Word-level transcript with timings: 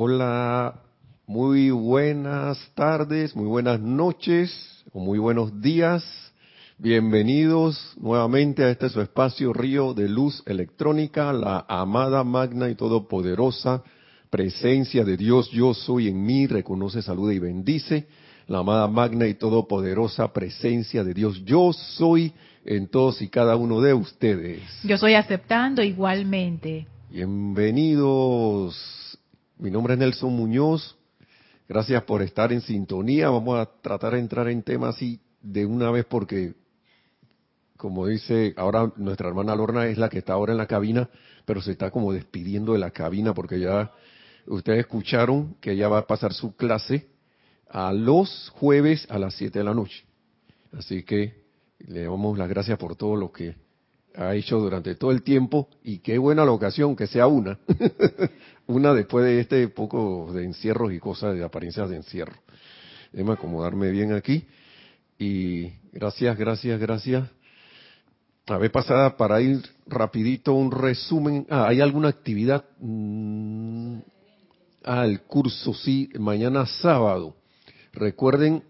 Hola, 0.00 0.82
muy 1.26 1.70
buenas 1.70 2.56
tardes, 2.76 3.34
muy 3.34 3.48
buenas 3.48 3.80
noches 3.80 4.84
o 4.92 5.00
muy 5.00 5.18
buenos 5.18 5.60
días. 5.60 6.04
Bienvenidos 6.78 7.96
nuevamente 8.00 8.62
a 8.62 8.70
este 8.70 8.90
su 8.90 9.00
espacio 9.00 9.52
Río 9.52 9.94
de 9.94 10.08
Luz 10.08 10.44
Electrónica, 10.46 11.32
la 11.32 11.66
amada, 11.68 12.22
magna 12.22 12.68
y 12.68 12.76
todopoderosa 12.76 13.82
presencia 14.30 15.02
de 15.04 15.16
Dios, 15.16 15.50
yo 15.50 15.74
soy 15.74 16.06
en 16.06 16.24
mí, 16.24 16.46
reconoce, 16.46 17.02
saluda 17.02 17.34
y 17.34 17.40
bendice. 17.40 18.06
La 18.46 18.58
amada, 18.58 18.86
magna 18.86 19.26
y 19.26 19.34
todopoderosa 19.34 20.32
presencia 20.32 21.02
de 21.02 21.12
Dios, 21.12 21.44
yo 21.44 21.72
soy 21.72 22.32
en 22.64 22.86
todos 22.86 23.20
y 23.20 23.26
cada 23.26 23.56
uno 23.56 23.80
de 23.80 23.94
ustedes. 23.94 24.62
Yo 24.84 24.96
soy 24.96 25.14
aceptando 25.14 25.82
igualmente. 25.82 26.86
Bienvenidos. 27.10 28.76
Mi 29.60 29.72
nombre 29.72 29.94
es 29.94 29.98
Nelson 29.98 30.32
Muñoz. 30.32 30.96
Gracias 31.68 32.04
por 32.04 32.22
estar 32.22 32.52
en 32.52 32.60
sintonía. 32.60 33.28
Vamos 33.28 33.58
a 33.58 33.66
tratar 33.82 34.12
de 34.12 34.20
entrar 34.20 34.48
en 34.48 34.62
temas 34.62 34.94
así 34.94 35.20
de 35.42 35.66
una 35.66 35.90
vez 35.90 36.04
porque, 36.04 36.54
como 37.76 38.06
dice, 38.06 38.54
ahora 38.56 38.92
nuestra 38.94 39.26
hermana 39.26 39.56
Lorna 39.56 39.88
es 39.88 39.98
la 39.98 40.08
que 40.08 40.18
está 40.18 40.34
ahora 40.34 40.52
en 40.52 40.58
la 40.58 40.68
cabina, 40.68 41.10
pero 41.44 41.60
se 41.60 41.72
está 41.72 41.90
como 41.90 42.12
despidiendo 42.12 42.74
de 42.74 42.78
la 42.78 42.92
cabina 42.92 43.34
porque 43.34 43.58
ya 43.58 43.90
ustedes 44.46 44.78
escucharon 44.78 45.56
que 45.60 45.72
ella 45.72 45.88
va 45.88 45.98
a 45.98 46.06
pasar 46.06 46.32
su 46.32 46.54
clase 46.54 47.08
a 47.68 47.92
los 47.92 48.50
jueves 48.50 49.08
a 49.10 49.18
las 49.18 49.34
7 49.34 49.58
de 49.58 49.64
la 49.64 49.74
noche. 49.74 50.04
Así 50.72 51.02
que 51.02 51.34
le 51.80 52.04
damos 52.04 52.38
las 52.38 52.48
gracias 52.48 52.78
por 52.78 52.94
todo 52.94 53.16
lo 53.16 53.32
que 53.32 53.56
ha 54.14 54.34
hecho 54.34 54.58
durante 54.58 54.94
todo 54.94 55.12
el 55.12 55.22
tiempo 55.22 55.68
y 55.82 55.98
qué 55.98 56.18
buena 56.18 56.44
la 56.44 56.50
ocasión 56.50 56.96
que 56.96 57.06
sea 57.06 57.26
una, 57.26 57.58
una 58.68 58.92
después 58.92 59.24
de 59.24 59.40
este 59.40 59.66
poco 59.68 60.30
de 60.32 60.44
encierros 60.44 60.92
y 60.92 61.00
cosas 61.00 61.34
de 61.34 61.42
apariencias 61.42 61.88
de 61.88 61.96
encierro. 61.96 62.34
Déjame 63.12 63.32
acomodarme 63.32 63.90
bien 63.90 64.12
aquí 64.12 64.46
y 65.18 65.72
gracias, 65.90 66.36
gracias, 66.36 66.78
gracias. 66.78 67.28
A 68.46 68.58
ver, 68.58 68.70
pasada 68.70 69.16
para 69.16 69.40
ir 69.40 69.62
rapidito 69.86 70.52
un 70.52 70.70
resumen. 70.70 71.46
Ah, 71.48 71.66
¿hay 71.68 71.80
alguna 71.80 72.08
actividad? 72.08 72.64
Mm, 72.78 74.00
ah, 74.84 75.06
el 75.06 75.22
curso, 75.22 75.72
sí, 75.72 76.10
mañana 76.18 76.66
sábado. 76.66 77.36
Recuerden 77.92 78.62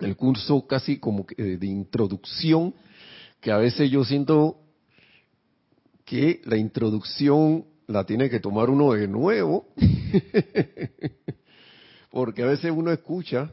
el 0.00 0.16
curso 0.16 0.66
casi 0.66 0.98
como 0.98 1.26
de 1.36 1.66
introducción, 1.66 2.74
que 3.40 3.52
a 3.52 3.58
veces 3.58 3.90
yo 3.90 4.02
siento 4.02 4.56
que 6.06 6.40
la 6.44 6.56
introducción 6.56 7.66
la 7.90 8.04
tiene 8.04 8.30
que 8.30 8.38
tomar 8.38 8.70
uno 8.70 8.92
de 8.92 9.08
nuevo, 9.08 9.66
porque 12.10 12.44
a 12.44 12.46
veces 12.46 12.70
uno 12.70 12.92
escucha 12.92 13.52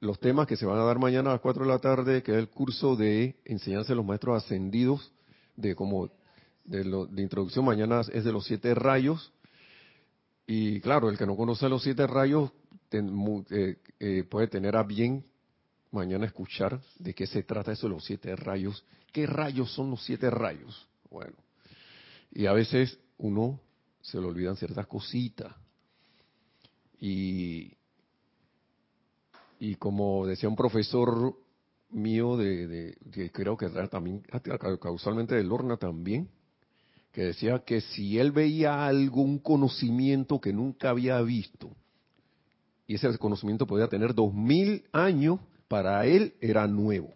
los 0.00 0.18
temas 0.18 0.48
que 0.48 0.56
se 0.56 0.66
van 0.66 0.78
a 0.78 0.84
dar 0.84 0.98
mañana 0.98 1.30
a 1.30 1.34
las 1.34 1.40
4 1.40 1.62
de 1.62 1.68
la 1.68 1.78
tarde, 1.78 2.24
que 2.24 2.32
es 2.32 2.38
el 2.38 2.48
curso 2.48 2.96
de 2.96 3.36
enseñanza 3.44 3.90
de 3.90 3.96
los 3.96 4.04
maestros 4.04 4.42
ascendidos, 4.42 5.12
de 5.54 5.76
como 5.76 6.10
de, 6.64 6.84
lo, 6.84 7.06
de 7.06 7.22
introducción 7.22 7.64
mañana 7.64 8.00
es 8.12 8.24
de 8.24 8.32
los 8.32 8.46
siete 8.46 8.74
rayos, 8.74 9.32
y 10.44 10.80
claro, 10.80 11.08
el 11.08 11.16
que 11.16 11.26
no 11.26 11.36
conoce 11.36 11.68
los 11.68 11.84
siete 11.84 12.08
rayos 12.08 12.50
eh, 12.90 13.76
eh, 14.00 14.24
puede 14.28 14.48
tener 14.48 14.74
a 14.74 14.82
bien 14.82 15.24
mañana 15.92 16.26
escuchar 16.26 16.80
de 16.98 17.14
qué 17.14 17.28
se 17.28 17.44
trata 17.44 17.70
eso 17.70 17.86
de 17.86 17.94
los 17.94 18.04
siete 18.04 18.34
rayos. 18.34 18.84
¿Qué 19.12 19.26
rayos 19.26 19.72
son 19.72 19.90
los 19.90 20.04
siete 20.04 20.30
rayos? 20.30 20.88
Bueno, 21.08 21.36
y 22.32 22.46
a 22.46 22.52
veces 22.52 22.98
uno 23.20 23.60
se 24.00 24.20
le 24.20 24.26
olvidan 24.26 24.56
ciertas 24.56 24.86
cositas. 24.86 25.54
Y, 27.00 27.72
y 29.58 29.74
como 29.76 30.26
decía 30.26 30.48
un 30.48 30.56
profesor 30.56 31.34
mío 31.90 32.36
de, 32.36 32.96
que 33.12 33.30
creo 33.30 33.56
que 33.56 33.68
también 33.90 34.22
causalmente 34.80 35.34
de 35.34 35.44
Lorna 35.44 35.76
también, 35.76 36.28
que 37.12 37.22
decía 37.22 37.60
que 37.60 37.80
si 37.80 38.18
él 38.18 38.32
veía 38.32 38.86
algún 38.86 39.38
conocimiento 39.38 40.40
que 40.40 40.52
nunca 40.52 40.90
había 40.90 41.20
visto, 41.22 41.74
y 42.86 42.94
ese 42.94 43.16
conocimiento 43.18 43.66
podía 43.66 43.88
tener 43.88 44.14
dos 44.14 44.32
mil 44.34 44.84
años, 44.92 45.40
para 45.68 46.04
él 46.04 46.34
era 46.40 46.66
nuevo. 46.66 47.14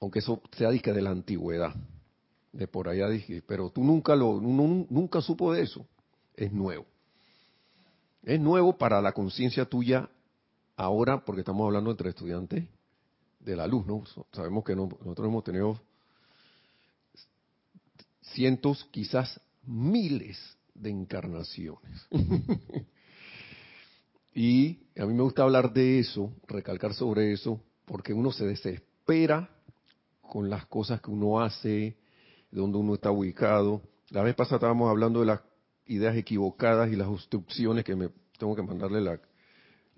Aunque 0.00 0.18
eso 0.18 0.42
sea 0.52 0.70
disque 0.70 0.92
de 0.92 1.00
la 1.00 1.10
antigüedad. 1.10 1.74
De 2.58 2.66
por 2.66 2.88
allá 2.88 3.08
dije, 3.08 3.40
pero 3.46 3.70
tú 3.70 3.84
nunca 3.84 4.16
lo, 4.16 4.40
nunca 4.40 5.20
supo 5.20 5.52
de 5.52 5.62
eso. 5.62 5.86
Es 6.34 6.52
nuevo. 6.52 6.86
Es 8.24 8.40
nuevo 8.40 8.76
para 8.76 9.00
la 9.00 9.12
conciencia 9.12 9.64
tuya 9.64 10.10
ahora, 10.74 11.24
porque 11.24 11.42
estamos 11.42 11.64
hablando 11.64 11.92
entre 11.92 12.10
estudiantes 12.10 12.64
de 13.38 13.54
la 13.54 13.68
luz, 13.68 13.86
¿no? 13.86 14.02
Sabemos 14.32 14.64
que 14.64 14.74
nosotros 14.74 15.28
hemos 15.28 15.44
tenido 15.44 15.80
cientos, 18.22 18.88
quizás 18.90 19.40
miles 19.64 20.36
de 20.74 20.90
encarnaciones. 20.90 22.08
Y 24.34 24.86
a 24.96 25.04
mí 25.04 25.14
me 25.14 25.24
gusta 25.24 25.42
hablar 25.42 25.72
de 25.72 25.98
eso, 25.98 26.32
recalcar 26.46 26.94
sobre 26.94 27.32
eso, 27.32 27.60
porque 27.84 28.12
uno 28.12 28.30
se 28.30 28.46
desespera 28.46 29.50
con 30.22 30.48
las 30.48 30.66
cosas 30.66 31.00
que 31.00 31.10
uno 31.10 31.40
hace, 31.40 31.96
donde 32.50 32.78
uno 32.78 32.94
está 32.94 33.10
ubicado. 33.10 33.82
La 34.10 34.22
vez 34.22 34.34
pasada 34.34 34.56
estábamos 34.56 34.90
hablando 34.90 35.20
de 35.20 35.26
las 35.26 35.40
ideas 35.86 36.16
equivocadas 36.16 36.90
y 36.90 36.96
las 36.96 37.08
obstrucciones 37.08 37.84
que 37.84 37.96
me 37.96 38.10
tengo 38.38 38.54
que 38.54 38.62
mandarle 38.62 39.18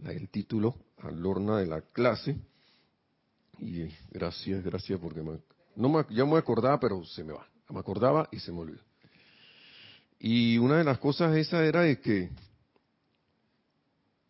el 0.05 0.29
título 0.29 0.75
a 0.99 1.11
Lorna 1.11 1.59
de 1.59 1.67
la 1.67 1.81
clase. 1.81 2.37
Y 3.59 3.89
gracias, 4.11 4.65
gracias, 4.65 4.99
porque 4.99 5.23
no 5.77 5.89
me, 5.89 6.05
ya 6.11 6.25
me 6.25 6.39
acordaba, 6.39 6.81
pero 6.81 7.05
se 7.05 7.23
me 7.23 7.33
va. 7.33 7.47
Me 7.69 7.79
acordaba 7.79 8.29
y 8.33 8.39
se 8.39 8.51
me 8.51 8.61
olvidó. 8.61 8.83
Y 10.19 10.59
una 10.59 10.79
de 10.79 10.85
las 10.85 10.99
cosas 10.99 11.37
esa 11.37 11.65
era 11.65 11.83
de 11.83 12.01
que 12.01 12.31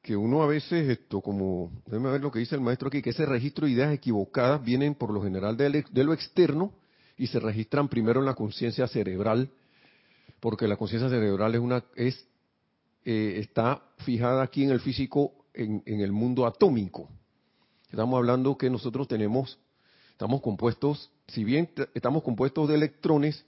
que 0.03 0.17
uno 0.17 0.43
a 0.43 0.47
veces, 0.47 0.89
esto 0.89 1.21
como, 1.21 1.71
déjeme 1.87 2.11
ver 2.11 2.21
lo 2.21 2.31
que 2.31 2.39
dice 2.39 2.55
el 2.55 2.61
maestro 2.61 2.89
aquí, 2.89 3.03
que 3.03 3.11
ese 3.11 3.27
registro 3.27 3.67
de 3.67 3.73
ideas 3.73 3.93
equivocadas 3.93 4.63
vienen 4.65 4.95
por 4.95 5.13
lo 5.13 5.23
general 5.23 5.57
de, 5.57 5.85
lo 6.05 6.13
externo 6.13 6.73
y 7.21 7.27
se 7.27 7.39
registran 7.39 7.87
primero 7.91 8.21
en 8.21 8.25
la 8.25 8.35
conciencia 8.35 8.89
cerebral, 8.89 9.51
porque 10.41 10.67
la 10.67 10.79
conciencia 10.79 11.11
cerebral 11.11 11.85
es 11.95 12.27
eh, 13.05 13.35
está 13.41 13.83
fijada 13.99 14.43
aquí 14.43 14.65
en 14.65 14.71
el 14.71 14.81
físico, 14.81 15.35
en, 15.53 15.83
en 15.85 16.01
el 16.01 16.13
mundo 16.13 16.47
atómico. 16.47 17.11
Estamos 17.91 18.17
hablando 18.17 18.57
que 18.57 18.71
nosotros 18.71 19.07
tenemos, 19.07 19.59
estamos 20.13 20.41
compuestos, 20.41 21.11
si 21.29 21.45
bien 21.45 21.69
estamos 21.93 22.23
compuestos 22.23 22.71
de 22.71 22.77
electrones, 22.77 23.45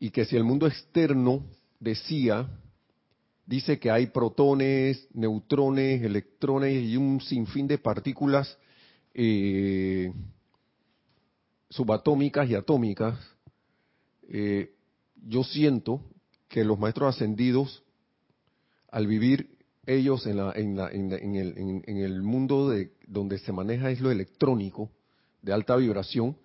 y 0.00 0.10
que 0.10 0.24
si 0.24 0.36
el 0.36 0.42
mundo 0.42 0.66
externo 0.66 1.44
decía 1.78 2.48
dice 3.46 3.78
que 3.78 3.92
hay 3.92 4.08
protones, 4.08 5.06
neutrones, 5.14 6.02
electrones 6.02 6.82
y 6.82 6.96
un 6.96 7.20
sinfín 7.20 7.68
de 7.68 7.78
partículas 7.78 8.58
eh, 9.14 10.12
subatómicas 11.70 12.48
y 12.48 12.54
atómicas. 12.54 13.18
Eh, 14.28 14.74
yo 15.26 15.44
siento 15.44 16.02
que 16.48 16.64
los 16.64 16.78
maestros 16.78 17.14
ascendidos, 17.14 17.82
al 18.90 19.06
vivir 19.06 19.58
ellos 19.86 20.26
en, 20.26 20.36
la, 20.36 20.52
en, 20.54 21.36
el, 21.36 21.84
el, 21.86 22.22
mundo 22.22 22.68
de, 22.68 22.92
donde 23.06 23.38
se 23.38 23.52
maneja 23.52 23.90
es 23.90 24.00
lo 24.00 24.10
electrónico, 24.10 24.90
de 25.42 25.52
alta 25.52 25.76
vibración, 25.76 26.36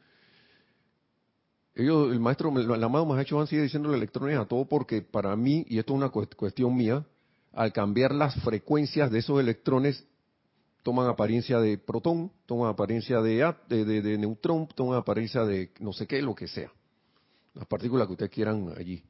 ellos, 1.75 2.11
el 2.11 2.19
maestro, 2.19 2.53
el 2.57 2.83
amado 2.83 3.05
Mahacho 3.05 3.37
Van 3.37 3.47
sigue 3.47 3.63
diciendo 3.63 3.93
electrones 3.93 4.37
a 4.37 4.45
todo 4.45 4.65
porque 4.65 5.01
para 5.01 5.35
mí, 5.35 5.65
y 5.67 5.79
esto 5.79 5.93
es 5.93 5.97
una 5.97 6.09
cuestión 6.09 6.75
mía, 6.75 7.03
al 7.51 7.73
cambiar 7.73 8.13
las 8.13 8.35
frecuencias 8.43 9.11
de 9.11 9.19
esos 9.19 9.39
electrones, 9.39 10.05
toman 10.83 11.07
apariencia 11.07 11.59
de 11.59 11.77
protón, 11.77 12.31
toman 12.45 12.69
apariencia 12.69 13.21
de, 13.21 13.53
de, 13.69 14.17
neutrón, 14.17 14.67
toman 14.75 14.97
apariencia 14.97 15.43
de 15.45 15.71
no 15.79 15.93
sé 15.93 16.05
qué, 16.05 16.21
lo 16.21 16.35
que 16.35 16.47
sea. 16.47 16.71
Las 17.53 17.65
partículas 17.67 18.07
que 18.07 18.13
ustedes 18.13 18.31
quieran 18.31 18.73
allí 18.77 19.03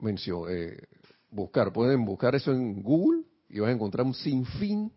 mencionar, 0.00 0.52
eh, 0.52 0.86
buscar. 1.30 1.72
Pueden 1.72 2.04
buscar 2.04 2.34
eso 2.34 2.52
en 2.52 2.82
Google 2.82 3.24
y 3.48 3.60
van 3.60 3.70
a 3.70 3.72
encontrar 3.72 4.06
un 4.06 4.14
sinfín 4.14 4.92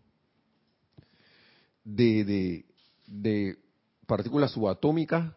de, 1.84 2.24
de, 2.24 2.66
de 3.06 3.58
partículas 4.06 4.50
subatómicas 4.52 5.32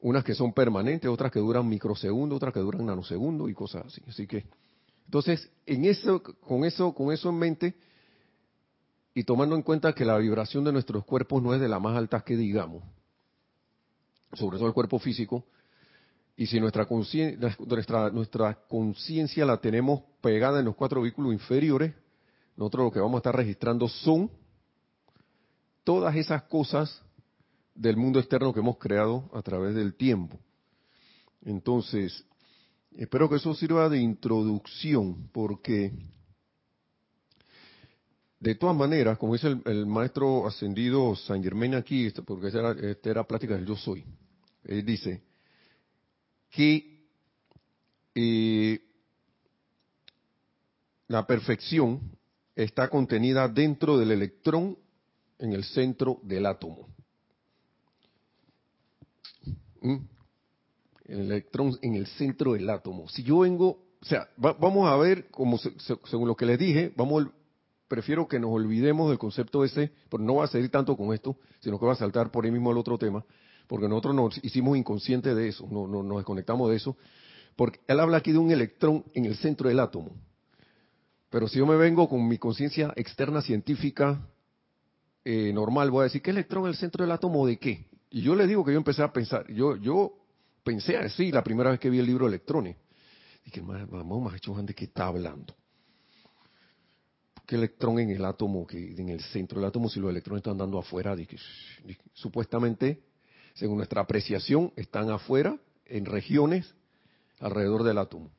unas 0.00 0.24
que 0.24 0.34
son 0.34 0.52
permanentes, 0.52 1.10
otras 1.10 1.32
que 1.32 1.40
duran 1.40 1.68
microsegundos, 1.68 2.36
otras 2.36 2.52
que 2.52 2.60
duran 2.60 2.86
nanosegundos 2.86 3.50
y 3.50 3.54
cosas 3.54 3.86
así. 3.86 4.02
Así 4.06 4.26
que, 4.26 4.44
entonces, 5.04 5.50
en 5.64 5.84
eso, 5.84 6.22
con 6.22 6.64
eso, 6.64 6.94
con 6.94 7.12
eso 7.12 7.30
en 7.30 7.36
mente 7.36 7.74
y 9.16 9.24
tomando 9.24 9.56
en 9.56 9.62
cuenta 9.62 9.94
que 9.94 10.04
la 10.04 10.18
vibración 10.18 10.62
de 10.62 10.72
nuestros 10.72 11.02
cuerpos 11.06 11.42
no 11.42 11.54
es 11.54 11.60
de 11.62 11.68
la 11.68 11.80
más 11.80 11.96
alta 11.96 12.20
que 12.20 12.36
digamos, 12.36 12.82
sobre 14.34 14.58
todo 14.58 14.68
el 14.68 14.74
cuerpo 14.74 14.98
físico, 14.98 15.46
Y 16.36 16.44
si 16.44 16.60
nuestra 16.60 16.84
conciencia 16.84 17.56
nuestra, 17.58 18.10
nuestra 18.10 18.54
conciencia 18.68 19.46
la 19.46 19.56
tenemos 19.56 20.02
pegada 20.20 20.58
en 20.58 20.66
los 20.66 20.76
cuatro 20.76 21.00
vehículos 21.00 21.32
inferiores, 21.32 21.94
nosotros 22.58 22.84
lo 22.84 22.92
que 22.92 23.00
vamos 23.00 23.14
a 23.14 23.20
estar 23.20 23.34
registrando 23.34 23.88
son 23.88 24.30
todas 25.82 26.14
esas 26.14 26.42
cosas 26.42 27.02
del 27.74 27.96
mundo 27.96 28.18
externo 28.18 28.52
que 28.52 28.60
hemos 28.60 28.76
creado 28.76 29.30
a 29.32 29.40
través 29.40 29.74
del 29.74 29.94
tiempo. 29.94 30.38
Entonces, 31.42 32.22
espero 32.94 33.30
que 33.30 33.36
eso 33.36 33.54
sirva 33.54 33.88
de 33.88 33.98
introducción, 33.98 35.30
porque 35.32 35.90
de 38.46 38.54
todas 38.54 38.76
maneras, 38.76 39.18
como 39.18 39.32
dice 39.32 39.56
el, 39.64 39.86
maestro 39.86 40.46
ascendido 40.46 41.16
San 41.16 41.42
Germain 41.42 41.74
aquí, 41.74 42.06
este, 42.06 42.22
porque 42.22 42.46
esta 42.46 43.10
era, 43.10 43.26
plática 43.26 43.54
del 43.54 43.66
yo 43.66 43.74
soy, 43.74 44.04
él 44.62 44.84
dice 44.84 45.20
que 46.50 47.08
eh, 48.14 48.80
la 51.08 51.26
perfección 51.26 52.00
está 52.54 52.88
contenida 52.88 53.48
dentro 53.48 53.98
del 53.98 54.12
electrón 54.12 54.78
en 55.40 55.52
el 55.52 55.64
centro 55.64 56.20
del 56.22 56.46
átomo. 56.46 56.88
¿Mm? 59.80 59.96
El 61.06 61.18
electrón 61.18 61.76
en 61.82 61.96
el 61.96 62.06
centro 62.06 62.52
del 62.52 62.70
átomo. 62.70 63.08
Si 63.08 63.24
yo 63.24 63.40
vengo, 63.40 63.86
o 64.00 64.04
sea, 64.04 64.28
vamos 64.36 64.88
a 64.88 64.96
ver, 64.96 65.28
como 65.30 65.58
según 65.58 66.28
lo 66.28 66.36
que 66.36 66.46
les 66.46 66.60
dije, 66.60 66.92
vamos, 66.96 67.26
prefiero 67.88 68.26
que 68.26 68.38
nos 68.38 68.50
olvidemos 68.50 69.08
del 69.08 69.18
concepto 69.18 69.64
ese, 69.64 69.92
pero 70.10 70.22
no 70.22 70.36
va 70.36 70.44
a 70.44 70.48
seguir 70.48 70.70
tanto 70.70 70.96
con 70.96 71.14
esto, 71.14 71.36
sino 71.60 71.78
que 71.78 71.86
va 71.86 71.92
a 71.92 71.96
saltar 71.96 72.30
por 72.30 72.44
ahí 72.44 72.50
mismo 72.50 72.70
el 72.70 72.78
otro 72.78 72.98
tema, 72.98 73.24
porque 73.66 73.88
nosotros 73.88 74.14
nos 74.14 74.44
hicimos 74.44 74.76
inconscientes 74.76 75.34
de 75.36 75.48
eso, 75.48 75.66
no, 75.70 75.86
nos 75.86 76.16
desconectamos 76.18 76.70
de 76.70 76.76
eso, 76.76 76.96
porque 77.54 77.80
él 77.86 78.00
habla 78.00 78.18
aquí 78.18 78.32
de 78.32 78.38
un 78.38 78.50
electrón 78.50 79.04
en 79.14 79.24
el 79.24 79.36
centro 79.36 79.68
del 79.68 79.80
átomo. 79.80 80.10
Pero 81.30 81.48
si 81.48 81.58
yo 81.58 81.66
me 81.66 81.76
vengo 81.76 82.08
con 82.08 82.26
mi 82.26 82.38
conciencia 82.38 82.92
externa 82.96 83.42
científica 83.42 84.20
eh, 85.24 85.52
normal, 85.52 85.90
voy 85.90 86.00
a 86.00 86.04
decir, 86.04 86.22
¿qué 86.22 86.30
electrón 86.30 86.64
en 86.64 86.70
el 86.70 86.76
centro 86.76 87.04
del 87.04 87.12
átomo 87.12 87.46
de 87.46 87.58
qué? 87.58 87.88
Y 88.10 88.22
yo 88.22 88.34
le 88.34 88.46
digo 88.46 88.64
que 88.64 88.72
yo 88.72 88.78
empecé 88.78 89.02
a 89.02 89.12
pensar, 89.12 89.46
yo, 89.52 90.12
pensé 90.62 90.96
así 90.96 91.32
la 91.32 91.42
primera 91.42 91.70
vez 91.70 91.80
que 91.80 91.90
vi 91.90 91.98
el 91.98 92.06
libro 92.06 92.26
Electrones. 92.26 92.76
Dije, 93.44 93.60
vamos, 93.60 94.22
más 94.22 94.34
hecho 94.34 94.54
¿de 94.54 94.74
qué 94.74 94.84
está 94.84 95.06
hablando? 95.06 95.54
¿Qué 97.46 97.54
electrón 97.54 98.00
en 98.00 98.10
el 98.10 98.24
átomo, 98.24 98.66
que 98.66 98.94
en 98.96 99.08
el 99.08 99.20
centro 99.20 99.60
del 99.60 99.68
átomo, 99.68 99.88
si 99.88 100.00
los 100.00 100.10
electrones 100.10 100.40
están 100.40 100.58
dando 100.58 100.78
afuera? 100.78 101.16
Supuestamente, 102.12 103.00
según 103.54 103.76
nuestra 103.76 104.00
apreciación, 104.00 104.72
están 104.74 105.10
afuera, 105.10 105.56
en 105.84 106.04
regiones 106.04 106.74
alrededor 107.38 107.84
del 107.84 107.98
átomo. 107.98 108.30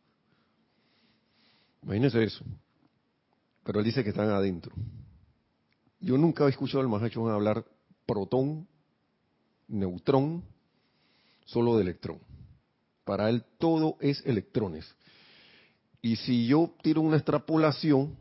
Imagínense 1.83 2.21
eso. 2.21 2.43
Pero 3.63 3.79
él 3.79 3.85
dice 3.85 4.03
que 4.03 4.09
están 4.09 4.29
adentro. 4.29 4.75
Yo 6.01 6.17
nunca 6.17 6.45
he 6.45 6.49
escuchado 6.49 6.81
al 6.81 6.89
Mahacho 6.89 7.27
hablar 7.29 7.65
protón, 8.05 8.67
neutrón, 9.69 10.43
solo 11.45 11.77
de 11.77 11.83
electrón. 11.83 12.19
Para 13.05 13.29
él 13.29 13.45
todo 13.57 13.97
es 14.01 14.21
electrones. 14.25 14.85
Y 16.01 16.17
si 16.17 16.47
yo 16.47 16.73
tiro 16.81 17.01
una 17.01 17.15
extrapolación, 17.15 18.17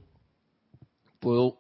puedo, 1.26 1.58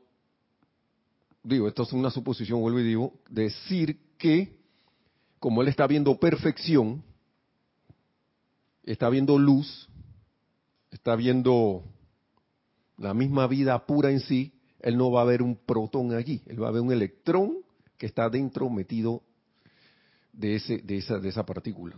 digo, 1.42 1.66
esto 1.66 1.82
es 1.82 1.92
una 1.92 2.12
suposición, 2.12 2.60
vuelvo 2.60 2.78
y 2.78 2.84
digo, 2.84 3.14
decir 3.28 3.98
que 4.16 4.60
como 5.40 5.60
él 5.60 5.66
está 5.66 5.88
viendo 5.88 6.20
perfección, 6.20 7.02
está 8.84 9.08
viendo 9.08 9.36
luz, 9.40 9.88
está 10.92 11.16
viendo 11.16 11.82
la 12.96 13.12
misma 13.12 13.48
vida 13.48 13.84
pura 13.86 14.12
en 14.12 14.20
sí, 14.20 14.52
él 14.78 14.96
no 14.96 15.10
va 15.10 15.22
a 15.22 15.24
ver 15.24 15.42
un 15.42 15.56
protón 15.56 16.14
allí, 16.14 16.42
él 16.46 16.62
va 16.62 16.68
a 16.68 16.70
ver 16.70 16.82
un 16.82 16.92
electrón 16.92 17.56
que 17.98 18.06
está 18.06 18.30
dentro 18.30 18.70
metido 18.70 19.24
de, 20.32 20.54
ese, 20.54 20.78
de, 20.78 20.98
esa, 20.98 21.18
de 21.18 21.28
esa 21.28 21.44
partícula. 21.44 21.96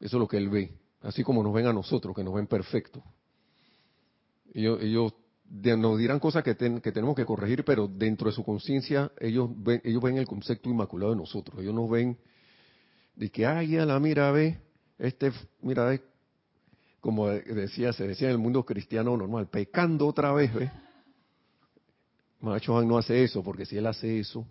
Eso 0.00 0.18
es 0.18 0.20
lo 0.20 0.28
que 0.28 0.36
él 0.36 0.50
ve, 0.50 0.74
así 1.00 1.24
como 1.24 1.42
nos 1.42 1.54
ven 1.54 1.64
a 1.64 1.72
nosotros, 1.72 2.14
que 2.14 2.24
nos 2.24 2.34
ven 2.34 2.46
perfectos. 2.46 3.02
Ellos, 4.52 4.82
ellos 4.82 5.14
nos 5.50 5.98
dirán 5.98 6.20
cosas 6.20 6.44
que, 6.44 6.56
que, 6.56 6.92
tenemos 6.92 7.16
que 7.16 7.24
corregir, 7.24 7.64
pero 7.64 7.88
dentro 7.88 8.28
de 8.28 8.34
su 8.34 8.44
conciencia 8.44 9.10
ellos 9.18 9.48
ven, 9.56 9.80
ellos 9.84 10.02
ven 10.02 10.18
el 10.18 10.26
concepto 10.26 10.68
inmaculado 10.68 11.12
de 11.12 11.18
nosotros. 11.18 11.60
Ellos 11.60 11.74
nos 11.74 11.88
ven 11.90 12.18
de 13.16 13.30
que, 13.30 13.46
ay, 13.46 13.68
ya 13.70 13.86
la 13.86 13.98
mira, 13.98 14.30
ve, 14.30 14.60
este, 14.98 15.32
mira, 15.60 15.84
ve, 15.86 16.02
como 17.00 17.28
decía, 17.28 17.92
se 17.92 18.06
decía 18.06 18.28
en 18.28 18.32
el 18.32 18.38
mundo 18.38 18.64
cristiano 18.64 19.16
normal, 19.16 19.48
pecando 19.48 20.06
otra 20.06 20.32
vez, 20.32 20.52
ve. 20.54 20.70
Macho 22.40 22.80
no 22.82 22.98
hace 22.98 23.24
eso, 23.24 23.42
porque 23.42 23.66
si 23.66 23.76
él 23.76 23.86
hace 23.86 24.20
eso, 24.20 24.46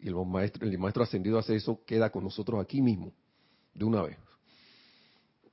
y 0.00 0.08
el 0.08 0.14
maestro, 0.14 0.66
el 0.66 0.78
maestro 0.78 1.02
ascendido 1.02 1.38
hace 1.38 1.54
eso, 1.54 1.84
queda 1.84 2.10
con 2.10 2.24
nosotros 2.24 2.60
aquí 2.60 2.80
mismo, 2.80 3.12
de 3.74 3.84
una 3.84 4.02
vez. 4.02 4.16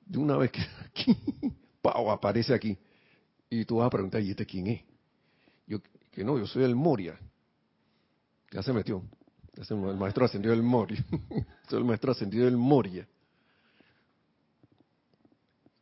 De 0.05 0.17
una 0.17 0.37
vez 0.37 0.51
que 0.51 0.61
aquí, 0.85 1.15
¡pau! 1.81 2.09
aparece 2.09 2.53
aquí. 2.53 2.77
Y 3.49 3.65
tú 3.65 3.77
vas 3.77 3.87
a 3.87 3.89
preguntar, 3.89 4.21
¿y 4.21 4.31
este 4.31 4.45
quién 4.45 4.67
es? 4.67 4.81
Yo, 5.65 5.79
que 6.11 6.23
no, 6.23 6.37
yo 6.37 6.45
soy 6.45 6.63
el 6.63 6.75
Moria. 6.75 7.17
Ya 8.51 8.61
se 8.61 8.73
metió. 8.73 9.03
el 9.55 9.97
maestro 9.97 10.25
ascendido 10.25 10.53
del 10.53 10.63
Moria. 10.63 11.03
soy 11.69 11.79
el 11.79 11.85
maestro 11.85 12.11
ascendido 12.11 12.45
del 12.45 12.57
Moria. 12.57 13.07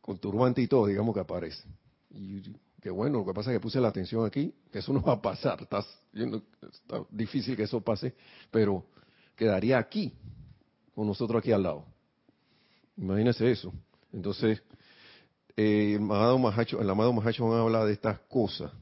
Con 0.00 0.18
turbante 0.18 0.62
y 0.62 0.68
todo, 0.68 0.86
digamos 0.86 1.14
que 1.14 1.20
aparece. 1.20 1.64
Y 2.10 2.42
que 2.80 2.90
bueno, 2.90 3.18
lo 3.18 3.26
que 3.26 3.34
pasa 3.34 3.50
es 3.50 3.56
que 3.56 3.60
puse 3.60 3.80
la 3.80 3.88
atención 3.88 4.24
aquí, 4.24 4.54
que 4.70 4.78
eso 4.78 4.92
no 4.92 5.02
va 5.02 5.14
a 5.14 5.20
pasar, 5.20 5.60
está, 5.60 5.84
está 6.12 7.04
difícil 7.10 7.56
que 7.56 7.64
eso 7.64 7.80
pase, 7.80 8.14
pero 8.48 8.84
quedaría 9.34 9.76
aquí, 9.76 10.12
con 10.94 11.06
nosotros 11.06 11.40
aquí 11.40 11.50
al 11.50 11.64
lado. 11.64 11.84
Imagínense 12.96 13.50
eso. 13.50 13.72
Entonces, 14.12 14.62
eh, 15.56 15.94
el 15.94 16.02
amado 16.02 16.38
Mahacho, 16.38 16.80
el 16.80 16.90
amado 16.90 17.62
habla 17.62 17.84
de 17.84 17.92
estas 17.92 18.20
cosas. 18.28 18.72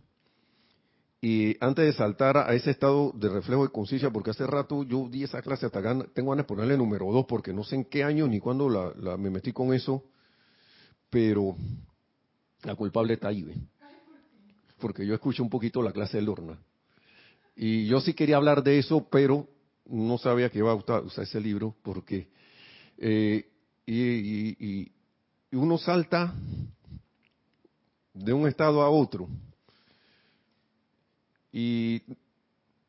Y 1.20 1.56
antes 1.60 1.86
de 1.86 1.92
saltar 1.94 2.36
a 2.36 2.52
ese 2.54 2.70
estado 2.70 3.10
de 3.14 3.30
reflejo 3.30 3.62
de 3.62 3.72
conciencia, 3.72 4.10
porque 4.10 4.30
hace 4.30 4.46
rato 4.46 4.82
yo 4.82 5.08
di 5.08 5.24
esa 5.24 5.40
clase 5.40 5.64
hasta 5.64 5.78
acá, 5.78 5.96
tengo 6.12 6.30
ganas 6.30 6.44
de 6.44 6.48
ponerle 6.48 6.76
número 6.76 7.10
dos, 7.10 7.24
porque 7.26 7.52
no 7.54 7.64
sé 7.64 7.76
en 7.76 7.84
qué 7.86 8.04
año 8.04 8.28
ni 8.28 8.40
cuándo 8.40 8.94
me 9.18 9.30
metí 9.30 9.50
con 9.50 9.72
eso, 9.72 10.04
pero 11.08 11.56
la 12.62 12.74
culpable 12.74 13.14
está 13.14 13.28
ahí, 13.28 13.46
porque 14.78 15.06
yo 15.06 15.14
escucho 15.14 15.42
un 15.42 15.48
poquito 15.48 15.80
la 15.80 15.92
clase 15.92 16.18
de 16.18 16.24
Lorna. 16.24 16.58
Y 17.56 17.86
yo 17.86 18.00
sí 18.00 18.12
quería 18.12 18.36
hablar 18.36 18.62
de 18.62 18.78
eso, 18.78 19.08
pero 19.10 19.48
no 19.86 20.18
sabía 20.18 20.50
que 20.50 20.58
iba 20.58 20.72
a 20.72 20.74
usar, 20.74 21.04
ese 21.22 21.40
libro, 21.40 21.74
porque 21.82 22.28
eh, 22.98 23.48
y, 23.86 24.92
uno 25.52 25.78
salta 25.78 26.34
de 28.14 28.32
un 28.32 28.48
estado 28.48 28.80
a 28.82 28.88
otro. 28.88 29.28
Y 31.52 32.02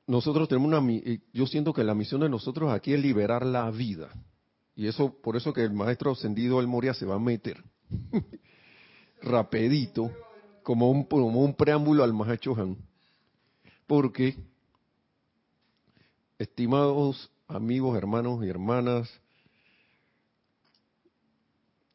nosotros 0.07 0.47
tenemos 0.47 0.67
una, 0.69 1.01
yo 1.33 1.47
siento 1.47 1.73
que 1.73 1.83
la 1.83 1.95
misión 1.95 2.21
de 2.21 2.29
nosotros 2.29 2.71
aquí 2.71 2.93
es 2.93 3.01
liberar 3.01 3.45
la 3.45 3.69
vida. 3.71 4.09
Y 4.75 4.87
eso, 4.87 5.13
por 5.21 5.35
eso 5.35 5.53
que 5.53 5.63
el 5.63 5.73
maestro 5.73 6.11
ascendido 6.11 6.59
El 6.59 6.67
Moria 6.67 6.93
se 6.93 7.05
va 7.05 7.15
a 7.15 7.19
meter 7.19 7.63
rapidito 9.21 10.11
como 10.63 10.89
un, 10.89 11.03
como 11.03 11.41
un 11.41 11.53
preámbulo 11.53 12.03
al 12.03 12.13
Mahachohan. 12.13 12.77
Porque, 13.87 14.35
estimados 16.37 17.29
amigos, 17.47 17.95
hermanos 17.97 18.43
y 18.43 18.49
hermanas, 18.49 19.09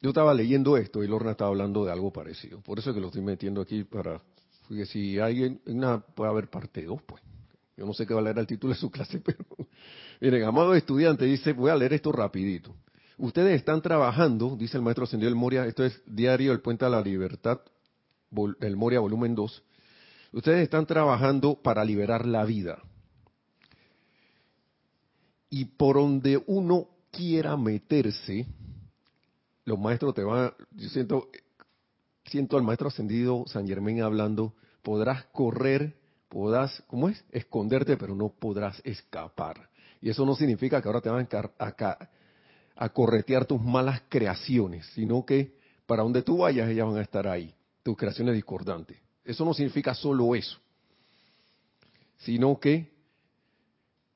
yo 0.00 0.10
estaba 0.10 0.32
leyendo 0.32 0.76
esto 0.76 1.02
y 1.04 1.08
Lorna 1.08 1.32
estaba 1.32 1.50
hablando 1.50 1.84
de 1.84 1.92
algo 1.92 2.12
parecido. 2.12 2.60
Por 2.60 2.78
eso 2.78 2.94
que 2.94 3.00
lo 3.00 3.08
estoy 3.08 3.22
metiendo 3.22 3.60
aquí 3.60 3.84
para 3.84 4.20
que 4.68 4.86
si 4.86 5.18
alguien, 5.18 5.60
una, 5.66 6.00
puede 6.00 6.30
haber 6.30 6.48
parte 6.48 6.84
2, 6.84 7.02
pues. 7.02 7.22
Yo 7.76 7.86
no 7.86 7.94
sé 7.94 8.06
qué 8.06 8.14
va 8.14 8.20
a 8.20 8.24
leer 8.24 8.38
el 8.38 8.46
título 8.46 8.74
de 8.74 8.78
su 8.78 8.90
clase, 8.90 9.20
pero 9.24 9.44
miren, 10.20 10.44
amado 10.44 10.74
estudiante, 10.74 11.24
dice, 11.24 11.52
voy 11.52 11.70
a 11.70 11.76
leer 11.76 11.94
esto 11.94 12.12
rapidito. 12.12 12.74
Ustedes 13.16 13.56
están 13.56 13.82
trabajando, 13.82 14.56
dice 14.56 14.76
el 14.76 14.82
maestro 14.82 15.04
Ascendido 15.04 15.28
del 15.30 15.36
Moria, 15.36 15.66
esto 15.66 15.84
es 15.84 16.00
diario 16.06 16.52
El 16.52 16.60
Puente 16.60 16.84
a 16.84 16.88
la 16.88 17.02
Libertad, 17.02 17.60
el 18.60 18.76
Moria 18.76 19.00
volumen 19.00 19.34
2, 19.34 19.62
ustedes 20.32 20.62
están 20.62 20.86
trabajando 20.86 21.60
para 21.60 21.84
liberar 21.84 22.24
la 22.26 22.44
vida. 22.44 22.82
Y 25.50 25.64
por 25.64 25.96
donde 25.96 26.42
uno 26.46 26.88
quiera 27.10 27.56
meterse, 27.56 28.46
los 29.64 29.78
maestros 29.78 30.14
te 30.14 30.24
van, 30.24 30.52
yo 30.72 30.88
siento, 30.88 31.28
siento 32.24 32.56
al 32.56 32.62
maestro 32.62 32.88
ascendido 32.88 33.44
San 33.46 33.66
Germán 33.66 34.00
hablando, 34.00 34.54
podrás 34.82 35.24
correr, 35.26 35.96
podrás, 36.28 36.82
¿cómo 36.86 37.08
es? 37.08 37.24
Esconderte, 37.30 37.96
pero 37.96 38.14
no 38.14 38.30
podrás 38.30 38.80
escapar. 38.84 39.68
Y 40.00 40.10
eso 40.10 40.24
no 40.24 40.34
significa 40.34 40.80
que 40.80 40.88
ahora 40.88 41.00
te 41.00 41.10
van 41.10 41.28
a, 41.58 41.98
a 42.76 42.88
corretear 42.88 43.44
tus 43.44 43.60
malas 43.60 44.02
creaciones, 44.08 44.86
sino 44.94 45.24
que 45.24 45.58
para 45.86 46.02
donde 46.02 46.22
tú 46.22 46.38
vayas 46.38 46.70
ellas 46.70 46.86
van 46.86 46.96
a 46.96 47.02
estar 47.02 47.26
ahí, 47.26 47.54
tus 47.82 47.96
creaciones 47.96 48.34
discordantes. 48.34 48.98
Eso 49.24 49.44
no 49.44 49.52
significa 49.52 49.94
solo 49.94 50.34
eso, 50.34 50.58
sino 52.18 52.58
que, 52.58 52.90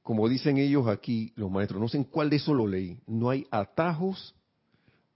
como 0.02 0.28
dicen 0.28 0.56
ellos 0.56 0.88
aquí, 0.88 1.32
los 1.36 1.50
maestros, 1.50 1.80
no 1.80 1.88
sé 1.88 1.98
en 1.98 2.04
cuál 2.04 2.30
de 2.30 2.36
eso 2.36 2.54
lo 2.54 2.66
leí, 2.66 3.00
no 3.06 3.28
hay 3.28 3.46
atajos 3.50 4.34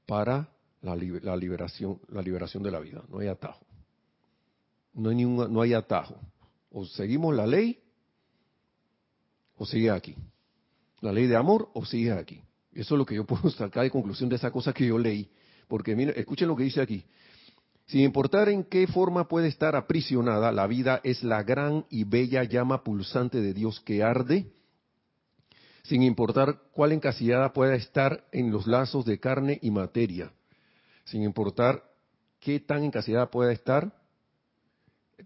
para 0.08 0.48
la, 0.80 0.96
liberación, 0.96 2.00
la 2.08 2.22
liberación 2.22 2.62
de 2.62 2.70
la 2.70 2.80
vida, 2.80 3.04
no 3.10 3.18
hay 3.18 3.28
atajo. 3.28 3.60
No 4.94 5.10
hay, 5.10 5.22
no 5.22 5.60
hay 5.60 5.74
atajo. 5.74 6.18
O 6.70 6.86
seguimos 6.86 7.36
la 7.36 7.46
ley 7.46 7.78
o 9.58 9.66
sigue 9.66 9.90
aquí. 9.90 10.16
La 11.02 11.12
ley 11.12 11.26
de 11.26 11.36
amor 11.36 11.68
o 11.74 11.84
sigue 11.84 12.10
aquí. 12.10 12.42
Eso 12.72 12.94
es 12.94 12.98
lo 12.98 13.04
que 13.04 13.16
yo 13.16 13.26
puedo 13.26 13.50
sacar 13.50 13.82
de 13.82 13.90
conclusión 13.90 14.30
de 14.30 14.36
esa 14.36 14.50
cosa 14.50 14.72
que 14.72 14.86
yo 14.86 14.98
leí. 14.98 15.30
Porque 15.68 15.94
miren, 15.94 16.14
escuchen 16.16 16.48
lo 16.48 16.56
que 16.56 16.62
dice 16.64 16.80
aquí. 16.80 17.04
Sin 17.84 18.00
importar 18.00 18.48
en 18.48 18.64
qué 18.64 18.86
forma 18.86 19.28
puede 19.28 19.48
estar 19.48 19.76
aprisionada, 19.76 20.52
la 20.52 20.66
vida 20.66 21.02
es 21.04 21.22
la 21.22 21.42
gran 21.42 21.84
y 21.90 22.04
bella 22.04 22.44
llama 22.44 22.82
pulsante 22.82 23.42
de 23.42 23.52
Dios 23.52 23.80
que 23.80 24.02
arde, 24.02 24.50
sin 25.88 26.02
importar 26.02 26.60
cuál 26.72 26.92
encasillada 26.92 27.54
pueda 27.54 27.74
estar 27.74 28.26
en 28.30 28.50
los 28.50 28.66
lazos 28.66 29.06
de 29.06 29.18
carne 29.18 29.58
y 29.62 29.70
materia, 29.70 30.30
sin 31.04 31.22
importar 31.22 31.82
qué 32.40 32.60
tan 32.60 32.84
encasillada 32.84 33.30
pueda 33.30 33.52
estar, 33.52 33.90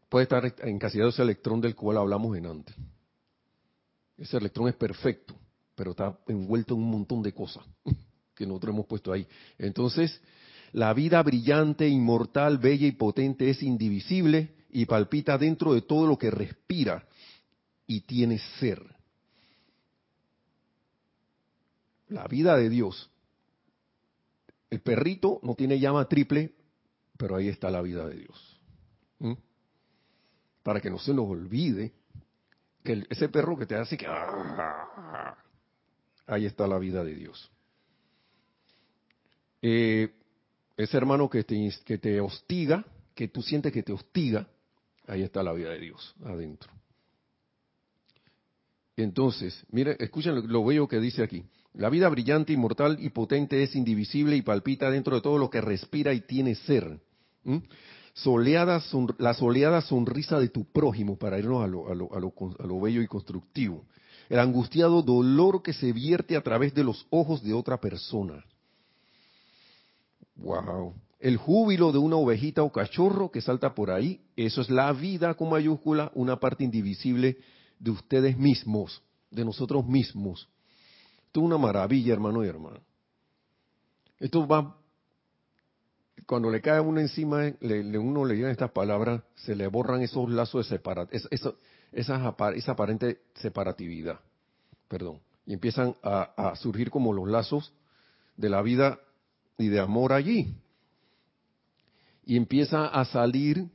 puede 0.09 0.23
estar 0.23 0.55
encasillado 0.63 1.11
ese 1.11 1.23
electrón 1.23 1.61
del 1.61 1.75
cual 1.75 1.97
hablamos 1.97 2.37
en 2.37 2.47
antes. 2.47 2.77
Ese 4.17 4.37
electrón 4.37 4.69
es 4.69 4.77
perfecto, 4.77 5.35
pero 5.75 5.91
está 5.91 6.17
envuelto 6.29 6.75
en 6.75 6.81
un 6.81 6.91
montón 6.91 7.23
de 7.23 7.33
cosas 7.33 7.65
que 8.37 8.47
nosotros 8.47 8.73
hemos 8.73 8.87
puesto 8.87 9.13
ahí. 9.13 9.27
Entonces, 9.59 10.21
la 10.71 10.95
vida 10.95 11.21
brillante, 11.25 11.89
inmortal, 11.89 12.59
bella 12.59 12.87
y 12.87 12.93
potente 12.93 13.51
es 13.51 13.65
indivisible 13.65 14.55
y 14.71 14.87
palpita 14.87 15.37
dentro 15.37 15.75
de 15.75 15.83
todo 15.83 16.07
lo 16.07 16.17
que 16.17 16.31
respira 16.31 17.05
y 17.85 18.03
tiene 18.03 18.39
ser. 18.61 18.92
La 22.13 22.27
vida 22.27 22.57
de 22.57 22.69
Dios. 22.69 23.11
El 24.71 24.81
perrito 24.81 25.41
no 25.43 25.55
tiene 25.55 25.79
llama 25.81 26.07
triple, 26.09 26.55
pero 27.17 27.37
ahí 27.37 27.49
está 27.49 27.71
la 27.71 27.83
vida 27.83 28.07
de 28.07 28.17
Dios. 28.17 28.61
¿Mm? 29.19 29.35
Para 30.63 30.81
que 30.81 30.91
no 30.91 30.99
se 30.99 31.15
nos 31.15 31.29
olvide 31.29 31.93
que 32.85 33.05
ese 33.09 33.29
perro 33.29 33.57
que 33.57 33.67
te 33.67 33.77
hace 33.77 33.97
que... 33.97 34.07
¡ah! 34.07 35.37
Ahí 36.27 36.47
está 36.47 36.67
la 36.67 36.79
vida 36.79 37.03
de 37.03 37.15
Dios. 37.15 37.51
Eh, 39.61 40.13
ese 40.77 40.97
hermano 40.97 41.31
que 41.31 41.45
te, 41.45 41.71
que 41.85 41.99
te 41.99 42.21
hostiga, 42.21 42.85
que 43.15 43.29
tú 43.29 43.43
sientes 43.43 43.73
que 43.73 43.83
te 43.83 43.93
hostiga, 43.93 44.49
ahí 45.07 45.23
está 45.23 45.43
la 45.43 45.53
vida 45.53 45.71
de 45.71 45.79
Dios 45.79 46.15
adentro. 46.25 46.73
Entonces, 48.97 49.65
mire, 49.71 49.97
escuchen 49.99 50.47
lo, 50.51 50.65
bello 50.65 50.87
que 50.87 51.01
dice 51.01 51.23
aquí. 51.23 51.45
La 51.75 51.89
vida 51.89 52.09
brillante, 52.09 52.53
inmortal 52.53 52.99
y 53.01 53.09
potente 53.11 53.63
es 53.63 53.75
indivisible 53.75 54.37
y 54.37 54.43
palpita 54.43 54.91
dentro 54.91 55.17
de 55.17 55.23
todo 55.23 55.39
lo 55.39 55.49
que 55.49 55.61
respira 55.61 56.13
y 56.13 56.21
tiene 56.21 56.55
ser. 56.55 57.01
La 59.19 59.35
soleada 59.35 59.81
sonrisa 59.81 60.39
de 60.39 60.49
tu 60.49 60.65
prójimo, 60.65 61.17
para 61.17 61.39
irnos 61.39 61.65
a, 61.65 61.67
lo, 61.67 61.89
a 61.89 62.67
lo 62.67 62.81
bello 62.81 63.01
y 63.01 63.07
constructivo. 63.07 63.85
El 64.29 64.39
angustiado 64.39 65.03
dolor 65.03 65.63
que 65.63 65.73
se 65.73 65.93
vierte 65.93 66.37
a 66.37 66.43
través 66.43 66.75
de 66.75 66.85
los 66.85 67.07
ojos 67.11 67.43
de 67.43 67.55
otra 67.55 67.81
persona. 67.81 68.45
Wow. 70.37 70.95
El 71.21 71.37
júbilo 71.37 71.93
de 71.93 71.99
una 71.99 72.17
ovejita 72.17 72.63
o 72.63 72.73
cachorro 72.73 73.31
que 73.31 73.41
salta 73.41 73.75
por 73.75 73.91
ahí, 73.91 74.21
eso 74.37 74.61
es 74.61 74.69
la 74.69 74.93
vida 74.93 75.35
con 75.35 75.51
mayúscula, 75.51 76.11
una 76.15 76.39
parte 76.39 76.65
indivisible 76.65 77.39
de 77.79 77.91
ustedes 77.91 78.37
mismos, 78.37 79.03
de 79.31 79.45
nosotros 79.45 79.87
mismos. 79.87 80.49
Esto 81.33 81.41
es 81.41 81.47
una 81.47 81.57
maravilla, 81.57 82.13
hermano 82.13 82.45
y 82.45 82.49
hermana. 82.49 82.79
Esto 84.19 84.47
va, 84.47 84.77
cuando 86.27 86.51
le 86.51 86.61
cae 86.61 86.77
a 86.77 86.83
uno 86.83 87.01
encima, 87.01 87.51
le, 87.61 87.99
uno 87.99 88.27
le 88.27 88.35
llegan 88.35 88.51
estas 88.51 88.71
palabras, 88.73 89.23
se 89.37 89.57
le 89.57 89.67
borran 89.67 90.03
esos 90.03 90.29
lazos 90.29 90.69
de 90.69 90.77
separación, 90.77 91.23
esa, 91.91 92.35
aparente 92.67 93.23
separatividad, 93.37 94.21
perdón, 94.89 95.21
y 95.47 95.55
empiezan 95.55 95.97
a 96.03 96.53
surgir 96.57 96.91
como 96.91 97.15
los 97.15 97.27
lazos 97.27 97.73
de 98.37 98.51
la 98.51 98.61
vida 98.61 99.01
y 99.57 99.69
de 99.69 99.81
amor 99.81 100.13
allí. 100.13 100.55
Y 102.27 102.37
empieza 102.37 102.89
a 102.89 103.07
salir 103.07 103.71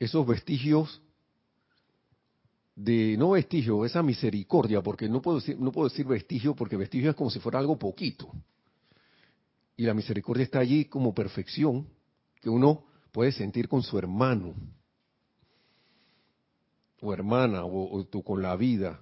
esos 0.00 0.26
vestigios 0.26 1.00
de, 2.76 3.16
no 3.16 3.30
vestigio, 3.30 3.84
esa 3.84 4.02
misericordia, 4.02 4.82
porque 4.82 5.08
no 5.08 5.22
puedo 5.22 5.38
decir, 5.38 5.58
no 5.58 5.70
puedo 5.70 5.88
decir 5.88 6.06
vestigio, 6.06 6.54
porque 6.54 6.76
vestigio 6.76 7.10
es 7.10 7.16
como 7.16 7.30
si 7.30 7.38
fuera 7.38 7.58
algo 7.58 7.78
poquito. 7.78 8.32
Y 9.76 9.84
la 9.84 9.94
misericordia 9.94 10.44
está 10.44 10.60
allí 10.60 10.84
como 10.86 11.14
perfección 11.14 11.86
que 12.40 12.48
uno 12.48 12.84
puede 13.12 13.32
sentir 13.32 13.68
con 13.68 13.82
su 13.82 13.98
hermano, 13.98 14.54
o 17.00 17.12
hermana, 17.12 17.64
o, 17.64 18.00
o 18.00 18.22
con 18.22 18.42
la 18.42 18.56
vida. 18.56 19.00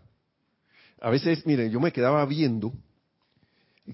A 1.00 1.10
veces, 1.10 1.46
miren, 1.46 1.70
yo 1.70 1.80
me 1.80 1.92
quedaba 1.92 2.24
viendo 2.26 2.72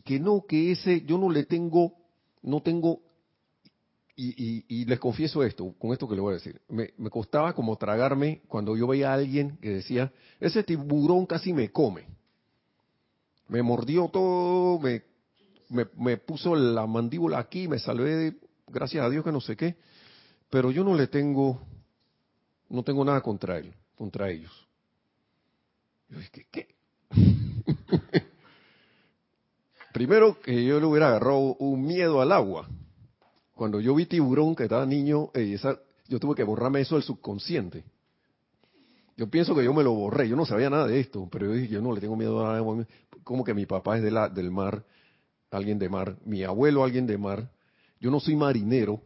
que 0.05 0.19
no, 0.19 0.45
que 0.47 0.73
ese, 0.73 1.03
yo 1.03 1.19
no 1.19 1.31
le 1.31 1.45
tengo, 1.45 1.95
no 2.43 2.61
tengo, 2.61 3.01
y, 4.21 4.85
les 4.85 4.99
confieso 4.99 5.45
esto, 5.45 5.75
con 5.79 5.93
esto 5.93 6.09
que 6.09 6.17
le 6.17 6.21
voy 6.21 6.33
a 6.33 6.35
decir, 6.35 6.61
me, 6.69 6.91
costaba 7.09 7.53
como 7.55 7.77
tragarme 7.77 8.43
cuando 8.49 8.77
yo 8.77 8.89
veía 8.89 9.11
a 9.11 9.15
alguien 9.15 9.57
que 9.59 9.71
decía, 9.71 10.13
ese 10.41 10.65
tiburón 10.65 11.25
casi 11.25 11.53
me 11.53 11.71
come, 11.71 12.05
me 13.47 13.63
mordió 13.63 14.09
todo, 14.09 14.81
me, 14.81 15.03
me, 15.97 16.17
puso 16.17 16.57
la 16.57 16.85
mandíbula 16.87 17.39
aquí, 17.39 17.69
me 17.69 17.79
salvé, 17.79 18.37
gracias 18.67 19.05
a 19.05 19.11
Dios 19.11 19.23
que 19.25 19.31
no 19.31 19.41
sé 19.41 19.57
qué, 19.57 19.77
pero 20.51 20.73
yo 20.73 20.83
no 20.83 20.97
le 20.97 21.07
tengo, 21.07 21.61
no 22.69 22.83
tengo 22.83 23.05
nada 23.05 23.21
contra 23.21 23.59
él, 23.59 23.73
contra 23.95 24.31
ellos. 24.31 24.67
Yo 26.09 26.19
dije, 26.19 26.47
¿qué? 26.51 26.75
Primero 29.93 30.41
que 30.41 30.65
yo 30.65 30.81
le 30.81 30.87
hubiera 30.87 31.09
agarrado 31.09 31.55
un 31.57 31.87
miedo 31.87 32.21
al 32.21 32.33
agua. 32.33 32.69
Cuando 33.59 33.81
yo 33.81 33.93
vi 33.97 34.07
tiburón, 34.07 34.55
que 34.55 34.63
estaba 34.63 34.87
niño, 34.87 35.31
eh, 35.35 35.59
yo 36.07 36.21
tuve 36.21 36.37
que 36.37 36.45
borrarme 36.45 36.81
eso 36.81 36.95
del 36.95 37.03
subconsciente. 37.03 37.83
Yo 39.17 39.29
pienso 39.29 39.53
que 39.53 39.65
yo 39.65 39.75
me 39.75 39.83
lo 39.83 39.95
borré, 39.95 40.29
yo 40.29 40.37
no 40.37 40.47
sabía 40.47 40.71
nada 40.71 40.87
de 40.87 41.01
esto, 41.01 41.29
pero 41.29 41.47
yo 41.47 41.55
dije, 41.55 41.75
yo 41.75 41.83
no 41.83 41.93
le 41.93 42.01
tengo 42.01 42.15
miedo 42.15 42.47
a 42.47 42.57
agua. 42.57 42.87
Como 43.25 43.43
que 43.43 43.55
mi 43.55 43.67
papá 43.67 43.97
es 43.97 44.05
de 44.05 44.13
del 44.33 44.53
mar, 44.53 44.85
alguien 45.51 45.77
de 45.81 45.89
mar, 45.89 46.17
mi 46.25 46.45
abuelo 46.45 46.85
alguien 46.85 47.05
de 47.09 47.19
mar. 47.19 47.51
Yo 47.99 48.13
no 48.13 48.21
soy 48.21 48.37
marinero, 48.37 49.03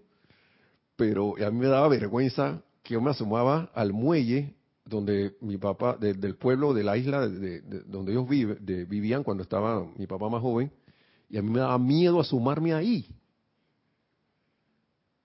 pero 0.97 1.35
a 1.43 1.51
mí 1.51 1.59
me 1.59 1.69
daba 1.69 1.89
vergüenza 1.89 2.61
que 2.83 2.93
yo 2.93 3.01
me 3.01 3.13
asomaba 3.13 3.71
al 3.73 3.95
muelle 3.95 4.55
donde 4.85 5.35
mi 5.41 5.57
papá, 5.57 5.97
del 5.97 6.37
pueblo, 6.37 6.75
de 6.75 6.85
la 6.85 6.99
isla 6.99 7.27
de, 7.27 7.63
donde 7.87 8.13
ellos 8.13 8.29
vivían 8.29 9.25
cuando 9.25 9.45
estaba 9.45 9.83
mi 9.97 10.07
papá 10.07 10.29
más 10.29 10.43
joven, 10.43 10.71
y 11.31 11.39
a 11.39 11.43
mí 11.43 11.49
me 11.49 11.61
daba 11.61 11.79
miedo 11.79 12.21
asomarme 12.21 12.75
ahí. 12.75 13.07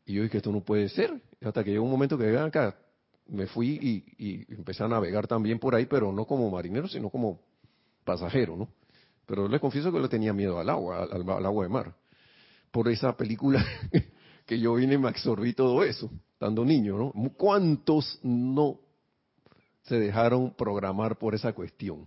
Y 0.08 0.14
yo 0.14 0.24
dije, 0.24 0.38
esto 0.38 0.54
no 0.54 0.62
puede 0.62 0.88
ser. 0.88 1.22
Hasta 1.42 1.64
que 1.66 1.72
llegó 1.72 1.84
un 1.84 1.92
momento 1.92 2.18
que 2.18 2.24
llegué 2.24 2.40
acá, 2.40 2.76
me 3.28 3.46
fui 3.46 4.06
y, 4.18 4.54
empecé 4.54 4.84
a 4.84 4.88
navegar 4.88 5.28
también 5.28 5.60
por 5.60 5.76
ahí, 5.76 5.86
pero 5.86 6.14
no 6.14 6.26
como 6.26 6.50
marinero, 6.50 6.88
sino 6.88 7.10
como 7.10 7.42
pasajero, 8.06 8.56
¿no? 8.56 8.70
Pero 9.26 9.50
les 9.50 9.60
confieso 9.60 9.92
que 9.92 10.00
le 10.00 10.08
tenía 10.08 10.32
miedo 10.32 10.58
al 10.60 10.70
agua, 10.70 11.04
al, 11.04 11.46
agua 11.46 11.64
de 11.66 11.70
mar. 11.70 11.94
Por 12.72 12.88
esa 12.88 13.18
película 13.18 13.64
que 14.46 14.58
yo 14.58 14.76
vine 14.76 14.94
y 14.94 14.98
me 14.98 15.10
absorbí 15.10 15.52
todo 15.52 15.84
eso, 15.84 16.10
estando 16.32 16.64
niño, 16.64 16.98
¿no? 16.98 17.32
¿Cuántos 17.36 18.18
no 18.24 18.80
se 19.88 20.00
dejaron 20.00 20.54
programar 20.54 21.18
por 21.18 21.36
esa 21.36 21.52
cuestión. 21.52 22.06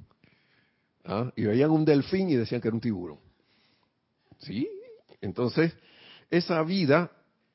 ¿Ah? 1.05 1.31
Y 1.37 1.45
veían 1.45 1.71
un 1.71 1.85
delfín 1.85 2.31
y 2.31 2.37
decían 2.37 2.61
que 2.63 2.69
era 2.69 2.75
un 2.75 2.81
tiburón. 2.81 3.19
¿Sí? 4.39 4.69
Entonces, 5.21 5.75
esa 6.31 6.63
vida 6.63 7.11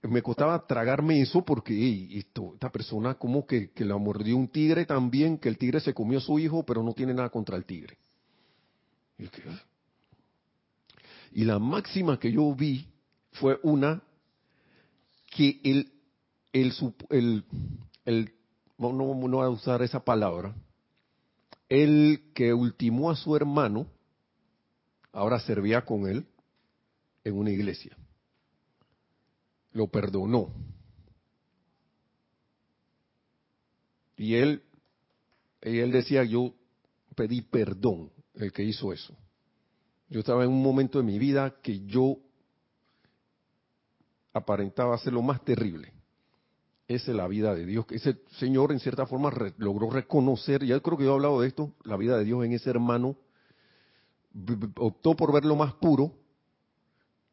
me 0.08 0.22
costaba 0.22 0.66
tragarme 0.66 1.22
eso 1.22 1.44
porque 1.44 2.18
esta 2.18 2.72
persona 2.72 3.16
como 3.16 3.46
que, 3.46 3.72
la 3.78 3.98
mordió 3.98 4.38
un 4.38 4.48
tigre 4.48 4.86
también, 4.86 5.38
que 5.38 5.50
el 5.50 5.58
tigre 5.58 5.80
se 5.80 5.94
comió 5.94 6.20
a 6.20 6.22
su 6.22 6.40
hijo, 6.40 6.66
pero 6.66 6.84
no 6.84 6.94
tiene 6.94 7.14
nada 7.14 7.30
contra 7.30 7.56
el 7.58 7.66
tigre. 7.66 7.98
Y, 9.18 9.26
ah". 9.26 9.64
y 11.32 11.44
la 11.46 11.60
máxima 11.60 12.20
que 12.20 12.32
yo 12.32 12.54
vi 12.54 12.88
fue 13.34 13.60
una 13.64 14.02
que 15.32 15.60
el, 15.64 15.92
el, 16.54 16.74
el, 17.10 17.46
el 18.06 18.34
no, 18.78 18.94
no, 19.28 19.42
a 19.42 19.50
usar 19.50 19.82
esa 19.82 20.04
palabra, 20.04 20.56
el 21.70 22.32
que 22.34 22.54
ultimó 22.54 23.10
a 23.10 23.16
su 23.16 23.36
hermano, 23.36 23.88
ahora 25.12 25.40
servía 25.40 25.84
con 25.84 26.08
él 26.08 26.26
en 27.24 27.38
una 27.38 27.52
iglesia. 27.52 27.98
Lo 29.76 29.88
perdonó. 29.88 30.54
Y 34.16 34.36
él, 34.36 34.64
y 35.62 35.80
él 35.80 35.92
decía, 35.92 36.24
yo 36.24 36.54
pedí 37.14 37.42
perdón, 37.42 38.10
el 38.36 38.54
que 38.54 38.64
hizo 38.64 38.94
eso. 38.94 39.14
Yo 40.08 40.22
estaba 40.22 40.46
en 40.46 40.50
un 40.50 40.64
momento 40.64 40.98
de 40.98 41.04
mi 41.04 41.20
vida 41.20 41.56
que 41.62 41.86
yo 41.86 42.20
aparentaba 44.32 44.98
ser 44.98 45.12
lo 45.12 45.22
más 45.22 45.44
terrible. 45.44 45.92
Esa 46.88 47.12
es 47.12 47.18
la 47.18 47.28
vida 47.28 47.54
de 47.54 47.66
Dios. 47.66 47.86
Ese 47.90 48.22
Señor, 48.40 48.72
en 48.72 48.80
cierta 48.80 49.06
forma, 49.06 49.30
logró 49.58 49.90
reconocer, 49.90 50.64
ya 50.64 50.80
creo 50.80 50.98
que 50.98 51.04
yo 51.04 51.12
he 51.12 51.16
hablado 51.16 51.42
de 51.42 51.50
esto, 51.50 51.74
la 51.84 51.98
vida 51.98 52.18
de 52.18 52.24
Dios 52.24 52.46
en 52.46 52.54
ese 52.54 52.70
hermano. 52.70 53.18
Optó 54.78 55.18
por 55.18 55.34
verlo 55.34 55.58
más 55.58 55.74
puro 55.74 56.14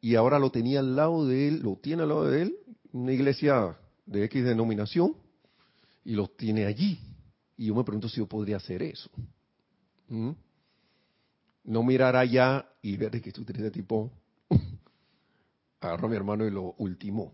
y 0.03 0.17
ahora 0.17 0.41
lo 0.41 0.51
tenía 0.51 0.81
al 0.81 0.97
lado 0.97 1.25
de 1.27 1.47
él, 1.47 1.61
lo 1.63 1.77
tiene 1.77 2.03
al 2.03 2.09
lado 2.09 2.29
de 2.29 2.43
él, 2.43 2.57
una 2.93 3.13
iglesia 3.13 3.79
de 4.05 4.25
X 4.25 4.45
denominación, 4.45 5.15
y 6.05 6.15
lo 6.15 6.27
tiene 6.27 6.67
allí. 6.67 6.99
Y 7.57 7.67
yo 7.67 7.75
me 7.77 7.85
pregunto 7.85 8.09
si 8.09 8.17
yo 8.17 8.27
podría 8.27 8.57
hacer 8.57 8.83
eso. 8.83 9.09
¿Mm? 10.09 10.33
No 11.65 11.83
mirar 11.85 12.17
allá 12.17 12.67
y 12.83 12.97
ver 12.97 13.23
que 13.23 13.31
tú 13.31 13.45
tienes 13.45 13.71
tipo 13.71 14.11
agarró 15.81 16.09
a 16.09 16.11
mi 16.11 16.17
hermano 16.17 16.45
y 16.45 16.51
lo 16.51 16.75
ultimó. 16.79 17.33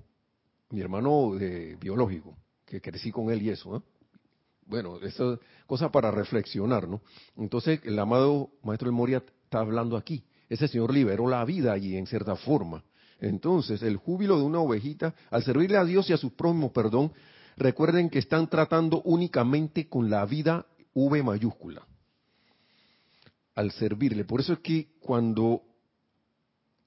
Mi 0.69 0.83
hermano 0.83 1.37
de 1.37 1.75
biológico, 1.77 2.37
que 2.67 2.83
crecí 2.83 3.11
con 3.11 3.31
él 3.31 3.41
y 3.41 3.49
eso. 3.49 3.77
¿eh? 3.77 3.81
Bueno, 4.67 4.99
eso 4.99 5.33
es 5.33 5.41
cosa 5.67 5.91
para 5.91 6.11
reflexionar, 6.11 6.87
¿no? 6.87 7.01
Entonces, 7.35 7.81
el 7.85 7.99
amado 7.99 8.51
Maestro 8.63 8.91
de 8.91 8.93
Moria 8.95 9.25
está 9.45 9.61
hablando 9.61 9.97
aquí. 9.97 10.23
Ese 10.49 10.69
señor 10.69 10.93
liberó 10.93 11.29
la 11.29 11.45
vida 11.45 11.73
allí 11.73 11.97
en 11.97 12.07
cierta 12.07 12.37
forma. 12.37 12.83
Entonces, 13.21 13.83
el 13.83 13.97
júbilo 13.97 14.39
de 14.39 14.45
una 14.45 14.61
ovejita, 14.61 15.15
al 15.31 15.43
servirle 15.43 15.77
a 15.77 15.85
Dios 15.85 16.09
y 16.09 16.13
a 16.13 16.17
sus 16.17 16.33
prójimos, 16.33 16.71
perdón, 16.73 17.13
recuerden 17.57 18.09
que 18.09 18.21
están 18.21 18.49
tratando 18.49 19.03
únicamente 19.03 19.89
con 19.89 20.09
la 20.09 20.25
vida 20.25 20.67
V 20.95 21.23
mayúscula. 21.23 21.83
Al 23.55 23.73
servirle. 23.73 24.25
Por 24.25 24.41
eso 24.41 24.53
es 24.53 24.59
que 24.61 24.89
cuando 25.01 25.63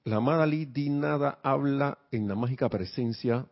la 0.04 0.16
amada 0.16 0.46
Nada 0.46 1.38
habla 1.42 1.98
en 2.10 2.26
la 2.26 2.34
mágica 2.34 2.68
presencia, 2.68 3.46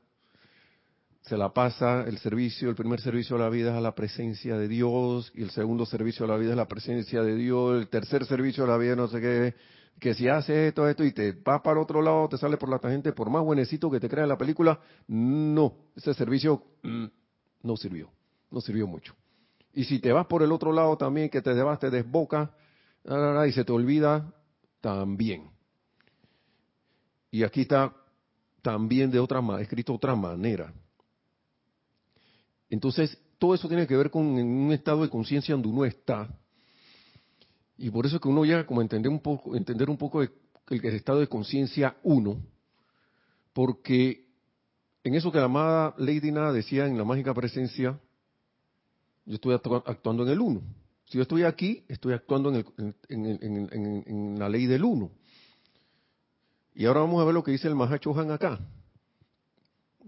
se 1.23 1.37
la 1.37 1.53
pasa 1.53 2.05
el 2.07 2.19
servicio, 2.19 2.71
el 2.71 2.75
primer 2.75 3.01
servicio 3.01 3.37
a 3.37 3.41
la 3.41 3.51
vida 3.51 3.71
es 3.71 3.77
a 3.77 3.81
la 3.81 3.95
presencia 3.95 4.57
de 4.57 4.69
Dios, 4.69 5.31
y 5.35 5.43
el 5.43 5.51
segundo 5.51 5.85
servicio 5.85 6.25
a 6.25 6.29
la 6.29 6.37
vida 6.37 6.51
es 6.53 6.57
la 6.57 6.67
presencia 6.67 7.23
de 7.23 7.37
Dios, 7.37 7.79
el 7.79 7.89
tercer 7.89 8.25
servicio 8.25 8.65
a 8.65 8.69
la 8.69 8.79
vida 8.79 8.97
no 8.97 9.07
sé 9.07 9.21
qué, 9.21 9.55
que 9.99 10.15
si 10.15 10.29
haces 10.29 10.69
esto, 10.69 10.89
esto 10.89 11.05
y 11.05 11.13
te 11.13 11.33
vas 11.33 11.61
para 11.61 11.81
otro 11.81 12.01
lado, 12.01 12.29
te 12.29 12.39
sale 12.39 12.57
por 12.57 12.69
la 12.69 12.79
tangente, 12.79 13.13
por 13.13 13.29
más 13.29 13.45
buenecito 13.45 13.91
que 13.91 14.01
te 14.01 14.09
crea 14.09 14.27
la 14.27 14.39
película, 14.39 14.81
no, 15.09 15.75
ese 15.95 16.15
servicio 16.15 16.63
mm, 16.83 17.07
no 17.63 17.77
sirvió, 17.77 18.11
no 18.51 18.61
sirvió 18.61 18.87
mucho. 18.87 19.15
Y 19.73 19.85
si 19.85 20.01
te 20.01 20.13
vas 20.13 20.27
por 20.27 20.43
el 20.43 20.53
otro 20.53 20.73
lado 20.73 20.97
también, 20.97 21.29
que 21.29 21.43
te 21.43 21.53
vas, 21.63 21.79
te 21.79 21.91
desboca, 21.91 22.55
y 23.05 23.53
se 23.53 23.65
te 23.65 23.73
olvida, 23.73 24.33
también. 24.81 25.51
Y 27.31 27.45
aquí 27.45 27.63
está 27.63 27.95
también 28.63 29.11
de 29.11 29.21
otra 29.21 29.41
escrito 29.61 29.93
de 29.93 29.97
otra 29.97 30.15
manera. 30.15 30.73
Entonces, 32.69 33.17
todo 33.39 33.55
eso 33.55 33.69
tiene 33.69 33.87
que 33.87 33.97
ver 33.97 34.11
con 34.11 34.27
un 34.27 34.73
estado 34.73 35.03
de 35.03 35.09
conciencia 35.09 35.55
donde 35.55 35.69
uno 35.69 35.85
está. 35.85 36.29
Y 37.81 37.89
por 37.89 38.05
eso 38.05 38.17
es 38.17 38.23
que 38.23 38.29
uno 38.29 38.45
llega 38.45 38.67
como 38.67 38.81
a 38.81 38.83
entender 38.83 39.11
un 39.11 39.21
poco, 39.21 39.57
entender 39.57 39.89
un 39.89 39.97
poco 39.97 40.21
el, 40.21 40.31
el 40.69 40.95
estado 40.95 41.19
de 41.19 41.29
conciencia 41.29 41.97
uno, 42.03 42.37
porque 43.55 44.27
en 45.03 45.15
eso 45.15 45.33
que 45.33 45.39
la 45.39 45.47
amada 45.47 45.95
Lady 45.97 46.31
Nada 46.31 46.53
decía 46.53 46.87
en 46.87 46.99
la 46.99 47.05
mágica 47.05 47.33
presencia, 47.33 47.99
yo 49.25 49.35
estoy 49.37 49.55
actuando 49.55 50.25
en 50.25 50.29
el 50.29 50.41
uno. 50.41 50.61
Si 51.07 51.17
yo 51.17 51.23
estoy 51.23 51.45
aquí, 51.45 51.83
estoy 51.89 52.13
actuando 52.13 52.53
en, 52.55 52.95
en 53.09 54.39
la 54.39 54.51
ley 54.51 54.67
del 54.67 54.85
uno. 54.85 55.11
Y 56.75 56.85
ahora 56.85 57.01
vamos 57.01 57.23
a 57.23 57.25
ver 57.25 57.33
lo 57.33 57.43
que 57.43 57.53
dice 57.53 57.67
el 57.67 57.77
Mahacho 57.77 58.15
Han 58.21 58.31
acá. 58.31 58.61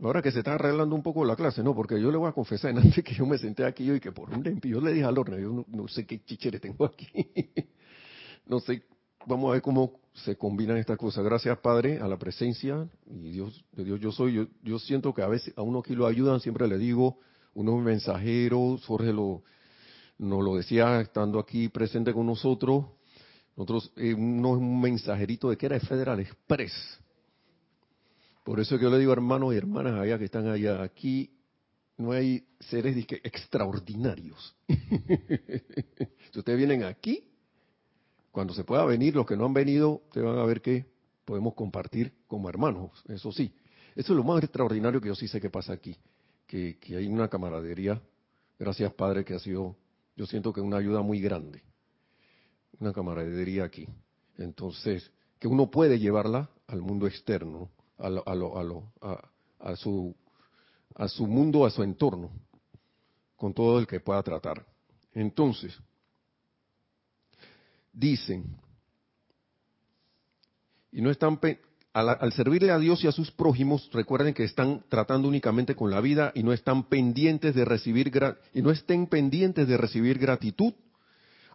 Ahora 0.02 0.20
que 0.20 0.32
se 0.32 0.38
está 0.38 0.54
arreglando 0.54 0.96
un 0.96 1.02
poco 1.02 1.24
la 1.24 1.36
clase, 1.36 1.62
¿no? 1.62 1.74
Porque 1.74 2.00
yo 2.00 2.10
le 2.10 2.16
voy 2.16 2.28
a 2.28 2.32
confesar 2.32 2.70
antes 2.76 3.04
que 3.04 3.14
yo 3.14 3.24
me 3.24 3.38
senté 3.38 3.64
aquí 3.64 3.90
y 3.90 4.00
que 4.00 4.10
por 4.10 4.30
un 4.30 4.42
tiempo 4.42 4.66
yo 4.66 4.80
le 4.80 4.92
dije 4.92 5.04
a 5.04 5.12
Lorna, 5.12 5.38
yo 5.38 5.64
no, 5.66 5.88
sé 5.88 6.04
qué 6.06 6.24
chichere 6.24 6.58
tengo 6.58 6.84
aquí. 6.84 7.08
no 8.46 8.58
sé, 8.60 8.82
vamos 9.26 9.50
a 9.50 9.52
ver 9.52 9.62
cómo 9.62 10.00
se 10.12 10.36
combinan 10.36 10.76
estas 10.76 10.98
cosas. 10.98 11.24
Gracias, 11.24 11.56
Padre, 11.58 12.00
a 12.00 12.08
la 12.08 12.18
presencia 12.18 12.88
y 13.06 13.30
Dios, 13.30 13.64
de 13.72 13.84
Dios 13.84 14.00
yo 14.00 14.10
soy. 14.10 14.34
Yo, 14.34 14.46
yo 14.62 14.78
siento 14.80 15.14
que 15.14 15.22
a 15.22 15.28
veces 15.28 15.54
a 15.56 15.62
uno 15.62 15.78
aquí 15.78 15.94
lo 15.94 16.06
ayudan, 16.06 16.40
siempre 16.40 16.66
le 16.66 16.78
digo, 16.78 17.18
unos 17.54 17.80
mensajeros, 17.80 18.84
Jorge 18.84 19.12
lo, 19.12 19.44
nos 20.18 20.42
lo 20.42 20.56
decía 20.56 21.00
estando 21.00 21.38
aquí 21.38 21.68
presente 21.68 22.12
con 22.12 22.26
nosotros, 22.26 22.86
nosotros, 23.56 23.92
eh, 23.96 24.16
no 24.18 24.54
es 24.54 24.60
un 24.60 24.80
mensajerito 24.80 25.50
de 25.50 25.56
que 25.56 25.66
era 25.66 25.76
el 25.76 25.82
Federal 25.82 26.18
Express. 26.18 27.01
Por 28.44 28.60
eso 28.60 28.76
que 28.76 28.84
yo 28.84 28.90
le 28.90 28.98
digo 28.98 29.12
hermanos 29.12 29.54
y 29.54 29.56
hermanas 29.56 29.94
allá 29.94 30.18
que 30.18 30.24
están 30.24 30.48
allá, 30.48 30.82
aquí 30.82 31.30
no 31.96 32.12
hay 32.12 32.44
seres 32.60 32.96
extraordinarios. 33.22 34.56
si 34.68 36.38
ustedes 36.38 36.58
vienen 36.58 36.84
aquí, 36.84 37.28
cuando 38.30 38.54
se 38.54 38.64
pueda 38.64 38.84
venir, 38.84 39.14
los 39.14 39.26
que 39.26 39.36
no 39.36 39.44
han 39.44 39.54
venido, 39.54 40.02
ustedes 40.06 40.26
van 40.26 40.38
a 40.38 40.44
ver 40.44 40.60
que 40.60 40.86
podemos 41.24 41.54
compartir 41.54 42.12
como 42.26 42.48
hermanos, 42.48 42.90
eso 43.08 43.30
sí. 43.30 43.54
Eso 43.94 44.12
es 44.12 44.16
lo 44.16 44.24
más 44.24 44.42
extraordinario 44.42 45.00
que 45.00 45.08
yo 45.08 45.14
sí 45.14 45.28
sé 45.28 45.40
que 45.40 45.50
pasa 45.50 45.72
aquí, 45.74 45.96
que, 46.46 46.78
que 46.80 46.96
hay 46.96 47.06
una 47.06 47.28
camaradería, 47.28 48.00
gracias 48.58 48.92
Padre, 48.94 49.24
que 49.24 49.34
ha 49.34 49.38
sido, 49.38 49.76
yo 50.16 50.26
siento 50.26 50.52
que 50.52 50.60
una 50.60 50.78
ayuda 50.78 51.02
muy 51.02 51.20
grande 51.20 51.62
una 52.82 52.92
camaradería 52.92 53.64
aquí. 53.64 53.86
Entonces, 54.36 55.10
que 55.38 55.48
uno 55.48 55.70
puede 55.70 55.98
llevarla 55.98 56.50
al 56.66 56.82
mundo 56.82 57.06
externo, 57.06 57.70
a, 58.02 59.76
su 61.08 61.26
mundo, 61.26 61.64
a 61.64 61.70
su 61.70 61.82
entorno, 61.82 62.30
con 63.36 63.54
todo 63.54 63.78
el 63.78 63.86
que 63.86 64.00
pueda 64.00 64.22
tratar. 64.22 64.66
Entonces, 65.14 65.78
dicen, 67.92 68.56
y 70.90 71.00
no 71.00 71.10
están 71.10 71.38
al, 71.92 72.08
al, 72.08 72.32
servirle 72.32 72.70
a 72.70 72.78
Dios 72.78 73.04
y 73.04 73.06
a 73.06 73.12
sus 73.12 73.30
prójimos, 73.30 73.88
recuerden 73.92 74.34
que 74.34 74.44
están 74.44 74.84
tratando 74.88 75.28
únicamente 75.28 75.76
con 75.76 75.90
la 75.90 76.00
vida 76.00 76.32
y 76.34 76.42
no 76.42 76.52
están 76.52 76.84
pendientes 76.88 77.54
de 77.54 77.64
recibir 77.64 78.12
y 78.54 78.62
no 78.62 78.70
estén 78.70 79.06
pendientes 79.06 79.68
de 79.68 79.76
recibir 79.76 80.18
gratitud 80.18 80.74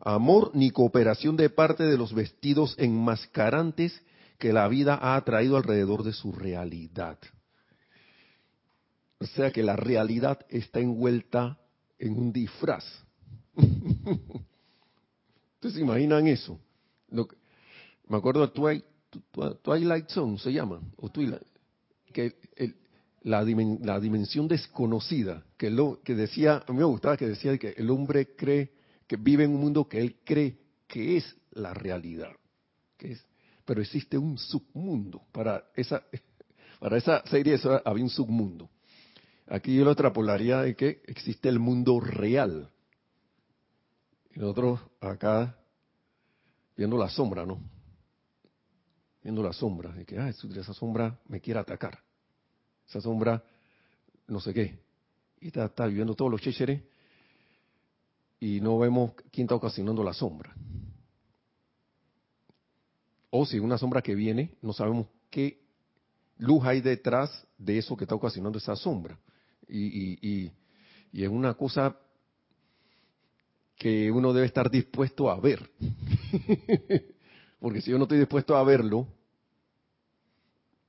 amor 0.02 0.52
ni 0.54 0.72
cooperación 0.72 1.36
de 1.36 1.50
parte 1.50 1.84
de 1.84 1.98
los 1.98 2.14
vestidos 2.14 2.76
enmascarantes 2.78 4.02
que 4.38 4.54
la 4.54 4.68
vida 4.68 5.00
ha 5.02 5.22
traído 5.24 5.58
alrededor 5.58 6.04
de 6.04 6.14
su 6.14 6.32
realidad. 6.32 7.18
O 9.20 9.26
sea 9.26 9.52
que 9.52 9.64
la 9.64 9.76
realidad 9.76 10.46
está 10.50 10.80
envuelta 10.80 11.58
en 11.98 12.18
un 12.18 12.32
disfraz. 12.32 12.86
¿Ustedes 15.56 15.78
imaginan 15.78 16.28
eso? 16.28 16.60
me 17.10 18.18
acuerdo 18.18 18.46
de 18.46 18.84
Twilight, 19.64 20.10
Zone, 20.10 20.38
se 20.38 20.54
llama, 20.54 20.80
o 20.98 21.10
Twilight, 21.10 21.42
que 22.14 22.36
la, 23.24 23.44
la, 23.44 24.00
dimensión 24.00 24.48
desconocida, 24.48 25.44
que, 25.58 25.70
lo, 25.72 26.02
que 26.04 26.16
decía, 26.16 26.64
a 26.68 26.72
mí 26.72 26.78
me 26.80 26.86
gustaba 26.86 27.18
que 27.18 27.28
decía 27.28 27.58
que 27.58 27.70
el 27.70 27.90
hombre 27.90 28.36
cree 28.36 28.72
que 29.08 29.18
vive 29.18 29.46
en 29.46 29.56
un 29.56 29.62
mundo 29.62 29.88
que 29.88 30.00
él 30.00 30.18
cree 30.24 30.58
que 30.88 31.18
es 31.18 31.36
la 31.52 31.74
realidad. 31.74 32.32
Que 32.98 33.14
es, 33.14 33.26
pero 33.68 33.82
existe 33.82 34.18
un 34.18 34.38
submundo. 34.38 35.28
Para 35.34 35.66
esa, 35.76 36.02
para 36.80 36.98
esa 36.98 37.22
serie 37.28 37.60
había 37.84 38.04
un 38.04 38.10
submundo. 38.10 38.70
Aquí 39.46 39.76
yo 39.76 39.84
lo 39.84 39.92
extrapolaría 39.92 40.62
de 40.62 40.76
que 40.76 41.02
existe 41.06 41.50
el 41.50 41.60
mundo 41.60 42.00
real. 42.00 42.72
Y 44.34 44.40
nosotros 44.40 44.80
acá 45.02 45.58
viendo 46.78 46.98
la 46.98 47.10
sombra, 47.10 47.46
¿no? 47.46 47.60
Viendo 49.22 49.44
la 49.44 49.52
sombra, 49.52 49.92
de 49.92 50.06
que 50.06 50.18
ah, 50.18 50.30
esa 50.30 50.74
sombra 50.74 51.20
me 51.28 51.42
quiere 51.42 51.60
atacar. 51.60 52.00
Esa 52.88 53.02
sombra, 53.02 53.44
no 54.28 54.40
sé 54.40 54.54
qué. 54.54 54.80
Y 55.42 55.48
está, 55.48 55.66
está 55.66 55.86
viviendo 55.88 56.16
todos 56.16 56.32
los 56.32 56.40
chécheres 56.40 56.82
y 58.40 58.62
no 58.62 58.78
vemos 58.80 59.12
quién 59.30 59.44
está 59.44 59.56
ocasionando 59.56 60.06
la 60.06 60.14
sombra. 60.14 60.56
O 63.30 63.46
si 63.46 63.60
una 63.60 63.78
sombra 63.78 64.02
que 64.02 64.16
viene, 64.16 64.56
no 64.62 64.74
sabemos 64.74 65.08
qué 65.30 65.60
luz 66.38 66.64
hay 66.66 66.82
detrás 66.82 67.46
de 67.58 67.78
eso 67.78 67.98
que 67.98 68.06
está 68.06 68.16
ocasionando 68.16 68.58
esa 68.58 68.76
sombra. 68.76 69.20
Y, 69.68 70.28
y, 70.28 70.52
es 71.14 71.30
una 71.30 71.56
cosa 71.56 71.98
que 73.76 74.12
uno 74.12 74.34
debe 74.34 74.46
estar 74.46 74.70
dispuesto 74.70 75.30
a 75.30 75.40
ver. 75.40 75.70
Porque 77.60 77.82
si 77.82 77.92
yo 77.92 77.98
no 77.98 78.04
estoy 78.04 78.20
dispuesto 78.20 78.56
a 78.56 78.64
verlo, 78.64 79.08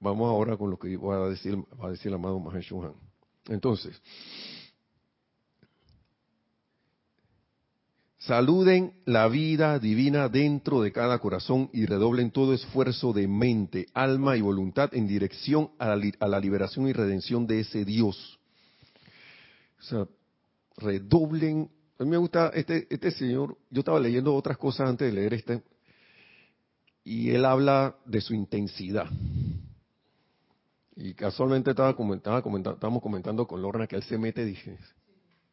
vamos 0.00 0.28
ahora 0.28 0.56
con 0.56 0.70
lo 0.70 0.78
que 0.78 0.96
va 0.96 1.26
a 1.26 1.28
decir, 1.30 1.56
a 1.80 1.88
el 1.90 2.14
amado 2.14 2.38
Mahashohan. 2.38 2.94
Entonces, 3.46 4.00
Saluden 8.18 8.94
la 9.04 9.28
vida 9.28 9.78
divina 9.78 10.28
dentro 10.28 10.80
de 10.82 10.90
cada 10.90 11.20
corazón 11.20 11.70
y 11.72 11.86
redoblen 11.86 12.32
todo 12.32 12.52
esfuerzo 12.52 13.12
de 13.12 13.28
mente, 13.28 13.86
alma 13.94 14.36
y 14.36 14.40
voluntad 14.40 14.92
en 14.92 15.06
dirección 15.06 15.70
a 15.78 15.94
la, 15.94 16.40
liberación 16.40 16.88
y 16.88 16.92
redención 16.92 17.46
de 17.46 17.60
ese 17.60 17.84
Dios. 17.84 18.40
O 19.78 19.82
sea, 19.82 20.08
redoblen. 20.76 21.70
A 22.00 22.04
mí 22.04 22.10
me 22.10 22.16
gusta 22.16 22.50
este, 22.54 22.88
este 22.90 23.12
señor. 23.12 23.56
Yo 23.70 23.80
estaba 23.80 24.00
leyendo 24.00 24.34
otras 24.34 24.58
cosas 24.58 24.88
antes 24.88 25.06
de 25.06 25.20
leer 25.20 25.34
este. 25.34 25.62
Y 27.04 27.30
él 27.30 27.44
habla 27.44 27.96
de 28.04 28.20
su 28.20 28.34
intensidad. 28.34 29.06
Y 30.96 31.14
casualmente 31.14 31.70
estaba 31.70 31.94
comentando, 31.94 32.40
estábamos 32.72 33.00
comentando 33.00 33.46
con 33.46 33.62
Lorna 33.62 33.86
que 33.86 33.94
él 33.94 34.02
se 34.02 34.18
mete, 34.18 34.44
dije, 34.44 34.76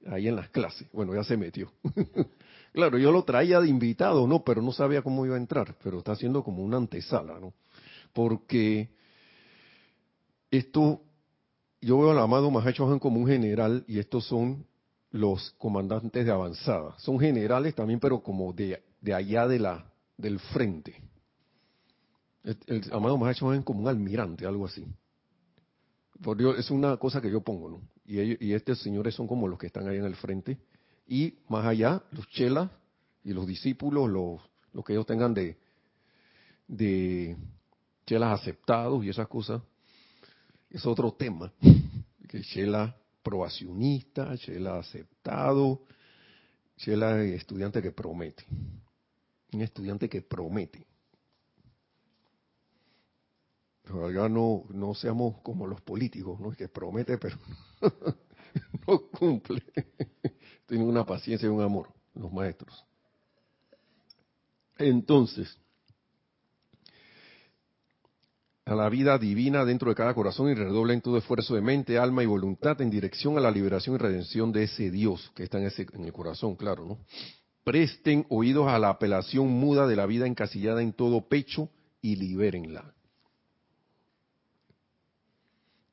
ahí 0.06 0.28
en 0.28 0.36
las 0.36 0.50
clases. 0.50 0.88
Bueno, 0.92 1.14
ya 1.14 1.24
se 1.24 1.38
metió. 1.38 1.72
Claro, 2.76 2.98
yo 2.98 3.10
lo 3.14 3.24
traía 3.24 3.62
de 3.62 3.70
invitado, 3.70 4.28
¿no? 4.28 4.44
Pero 4.44 4.62
no 4.62 4.74
sabía 4.74 5.02
cómo 5.02 5.26
iba 5.26 5.36
a 5.36 5.40
entrar, 5.40 5.78
pero 5.82 6.00
está 6.00 6.12
haciendo 6.12 6.44
como 6.44 6.62
una 6.62 6.76
antesala, 6.76 7.40
¿no? 7.40 7.54
Porque 8.12 8.90
esto, 10.52 11.02
yo 11.80 12.00
veo 12.00 12.12
al 12.12 12.20
amado 12.20 12.52
Mahacho 12.52 13.00
como 13.00 13.22
un 13.22 13.28
general 13.28 13.86
y 13.88 14.00
estos 14.00 14.26
son 14.28 14.66
los 15.12 15.52
comandantes 15.52 16.26
de 16.26 16.32
avanzada. 16.34 16.96
Son 16.98 17.18
generales 17.18 17.74
también, 17.76 18.02
pero 18.02 18.20
como 18.22 18.52
de, 18.52 18.84
de 19.00 19.14
allá 19.14 19.48
de 19.48 19.60
la, 19.60 19.86
del 20.18 20.40
frente. 20.40 21.02
El, 22.44 22.84
amado 22.92 23.18
Mahacho 23.18 23.50
como 23.64 23.84
un 23.84 23.88
almirante, 23.88 24.46
algo 24.46 24.66
así. 24.66 24.86
Por 26.22 26.38
Dios, 26.38 26.58
es 26.58 26.72
una 26.72 26.98
cosa 26.98 27.22
que 27.22 27.30
yo 27.30 27.42
pongo, 27.42 27.70
¿no? 27.70 27.82
Y, 28.06 28.20
ellos, 28.20 28.38
y 28.40 28.54
estos 28.54 28.82
señores 28.82 29.16
son 29.16 29.28
como 29.28 29.48
los 29.48 29.60
que 29.60 29.68
están 29.68 29.88
ahí 29.88 29.98
en 29.98 30.06
el 30.06 30.16
frente 30.16 30.58
y 31.08 31.36
más 31.50 31.66
allá, 31.66 32.02
los 32.12 32.28
chelas 32.30 32.70
y 33.24 33.34
los 33.34 33.46
discípulos, 33.46 34.10
los, 34.10 34.42
los 34.74 34.86
que 34.86 34.94
ellos 34.94 35.06
tengan 35.06 35.34
de, 35.34 35.58
de 36.68 37.36
chelas 38.06 38.40
aceptados 38.40 39.04
y 39.04 39.10
esas 39.10 39.28
cosas, 39.28 39.62
es 40.70 40.86
otro 40.86 41.12
tema. 41.14 41.52
Que 42.28 42.42
chela 42.42 42.94
probacionista, 43.22 44.36
chela 44.38 44.80
aceptado, 44.80 45.84
chela 46.76 47.24
estudiante 47.24 47.82
que 47.82 47.92
promete. 47.92 48.44
Un 49.54 49.62
estudiante 49.62 50.10
que 50.10 50.24
promete. 50.24 50.86
No, 53.90 54.64
no 54.70 54.94
seamos 54.96 55.42
como 55.42 55.68
los 55.68 55.82
políticos, 55.82 56.40
¿no? 56.40 56.52
Que 56.52 56.68
promete, 56.68 57.18
pero 57.18 57.38
no 58.88 59.00
cumple 59.12 59.64
tienen 60.66 60.88
una 60.88 61.06
paciencia 61.06 61.48
y 61.48 61.50
un 61.50 61.62
amor, 61.62 61.90
los 62.14 62.32
maestros. 62.32 62.86
Entonces, 64.78 65.58
a 68.66 68.76
la 68.76 68.90
vida 68.90 69.18
divina 69.18 69.64
dentro 69.64 69.90
de 69.90 69.96
cada 69.96 70.14
corazón 70.14 70.50
y 70.50 70.56
redoblen 70.56 71.02
todo 71.02 71.18
esfuerzo 71.18 71.56
de 71.56 71.62
mente, 71.62 71.98
alma 71.98 72.24
y 72.24 72.26
voluntad 72.26 72.82
en 72.82 72.90
dirección 72.90 73.38
a 73.38 73.42
la 73.42 73.52
liberación 73.52 73.96
y 73.96 74.00
redención 74.00 74.52
de 74.52 74.64
ese 74.64 74.90
Dios 74.90 75.32
que 75.36 75.44
está 75.44 75.60
en, 75.60 75.68
ese, 75.68 75.86
en 75.94 76.06
el 76.06 76.14
corazón, 76.14 76.56
claro, 76.56 76.86
¿no? 76.86 76.98
Presten 77.64 78.26
oídos 78.30 78.68
a 78.68 78.78
la 78.78 78.90
apelación 78.90 79.48
muda 79.48 79.88
de 79.88 79.96
la 79.96 80.06
vida 80.06 80.28
encasillada 80.28 80.82
en 80.82 80.94
todo 80.94 81.28
pecho 81.28 81.70
y 82.02 82.16
libérenla. 82.16 82.95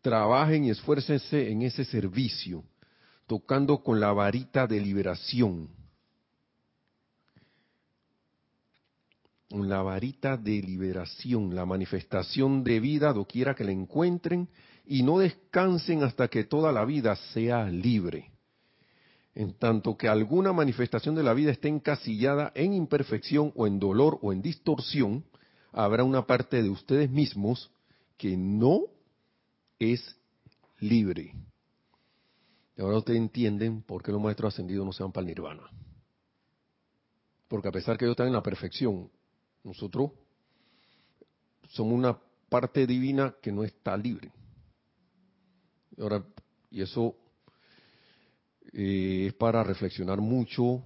Trabajen 0.03 0.65
y 0.65 0.71
esfuércense 0.71 1.51
en 1.51 1.62
ese 1.62 1.85
servicio 1.85 2.65
tocando 3.33 3.83
con 3.83 3.99
la 3.99 4.12
varita 4.12 4.67
de 4.67 4.79
liberación. 4.79 5.71
La 9.49 9.81
varita 9.81 10.37
de 10.37 10.61
liberación, 10.61 11.55
la 11.55 11.65
manifestación 11.65 12.62
de 12.62 12.79
vida 12.79 13.12
doquiera 13.15 13.55
que 13.55 13.65
la 13.65 13.73
encuentren 13.73 14.49
y 14.85 15.03
no 15.03 15.19
descansen 15.19 16.03
hasta 16.03 16.29
que 16.29 16.45
toda 16.45 16.73
la 16.73 16.85
vida 16.85 17.17
sea 17.33 17.71
libre. 17.71 18.31
En 19.35 19.55
tanto 19.55 19.97
que 19.97 20.09
alguna 20.09 20.53
manifestación 20.53 21.15
de 21.15 21.23
la 21.23 21.33
vida 21.33 21.53
esté 21.53 21.69
encasillada 21.69 22.53
en 22.55 22.75
imperfección 22.75 23.51
o 23.57 23.67
en 23.67 23.79
dolor 23.79 24.19
o 24.21 24.33
en 24.33 24.43
distorsión, 24.43 25.25
habrá 25.73 26.05
una 26.05 26.27
parte 26.27 26.62
de 26.62 26.69
ustedes 26.69 27.11
mismos 27.11 27.71
que 28.19 28.37
no 28.37 28.83
es 29.83 30.16
libre. 30.81 31.35
Y 32.77 32.81
ahora 32.81 32.99
ustedes 32.99 33.18
entienden 33.18 33.83
por 33.83 34.03
qué 34.03 34.12
los 34.12 34.21
maestros 34.21 34.55
ascendidos 34.55 34.87
no 34.87 34.92
se 34.92 35.03
van 35.03 35.12
para 35.12 35.23
el 35.23 35.29
nirvana. 35.29 35.71
Porque 37.49 37.68
a 37.68 37.73
pesar 37.73 37.99
que 37.99 38.05
ellos 38.05 38.14
están 38.14 38.29
en 38.29 38.33
la 38.33 38.42
perfección, 38.42 39.11
nosotros 39.62 40.12
somos 41.68 41.95
una 41.95 42.18
parte 42.49 42.87
divina 42.87 43.35
que 43.40 43.53
no 43.53 43.64
está 43.64 43.97
libre. 43.97 44.33
Y, 45.97 46.03
ahora, 46.03 46.25
y 46.71 46.81
eso 46.81 47.14
eh, 48.73 49.27
es 49.29 49.35
para 49.35 49.62
reflexionar 49.62 50.21
mucho 50.21 50.83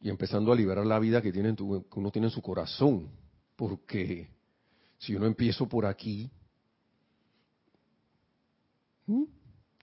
y 0.00 0.08
empezando 0.08 0.52
a 0.52 0.56
liberar 0.56 0.86
la 0.86 0.98
vida 0.98 1.20
que, 1.20 1.32
tiene 1.32 1.54
que 1.54 1.62
uno 1.62 2.10
tiene 2.10 2.28
en 2.28 2.32
su 2.32 2.42
corazón. 2.42 3.10
Porque 3.56 4.28
si 4.98 5.14
uno 5.14 5.26
empiezo 5.26 5.68
por 5.68 5.84
aquí, 5.84 6.30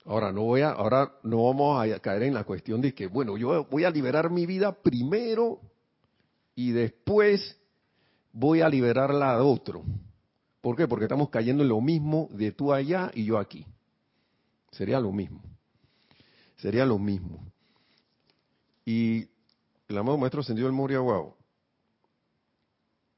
Ahora 0.06 0.32
no 0.32 0.44
voy 0.44 0.62
a, 0.62 0.72
ahora 0.72 1.14
no 1.24 1.46
vamos 1.46 1.84
a 1.84 2.00
caer 2.00 2.24
en 2.24 2.34
la 2.34 2.44
cuestión 2.44 2.82
de 2.82 2.94
que, 2.94 3.08
bueno, 3.08 3.38
yo 3.38 3.66
voy 3.66 3.84
a 3.84 3.90
liberar 3.90 4.30
mi 4.30 4.46
vida 4.46 4.72
primero 4.72 5.60
y 6.56 6.72
después 6.72 7.58
voy 8.32 8.62
a 8.62 8.70
liberarla 8.70 9.38
de 9.38 9.42
otro. 9.42 9.84
¿Por 10.62 10.76
qué? 10.76 10.88
Porque 10.88 11.06
estamos 11.06 11.30
cayendo 11.30 11.64
en 11.64 11.70
lo 11.70 11.82
mismo 11.82 12.28
de 12.32 12.52
tú 12.52 12.72
allá 12.72 13.12
y 13.14 13.26
yo 13.26 13.38
aquí. 13.38 13.66
Sería 14.72 15.00
lo 15.00 15.12
mismo. 15.12 15.42
Sería 16.58 16.86
lo 16.86 17.00
mismo. 17.00 17.46
Y 18.86 19.28
el 19.88 19.98
amado 19.98 20.18
maestro 20.18 20.42
ascendió 20.42 20.68
el 20.68 20.74
Moria 20.74 21.00
Wow. 21.00 21.34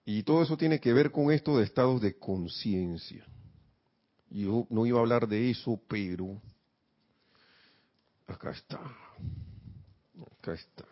Y 0.06 0.24
todo 0.24 0.41
eso 0.41 0.56
tiene 0.56 0.80
que 0.80 0.93
ver 0.93 1.12
con 1.12 1.32
esto 1.32 1.58
de 1.58 1.65
estados 1.65 2.02
de 2.02 2.17
conciencia. 2.17 3.26
Yo 4.29 4.67
no 4.69 4.85
iba 4.85 4.99
a 4.99 5.01
hablar 5.01 5.27
de 5.27 5.49
eso, 5.49 5.79
pero 5.87 6.41
Acá 8.27 8.51
está. 8.51 8.79
Acá 10.39 10.53
está. 10.53 10.85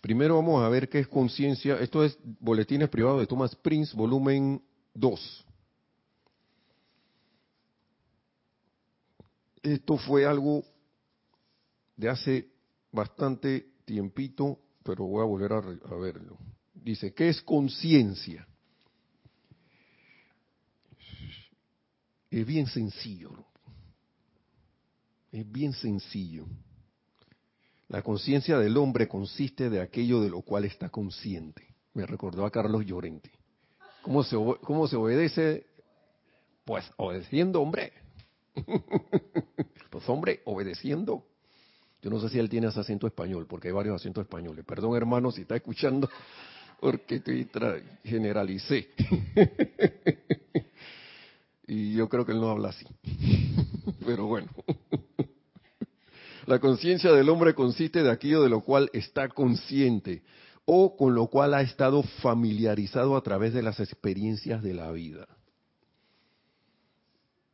Primero 0.00 0.36
vamos 0.36 0.64
a 0.64 0.68
ver 0.68 0.88
qué 0.88 1.00
es 1.00 1.06
conciencia. 1.08 1.76
Esto 1.76 2.02
es 2.02 2.18
Boletines 2.40 2.88
Privados 2.88 3.20
de 3.20 3.26
Thomas 3.26 3.54
Prince, 3.54 3.94
volumen 3.94 4.60
2. 4.94 5.46
Esto 9.62 9.96
fue 9.98 10.26
algo 10.26 10.64
de 11.96 12.08
hace 12.08 12.48
bastante 12.90 13.68
tiempito, 13.84 14.58
pero 14.82 15.04
voy 15.04 15.22
a 15.22 15.26
volver 15.26 15.52
a, 15.52 15.58
a 15.58 15.96
verlo. 15.98 16.36
Dice, 16.74 17.14
¿qué 17.14 17.28
es 17.28 17.40
conciencia? 17.42 18.48
Es 22.32 22.46
bien 22.46 22.66
sencillo. 22.66 23.30
Es 25.30 25.50
bien 25.52 25.74
sencillo. 25.74 26.46
La 27.88 28.00
conciencia 28.00 28.58
del 28.58 28.78
hombre 28.78 29.06
consiste 29.06 29.68
de 29.68 29.82
aquello 29.82 30.22
de 30.22 30.30
lo 30.30 30.40
cual 30.40 30.64
está 30.64 30.88
consciente. 30.88 31.74
Me 31.92 32.06
recordó 32.06 32.46
a 32.46 32.50
Carlos 32.50 32.86
Llorente. 32.86 33.30
¿Cómo 34.00 34.24
se, 34.24 34.34
cómo 34.62 34.88
se 34.88 34.96
obedece? 34.96 35.66
Pues 36.64 36.90
obedeciendo, 36.96 37.60
hombre. 37.60 37.92
pues 39.90 40.08
hombre, 40.08 40.40
obedeciendo. 40.46 41.26
Yo 42.00 42.08
no 42.08 42.18
sé 42.18 42.30
si 42.30 42.38
él 42.38 42.48
tiene 42.48 42.68
ese 42.68 42.80
acento 42.80 43.06
español, 43.06 43.46
porque 43.46 43.68
hay 43.68 43.74
varios 43.74 43.96
acentos 43.96 44.22
españoles. 44.22 44.64
Perdón, 44.64 44.96
hermano, 44.96 45.30
si 45.30 45.42
está 45.42 45.56
escuchando, 45.56 46.08
porque 46.80 47.20
te 47.20 47.46
generalicé. 48.04 48.88
y 51.66 51.94
yo 51.94 52.08
creo 52.08 52.24
que 52.24 52.32
él 52.32 52.40
no 52.40 52.50
habla 52.50 52.70
así. 52.70 52.86
Pero 54.06 54.26
bueno. 54.26 54.50
La 56.46 56.58
conciencia 56.58 57.12
del 57.12 57.28
hombre 57.28 57.54
consiste 57.54 58.02
de 58.02 58.10
aquello 58.10 58.42
de 58.42 58.48
lo 58.48 58.62
cual 58.62 58.90
está 58.92 59.28
consciente 59.28 60.22
o 60.64 60.96
con 60.96 61.14
lo 61.14 61.28
cual 61.28 61.54
ha 61.54 61.62
estado 61.62 62.02
familiarizado 62.02 63.16
a 63.16 63.22
través 63.22 63.52
de 63.54 63.62
las 63.62 63.78
experiencias 63.80 64.62
de 64.62 64.74
la 64.74 64.90
vida. 64.90 65.26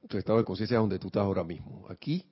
Tu 0.08 0.16
estado 0.16 0.38
de 0.38 0.44
conciencia 0.44 0.76
es 0.76 0.80
donde 0.80 0.98
tú 0.98 1.08
estás 1.08 1.22
ahora 1.22 1.44
mismo. 1.44 1.86
Aquí, 1.90 2.24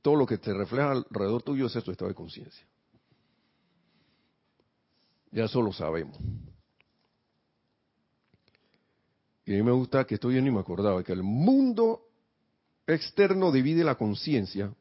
todo 0.00 0.16
lo 0.16 0.26
que 0.26 0.38
te 0.38 0.54
refleja 0.54 0.92
alrededor 0.92 1.42
tuyo 1.42 1.66
es 1.66 1.72
tu 1.84 1.90
estado 1.90 2.08
de 2.08 2.14
conciencia. 2.14 2.66
Ya 5.30 5.44
eso 5.44 5.60
lo 5.60 5.72
sabemos. 5.72 6.16
Y 9.46 9.54
a 9.54 9.56
mí 9.56 9.62
me 9.62 9.70
gusta 9.70 10.04
que 10.04 10.16
estoy 10.16 10.34
bien 10.34 10.46
y 10.48 10.50
me 10.50 10.58
acordaba, 10.58 11.04
que 11.04 11.12
el 11.12 11.22
mundo 11.22 12.02
externo 12.84 13.52
divide 13.52 13.84
la 13.84 13.94
conciencia. 13.94 14.74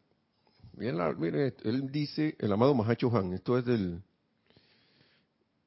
Mire, 0.74 1.54
él 1.64 1.92
dice, 1.92 2.36
el 2.40 2.52
amado 2.52 2.74
Mahacho 2.74 3.16
Han, 3.16 3.34
esto 3.34 3.58
es 3.60 3.66
del 3.66 4.02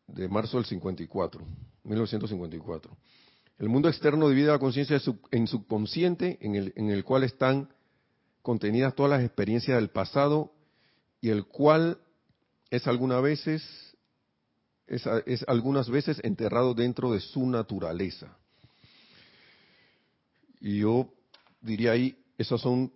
de 0.09 0.29
marzo 0.29 0.57
del 0.57 0.67
54, 0.67 1.41
1954. 1.85 2.97
El 3.59 3.69
mundo 3.69 3.89
externo 3.89 4.29
divide 4.29 4.49
la 4.49 4.59
conciencia 4.59 5.01
en 5.31 5.47
subconsciente, 5.47 6.39
en 6.41 6.57
el, 6.57 6.73
en 6.75 6.91
el 6.91 7.05
cual 7.05 7.23
están 7.23 7.69
contenidas 8.43 8.95
todas 8.95 9.11
las 9.11 9.23
experiencias 9.23 9.77
del 9.77 9.91
pasado 9.91 10.53
y 11.21 11.29
el 11.29 11.47
cual 11.47 11.99
es 12.71 12.87
algunas 12.87 13.23
veces 13.23 13.63
es, 14.87 15.07
es 15.27 15.45
algunas 15.47 15.89
veces 15.89 16.19
enterrado 16.25 16.75
dentro 16.75 17.13
de 17.13 17.21
su 17.21 17.47
naturaleza. 17.47 18.38
Y 20.61 20.81
yo 20.81 21.13
diría 21.61 21.93
ahí, 21.93 22.17
esas 22.37 22.61
son 22.61 22.93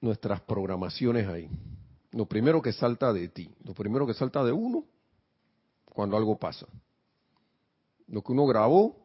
nuestras 0.00 0.40
programaciones 0.42 1.26
ahí. 1.28 1.48
Lo 2.12 2.26
primero 2.26 2.60
que 2.60 2.72
salta 2.72 3.12
de 3.12 3.28
ti, 3.28 3.50
lo 3.64 3.74
primero 3.74 4.06
que 4.06 4.14
salta 4.14 4.42
de 4.44 4.52
uno 4.52 4.84
cuando 5.84 6.16
algo 6.16 6.38
pasa. 6.38 6.66
Lo 8.08 8.22
que 8.22 8.32
uno 8.32 8.46
grabó 8.46 8.96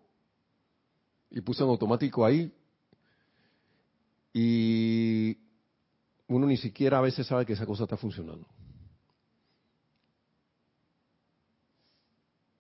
y 1.29 1.41
puso 1.41 1.63
en 1.63 1.69
automático 1.69 2.25
ahí 2.25 2.51
y 4.33 5.37
uno 6.27 6.47
ni 6.47 6.57
siquiera 6.57 6.97
a 6.97 7.01
veces 7.01 7.27
sabe 7.27 7.45
que 7.45 7.53
esa 7.53 7.65
cosa 7.65 7.83
está 7.83 7.97
funcionando. 7.97 8.47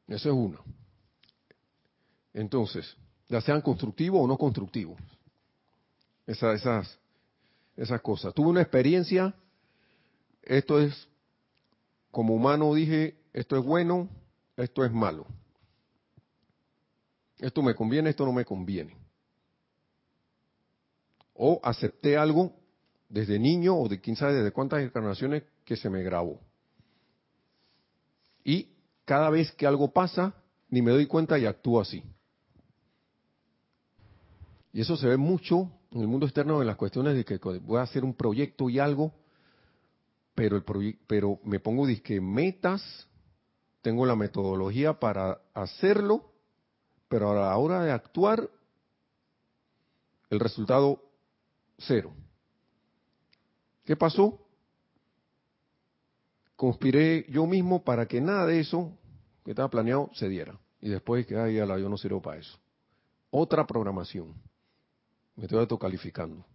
Eso 0.07 0.29
es 0.29 0.35
uno. 0.35 0.63
Entonces, 2.33 2.95
ya 3.27 3.41
sean 3.41 3.61
constructivos 3.61 4.21
o 4.23 4.27
no 4.27 4.37
constructivos. 4.37 4.99
Esas, 6.27 6.61
esas, 6.61 6.99
esas 7.77 8.01
cosas. 8.01 8.33
Tuve 8.33 8.49
una 8.49 8.61
experiencia, 8.61 9.35
esto 10.41 10.79
es, 10.79 11.07
como 12.11 12.33
humano 12.33 12.73
dije, 12.73 13.15
esto 13.33 13.57
es 13.57 13.63
bueno, 13.63 14.09
esto 14.57 14.83
es 14.85 14.91
malo. 14.91 15.25
Esto 17.39 17.61
me 17.61 17.75
conviene, 17.75 18.09
esto 18.09 18.25
no 18.25 18.31
me 18.31 18.45
conviene. 18.45 18.95
O 21.33 21.59
acepté 21.63 22.17
algo 22.17 22.53
desde 23.09 23.37
niño 23.37 23.77
o 23.77 23.89
de 23.89 23.99
quién 23.99 24.15
sabe 24.15 24.35
desde 24.35 24.51
cuántas 24.51 24.81
encarnaciones 24.81 25.43
que 25.65 25.75
se 25.75 25.89
me 25.89 26.01
grabó. 26.01 26.39
Y 28.43 28.69
cada 29.03 29.29
vez 29.29 29.51
que 29.51 29.67
algo 29.67 29.91
pasa, 29.91 30.33
ni 30.69 30.81
me 30.81 30.91
doy 30.91 31.07
cuenta 31.07 31.37
y 31.37 31.45
actúo 31.45 31.81
así. 31.81 32.03
Y 34.71 34.81
eso 34.81 34.95
se 34.95 35.07
ve 35.07 35.17
mucho 35.17 35.71
en 35.91 36.01
el 36.01 36.07
mundo 36.07 36.25
externo 36.25 36.61
en 36.61 36.67
las 36.67 36.75
cuestiones 36.75 37.15
de 37.15 37.25
que 37.25 37.37
voy 37.37 37.79
a 37.79 37.83
hacer 37.83 38.03
un 38.03 38.13
proyecto 38.13 38.69
y 38.69 38.79
algo, 38.79 39.13
pero, 40.33 40.57
el 40.57 40.97
pero 41.07 41.39
me 41.43 41.59
pongo 41.59 41.87
disque 41.87 42.19
metas, 42.19 43.07
tengo 43.81 44.05
la 44.05 44.15
metodología 44.15 44.99
para 44.99 45.39
hacerlo, 45.53 46.31
pero 47.07 47.31
a 47.31 47.35
la 47.35 47.57
hora 47.57 47.83
de 47.83 47.91
actuar, 47.91 48.49
el 50.29 50.39
resultado 50.39 51.01
cero. 51.77 52.13
¿Qué 53.85 53.95
pasó? 53.95 54.41
Conspiré 56.55 57.25
yo 57.29 57.45
mismo 57.45 57.83
para 57.83 58.07
que 58.07 58.19
nada 58.19 58.47
de 58.47 58.59
eso 58.59 58.97
que 59.43 59.51
estaba 59.51 59.69
planeado 59.69 60.09
se 60.13 60.27
diera. 60.27 60.59
Y 60.81 60.89
después 60.89 61.25
que, 61.25 61.37
ay, 61.37 61.55
la 61.55 61.77
yo 61.77 61.89
no 61.89 61.97
sirvo 61.97 62.21
para 62.21 62.39
eso. 62.39 62.57
Otra 63.29 63.65
programación. 63.65 64.33
Me 65.35 65.43
estoy 65.43 65.59
autocalificando. 65.59 66.45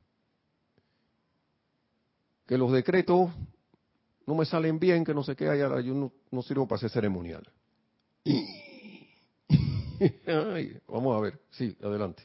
Que 2.46 2.58
los 2.58 2.72
decretos 2.72 3.30
no 4.26 4.34
me 4.34 4.44
salen 4.44 4.78
bien, 4.78 5.04
que 5.04 5.14
no 5.14 5.22
sé 5.22 5.36
qué, 5.36 5.48
ay, 5.48 5.58
yo 5.58 5.94
no, 5.94 6.12
no 6.30 6.42
sirvo 6.42 6.66
para 6.66 6.78
hacer 6.78 6.90
ceremonial. 6.90 7.48
vamos 10.88 11.16
a 11.16 11.20
ver, 11.20 11.40
sí, 11.50 11.76
adelante. 11.82 12.22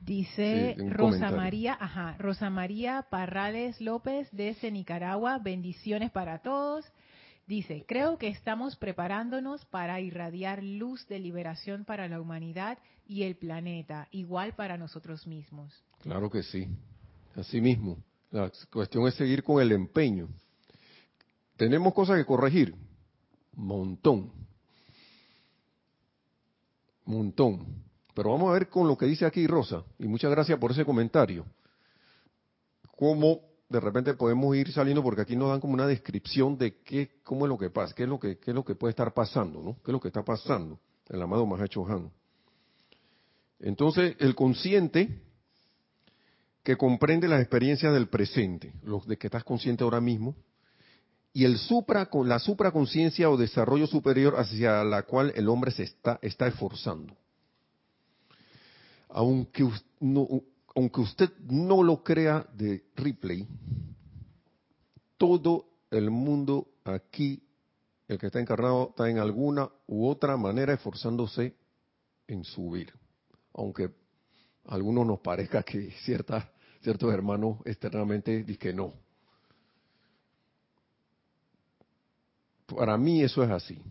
Dice 0.00 0.76
Rosa 0.88 1.30
María, 1.30 1.76
ajá, 1.78 2.16
Rosa 2.18 2.50
María 2.50 3.06
Parrales 3.10 3.80
López 3.80 4.28
desde 4.32 4.70
Nicaragua, 4.70 5.38
bendiciones 5.38 6.10
para 6.10 6.40
todos. 6.40 6.84
Dice, 7.46 7.84
creo 7.86 8.16
que 8.16 8.28
estamos 8.28 8.76
preparándonos 8.76 9.64
para 9.66 10.00
irradiar 10.00 10.62
luz 10.62 11.06
de 11.08 11.18
liberación 11.18 11.84
para 11.84 12.08
la 12.08 12.20
humanidad 12.20 12.78
y 13.06 13.24
el 13.24 13.36
planeta, 13.36 14.06
igual 14.12 14.54
para 14.54 14.78
nosotros 14.78 15.26
mismos. 15.26 15.72
Claro 16.00 16.30
que 16.30 16.44
sí, 16.44 16.68
así 17.34 17.60
mismo. 17.60 17.98
La 18.30 18.52
cuestión 18.72 19.08
es 19.08 19.14
seguir 19.14 19.42
con 19.42 19.60
el 19.60 19.72
empeño. 19.72 20.28
Tenemos 21.56 21.92
cosas 21.92 22.16
que 22.16 22.24
corregir, 22.24 22.74
montón, 23.52 24.32
montón. 27.04 27.82
Pero 28.14 28.30
vamos 28.30 28.50
a 28.50 28.52
ver 28.52 28.68
con 28.68 28.86
lo 28.86 28.96
que 28.96 29.06
dice 29.06 29.26
aquí 29.26 29.46
Rosa, 29.46 29.84
y 29.98 30.06
muchas 30.06 30.30
gracias 30.30 30.58
por 30.58 30.70
ese 30.70 30.84
comentario. 30.84 31.44
Cómo 32.96 33.49
de 33.70 33.80
repente 33.80 34.14
podemos 34.14 34.54
ir 34.56 34.72
saliendo, 34.72 35.02
porque 35.02 35.22
aquí 35.22 35.36
nos 35.36 35.48
dan 35.48 35.60
como 35.60 35.74
una 35.74 35.86
descripción 35.86 36.58
de 36.58 36.82
qué, 36.82 37.20
cómo 37.22 37.46
es 37.46 37.48
lo 37.48 37.56
que 37.56 37.70
pasa, 37.70 37.94
qué 37.94 38.02
es 38.02 38.08
lo 38.08 38.18
que, 38.18 38.36
qué 38.38 38.50
es 38.50 38.54
lo 38.54 38.64
que 38.64 38.74
puede 38.74 38.90
estar 38.90 39.14
pasando, 39.14 39.62
¿no? 39.62 39.74
¿Qué 39.76 39.90
es 39.90 39.92
lo 39.92 40.00
que 40.00 40.08
está 40.08 40.24
pasando? 40.24 40.78
El 41.08 41.22
amado 41.22 41.46
Mahacho 41.46 41.86
Han. 41.86 42.10
Entonces, 43.60 44.16
el 44.18 44.34
consciente 44.34 45.22
que 46.64 46.76
comprende 46.76 47.28
las 47.28 47.40
experiencias 47.40 47.94
del 47.94 48.08
presente, 48.08 48.74
los 48.82 49.06
de 49.06 49.16
que 49.16 49.28
estás 49.28 49.44
consciente 49.44 49.84
ahora 49.84 50.00
mismo, 50.00 50.34
y 51.32 51.44
el 51.44 51.56
supra, 51.56 52.10
la 52.24 52.40
supraconciencia 52.40 53.30
o 53.30 53.36
desarrollo 53.36 53.86
superior 53.86 54.34
hacia 54.36 54.82
la 54.82 55.04
cual 55.04 55.32
el 55.36 55.48
hombre 55.48 55.70
se 55.70 55.84
está, 55.84 56.18
está 56.22 56.48
esforzando 56.48 57.16
aunque, 59.12 59.68
aunque 60.74 61.00
usted 61.00 61.30
no 61.48 61.82
lo 61.82 62.02
crea 62.02 62.46
de 62.54 62.84
Ripley, 62.96 63.46
todo 65.16 65.66
el 65.90 66.10
mundo 66.10 66.68
aquí, 66.84 67.42
el 68.08 68.18
que 68.18 68.26
está 68.26 68.40
encarnado, 68.40 68.90
está 68.90 69.08
en 69.10 69.18
alguna 69.18 69.68
u 69.86 70.08
otra 70.08 70.36
manera 70.36 70.72
esforzándose 70.72 71.54
en 72.26 72.44
subir. 72.44 72.92
Aunque 73.54 73.90
a 74.66 74.74
algunos 74.74 75.06
nos 75.06 75.20
parezca 75.20 75.62
que 75.62 75.90
cierta, 76.04 76.50
ciertos 76.80 77.12
hermanos 77.12 77.58
externamente 77.64 78.44
dicen 78.44 78.56
que 78.56 78.72
no. 78.72 78.92
Para 82.66 82.96
mí 82.96 83.22
eso 83.22 83.42
es 83.42 83.50
así. 83.50 83.82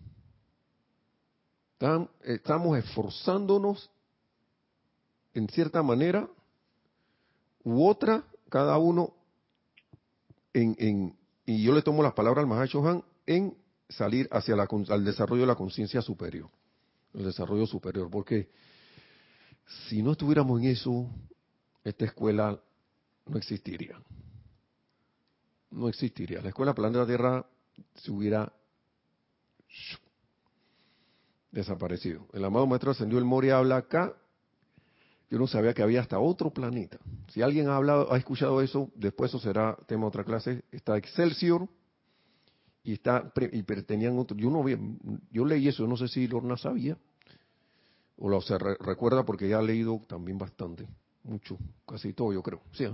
Estamos 2.24 2.78
esforzándonos 2.78 3.90
en 5.34 5.48
cierta 5.48 5.82
manera 5.82 6.28
u 7.64 7.86
otra, 7.86 8.24
cada 8.48 8.78
uno 8.78 9.14
en, 10.52 10.76
en 10.78 11.16
y 11.46 11.62
yo 11.62 11.72
le 11.74 11.82
tomo 11.82 12.02
las 12.02 12.12
palabras 12.12 12.42
al 12.42 12.48
Mahacho 12.48 12.86
Han, 12.86 13.02
en 13.26 13.56
salir 13.88 14.28
hacia 14.30 14.54
la, 14.54 14.68
al 14.88 15.04
desarrollo 15.04 15.42
de 15.42 15.48
la 15.48 15.56
conciencia 15.56 16.00
superior, 16.00 16.48
el 17.12 17.24
desarrollo 17.24 17.66
superior, 17.66 18.08
porque 18.10 18.48
si 19.88 20.02
no 20.02 20.12
estuviéramos 20.12 20.60
en 20.60 20.68
eso, 20.68 21.08
esta 21.82 22.04
escuela 22.04 22.60
no 23.26 23.36
existiría. 23.36 24.00
No 25.70 25.88
existiría. 25.88 26.40
La 26.40 26.48
escuela 26.48 26.74
Planeta 26.74 27.06
Tierra 27.06 27.46
se 27.96 28.10
hubiera 28.10 28.52
desaparecido. 31.50 32.26
El 32.32 32.44
amado 32.44 32.66
maestro 32.66 32.90
ascendió 32.90 33.18
el 33.18 33.24
Moria 33.24 33.58
habla 33.58 33.76
acá 33.76 34.16
yo 35.30 35.38
no 35.38 35.46
sabía 35.46 35.72
que 35.72 35.82
había 35.82 36.00
hasta 36.00 36.18
otro 36.18 36.50
planeta. 36.50 36.98
Si 37.28 37.40
alguien 37.40 37.68
ha 37.68 37.76
hablado, 37.76 38.12
ha 38.12 38.18
escuchado 38.18 38.60
eso, 38.60 38.90
después 38.96 39.30
eso 39.30 39.38
será 39.38 39.76
tema 39.86 40.02
de 40.02 40.08
otra 40.08 40.24
clase. 40.24 40.64
Está 40.72 40.96
Excelsior 40.96 41.68
y 42.82 42.94
está 42.94 43.32
y 43.52 43.62
tenían 43.62 44.18
otro. 44.18 44.36
Yo 44.36 44.50
no 44.50 44.64
yo 45.30 45.44
leí 45.44 45.68
eso, 45.68 45.86
no 45.86 45.96
sé 45.96 46.08
si 46.08 46.26
Lorna 46.26 46.56
sabía 46.56 46.98
o 48.20 48.28
lo 48.28 48.40
se 48.40 48.58
recuerda 48.58 49.24
porque 49.24 49.48
ya 49.48 49.58
ha 49.58 49.62
leído 49.62 50.02
también 50.06 50.36
bastante, 50.36 50.86
mucho, 51.24 51.56
casi 51.86 52.12
todo, 52.12 52.32
yo 52.32 52.42
creo. 52.42 52.60
Sí. 52.72 52.86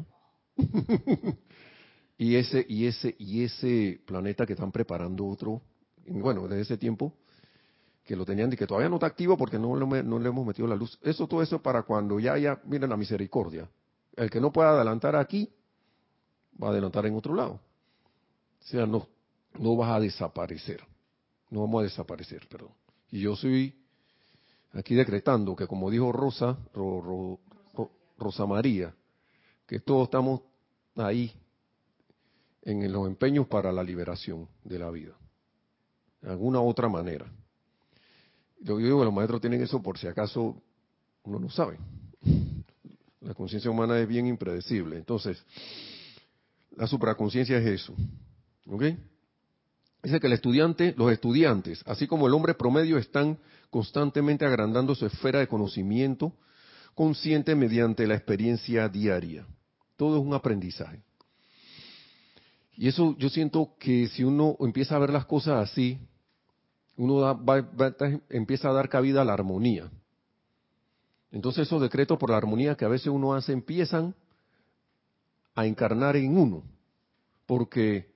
y 2.18 2.36
ese 2.36 2.64
y 2.68 2.86
ese 2.86 3.16
y 3.18 3.42
ese 3.42 4.00
planeta 4.06 4.46
que 4.46 4.52
están 4.52 4.70
preparando 4.70 5.26
otro, 5.26 5.62
bueno, 6.06 6.46
desde 6.46 6.62
ese 6.62 6.76
tiempo 6.78 7.12
que 8.06 8.14
lo 8.14 8.24
tenían 8.24 8.52
y 8.52 8.56
que 8.56 8.66
todavía 8.66 8.88
no 8.88 8.96
está 8.96 9.06
activo 9.06 9.36
porque 9.36 9.58
no, 9.58 9.74
le 9.76 10.28
hemos 10.28 10.46
metido 10.46 10.68
la 10.68 10.76
luz. 10.76 10.96
Eso, 11.02 11.26
todo 11.26 11.42
eso 11.42 11.60
para 11.60 11.82
cuando 11.82 12.20
ya 12.20 12.34
haya, 12.34 12.60
miren 12.64 12.88
la 12.88 12.96
misericordia. 12.96 13.68
El 14.14 14.30
que 14.30 14.40
no 14.40 14.52
pueda 14.52 14.70
adelantar 14.70 15.16
aquí, 15.16 15.52
va 16.62 16.68
a 16.68 16.70
adelantar 16.70 17.04
en 17.04 17.16
otro 17.16 17.34
lado. 17.34 17.54
O 18.60 18.64
sea, 18.68 18.86
no, 18.86 19.08
no 19.58 19.76
vas 19.76 19.90
a 19.90 20.00
desaparecer. 20.00 20.82
No 21.50 21.60
vamos 21.62 21.80
a 21.80 21.82
desaparecer, 21.84 22.46
perdón. 22.48 22.70
Y 23.10 23.20
yo 23.20 23.34
soy 23.34 23.76
aquí 24.72 24.94
decretando 24.94 25.56
que 25.56 25.66
como 25.66 25.90
dijo 25.90 26.12
Rosa, 26.12 26.56
Rosa 28.18 28.46
María, 28.46 28.94
que 29.66 29.80
todos 29.80 30.04
estamos 30.04 30.42
ahí 30.94 31.32
en 32.62 32.92
los 32.92 33.06
empeños 33.08 33.48
para 33.48 33.72
la 33.72 33.82
liberación 33.82 34.48
de 34.62 34.78
la 34.78 34.90
vida, 34.90 35.12
de 36.20 36.30
alguna 36.30 36.60
otra 36.60 36.88
manera. 36.88 37.26
Yo 38.60 38.78
digo 38.78 39.04
los 39.04 39.12
maestros 39.12 39.40
tienen 39.40 39.62
eso 39.62 39.82
por 39.82 39.98
si 39.98 40.06
acaso 40.06 40.60
uno 41.22 41.38
no 41.38 41.50
sabe. 41.50 41.78
La 43.20 43.34
conciencia 43.34 43.70
humana 43.70 43.98
es 43.98 44.06
bien 44.06 44.26
impredecible. 44.26 44.96
Entonces, 44.96 45.42
la 46.76 46.86
supraconciencia 46.86 47.58
es 47.58 47.66
eso. 47.66 47.94
¿Ok? 48.66 48.84
Dice 50.02 50.20
que 50.20 50.26
el 50.28 50.34
estudiante, 50.34 50.94
los 50.96 51.10
estudiantes, 51.10 51.82
así 51.86 52.06
como 52.06 52.28
el 52.28 52.34
hombre 52.34 52.54
promedio, 52.54 52.98
están 52.98 53.38
constantemente 53.70 54.44
agrandando 54.44 54.94
su 54.94 55.06
esfera 55.06 55.40
de 55.40 55.48
conocimiento 55.48 56.32
consciente 56.94 57.54
mediante 57.54 58.06
la 58.06 58.14
experiencia 58.14 58.88
diaria. 58.88 59.46
Todo 59.96 60.18
es 60.18 60.24
un 60.24 60.34
aprendizaje. 60.34 61.02
Y 62.76 62.88
eso 62.88 63.16
yo 63.18 63.28
siento 63.28 63.74
que 63.78 64.08
si 64.08 64.22
uno 64.22 64.56
empieza 64.60 64.96
a 64.96 64.98
ver 64.98 65.10
las 65.10 65.26
cosas 65.26 65.70
así, 65.70 65.98
uno 66.96 67.44
empieza 68.30 68.70
a 68.70 68.72
dar 68.72 68.88
cabida 68.88 69.22
a 69.22 69.24
la 69.24 69.34
armonía. 69.34 69.90
Entonces 71.30 71.66
esos 71.66 71.82
decretos 71.82 72.18
por 72.18 72.30
la 72.30 72.36
armonía 72.36 72.76
que 72.76 72.84
a 72.84 72.88
veces 72.88 73.08
uno 73.08 73.34
hace 73.34 73.52
empiezan 73.52 74.14
a 75.54 75.66
encarnar 75.66 76.16
en 76.16 76.36
uno, 76.36 76.62
porque 77.46 78.10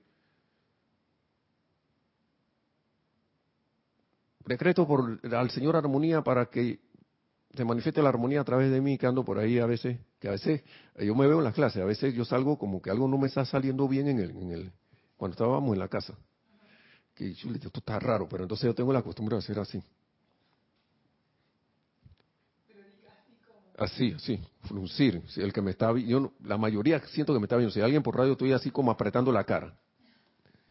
decreto 4.45 4.87
por 4.87 5.19
al 5.33 5.49
Señor 5.51 5.75
armonía 5.75 6.21
para 6.21 6.47
que 6.47 6.79
se 7.53 7.65
manifieste 7.65 8.01
la 8.01 8.09
armonía 8.09 8.41
a 8.41 8.45
través 8.45 8.71
de 8.71 8.81
mí 8.81 8.97
que 8.97 9.07
ando 9.07 9.25
por 9.25 9.37
ahí 9.37 9.59
a 9.59 9.65
veces, 9.65 9.97
que 10.19 10.27
a 10.27 10.31
veces 10.31 10.63
yo 10.97 11.15
me 11.15 11.27
veo 11.27 11.39
en 11.39 11.43
las 11.43 11.53
clases, 11.53 11.81
a 11.81 11.85
veces 11.85 12.13
yo 12.13 12.25
salgo 12.25 12.57
como 12.57 12.81
que 12.81 12.89
algo 12.89 13.07
no 13.07 13.17
me 13.17 13.27
está 13.27 13.43
saliendo 13.45 13.87
bien 13.87 14.07
en 14.07 14.19
el, 14.19 14.31
en 14.31 14.51
el 14.51 14.71
cuando 15.17 15.33
estábamos 15.33 15.73
en 15.73 15.79
la 15.79 15.87
casa. 15.87 16.15
Que 17.21 17.29
esto 17.29 17.79
está 17.79 17.99
raro, 17.99 18.27
pero 18.27 18.43
entonces 18.43 18.65
yo 18.65 18.73
tengo 18.73 18.91
la 18.91 19.03
costumbre 19.03 19.35
de 19.35 19.39
hacer 19.39 19.59
así. 19.59 19.79
Así, 23.77 24.13
así, 24.13 24.39
fruncir. 24.63 25.21
El 25.37 25.53
que 25.53 25.61
me 25.61 25.69
está, 25.69 25.95
yo 25.99 26.33
la 26.43 26.57
mayoría 26.57 26.99
siento 27.07 27.31
que 27.31 27.39
me 27.39 27.45
está 27.45 27.57
viendo. 27.57 27.71
Si 27.71 27.79
alguien 27.79 28.01
por 28.01 28.17
radio 28.17 28.31
estoy 28.31 28.53
así 28.53 28.71
como 28.71 28.89
apretando 28.89 29.31
la 29.31 29.43
cara. 29.43 29.77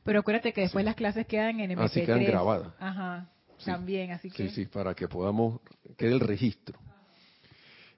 Pero 0.02 0.20
acuérdate 0.20 0.52
que 0.52 0.62
después 0.62 0.84
las 0.84 0.96
clases 0.96 1.24
quedan 1.24 1.60
en 1.60 1.70
MP3. 1.70 1.84
Así 1.84 2.04
quedan 2.04 2.24
grabadas. 2.24 2.74
Ajá. 2.80 3.30
También, 3.64 4.10
así 4.10 4.28
que. 4.28 4.48
Sí, 4.48 4.54
sí, 4.54 4.66
para 4.66 4.92
que 4.94 5.06
podamos, 5.06 5.60
quede 5.96 6.12
el 6.12 6.20
registro. 6.20 6.80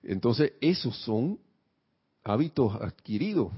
Entonces, 0.02 0.52
esos 0.60 0.94
son 1.04 1.38
hábitos 2.22 2.74
adquiridos. 2.74 3.50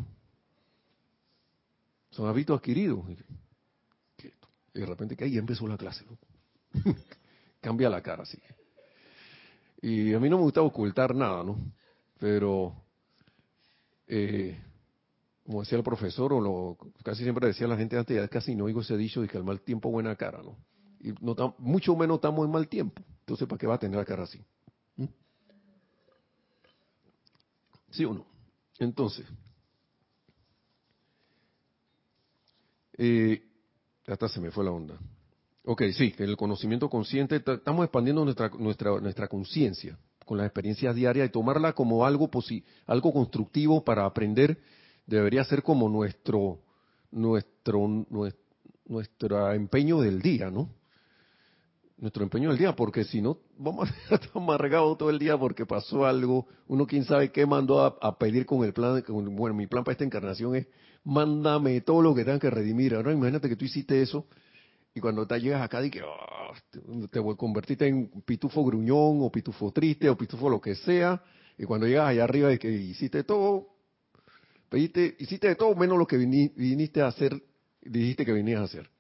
Son 2.11 2.29
hábitos 2.29 2.57
adquiridos. 2.59 3.05
Y 4.75 4.81
de 4.81 4.87
repente 4.87 5.17
que 5.17 5.25
ahí 5.25 5.39
empezó 5.39 5.67
la 5.67 5.77
clase. 5.79 6.05
Cambia 7.61 7.89
la 7.89 8.03
cara, 8.03 8.25
así. 8.25 8.39
Y 9.81 10.13
a 10.13 10.21
mí 10.21 10.29
no 10.29 10.37
me 10.37 10.43
gusta 10.43 10.63
ocultar 10.63 11.15
nada, 11.15 11.45
¿no? 11.45 11.57
Pero, 12.19 12.75
eh, 14.07 14.59
como 15.45 15.61
decía 15.61 15.79
el 15.79 15.85
profesor, 15.85 16.33
o 16.33 16.41
lo, 16.41 16.79
casi 17.03 17.23
siempre 17.23 17.47
decía 17.47 17.67
la 17.69 17.77
gente 17.77 17.97
antes, 17.97 18.17
ya 18.17 18.29
casi 18.29 18.55
no 18.55 18.65
oigo 18.65 18.81
ese 18.81 18.97
dicho 18.97 19.21
de 19.21 19.29
que 19.29 19.37
al 19.37 19.45
mal 19.45 19.61
tiempo 19.61 19.91
buena 19.91 20.17
cara, 20.17 20.43
¿no? 20.43 20.57
y 21.05 21.13
no 21.21 21.55
mucho 21.59 21.95
menos 21.95 22.17
estamos 22.17 22.47
en 22.47 22.51
mal 22.51 22.67
tiempo. 22.67 23.03
Entonces, 23.21 23.47
¿para 23.47 23.59
qué 23.59 23.67
va 23.67 23.75
a 23.75 23.79
tener 23.79 23.99
la 23.99 24.07
cara 24.07 24.23
así? 24.23 24.43
¿Mm? 24.97 25.05
¿Sí 27.91 28.05
o 28.07 28.15
no? 28.15 28.27
Entonces, 28.79 29.27
eh, 32.97 33.43
hasta 34.07 34.29
se 34.29 34.41
me 34.41 34.51
fue 34.51 34.65
la 34.65 34.71
onda. 34.71 34.99
Ok, 35.65 35.83
sí, 35.97 36.15
el 36.19 36.37
conocimiento 36.37 36.91
consciente 36.91 37.37
estamos 37.37 37.85
expandiendo 37.85 38.25
nuestra 38.25 38.51
nuestra 38.51 39.01
nuestra 39.01 39.29
conciencia 39.29 39.99
con 40.25 40.39
las 40.39 40.47
experiencias 40.47 40.95
diarias 40.95 41.29
y 41.29 41.33
tomarla 41.33 41.73
como 41.73 42.05
algo 42.05 42.31
algo 42.87 43.13
constructivo 43.13 43.85
para 43.85 44.05
aprender 44.05 44.59
debería 45.07 45.45
ser 45.45 45.63
como 45.63 45.89
nuestro 45.89 46.59
nuestro 47.11 47.89
nuestro, 48.11 48.43
nuestro 48.87 49.53
empeño 49.53 50.01
del 50.01 50.21
día, 50.21 50.51
¿no? 50.51 50.69
Nuestro 51.97 52.23
empeño 52.23 52.49
del 52.49 52.59
día, 52.59 52.75
porque 52.75 53.05
si 53.05 53.23
no, 53.23 53.39
vamos 53.57 53.91
a 53.91 54.15
estar 54.15 54.31
amargados 54.35 54.99
todo 54.99 55.11
el 55.11 55.19
día 55.19 55.39
porque 55.39 55.65
pasó 55.67 56.05
algo, 56.05 56.47
uno 56.67 56.87
quién 56.87 57.05
sabe 57.05 57.31
qué 57.31 57.47
mandó 57.47 57.81
a, 57.83 58.19
pedir 58.19 58.47
con 58.47 58.65
el 58.65 58.73
plan, 58.73 59.03
bueno, 59.09 59.55
mi 59.55 59.67
plan 59.67 59.85
para 59.85 59.93
esta 59.93 60.05
encarnación 60.05 60.57
es, 60.57 60.67
mándame 61.05 61.81
todo 61.83 62.03
lo 62.03 62.15
que 62.15 62.25
tenga 62.25 62.39
que 62.39 62.51
redimir. 62.51 62.95
Ahora 62.95 63.13
imagínate 63.13 63.49
que 63.49 63.57
tú 63.57 63.65
hiciste 63.65 64.01
eso 64.01 64.27
y 64.95 65.01
cuando 65.01 65.27
te 65.27 65.39
llegas 65.41 65.63
acá, 65.63 65.89
que 65.91 66.01
ah, 66.01 66.53
te, 67.11 67.19
a 67.19 67.35
convertirte 67.37 67.87
en 67.87 68.09
pitufo 68.25 68.65
gruñón 68.65 69.19
o 69.23 69.31
pitufo 69.31 69.73
triste 69.73 70.09
o 70.09 70.17
pitufo 70.17 70.49
lo 70.49 70.61
que 70.61 70.75
sea, 70.77 71.23
y 71.59 71.65
cuando 71.65 71.87
llegas 71.87 72.09
allá 72.09 72.25
arriba 72.25 72.53
y 72.53 72.59
que 72.59 72.71
hiciste 72.71 73.25
todo, 73.25 73.69
pediste, 74.69 75.17
hiciste 75.19 75.49
de 75.49 75.57
todo 75.57 75.75
menos 75.75 75.99
lo 75.99 76.07
que 76.07 76.17
viniste 76.17 77.03
a 77.03 77.09
hacer, 77.09 77.41
dijiste 77.83 78.25
que 78.25 78.33
venías 78.33 78.61
a 78.61 78.65
hacer. 78.65 78.91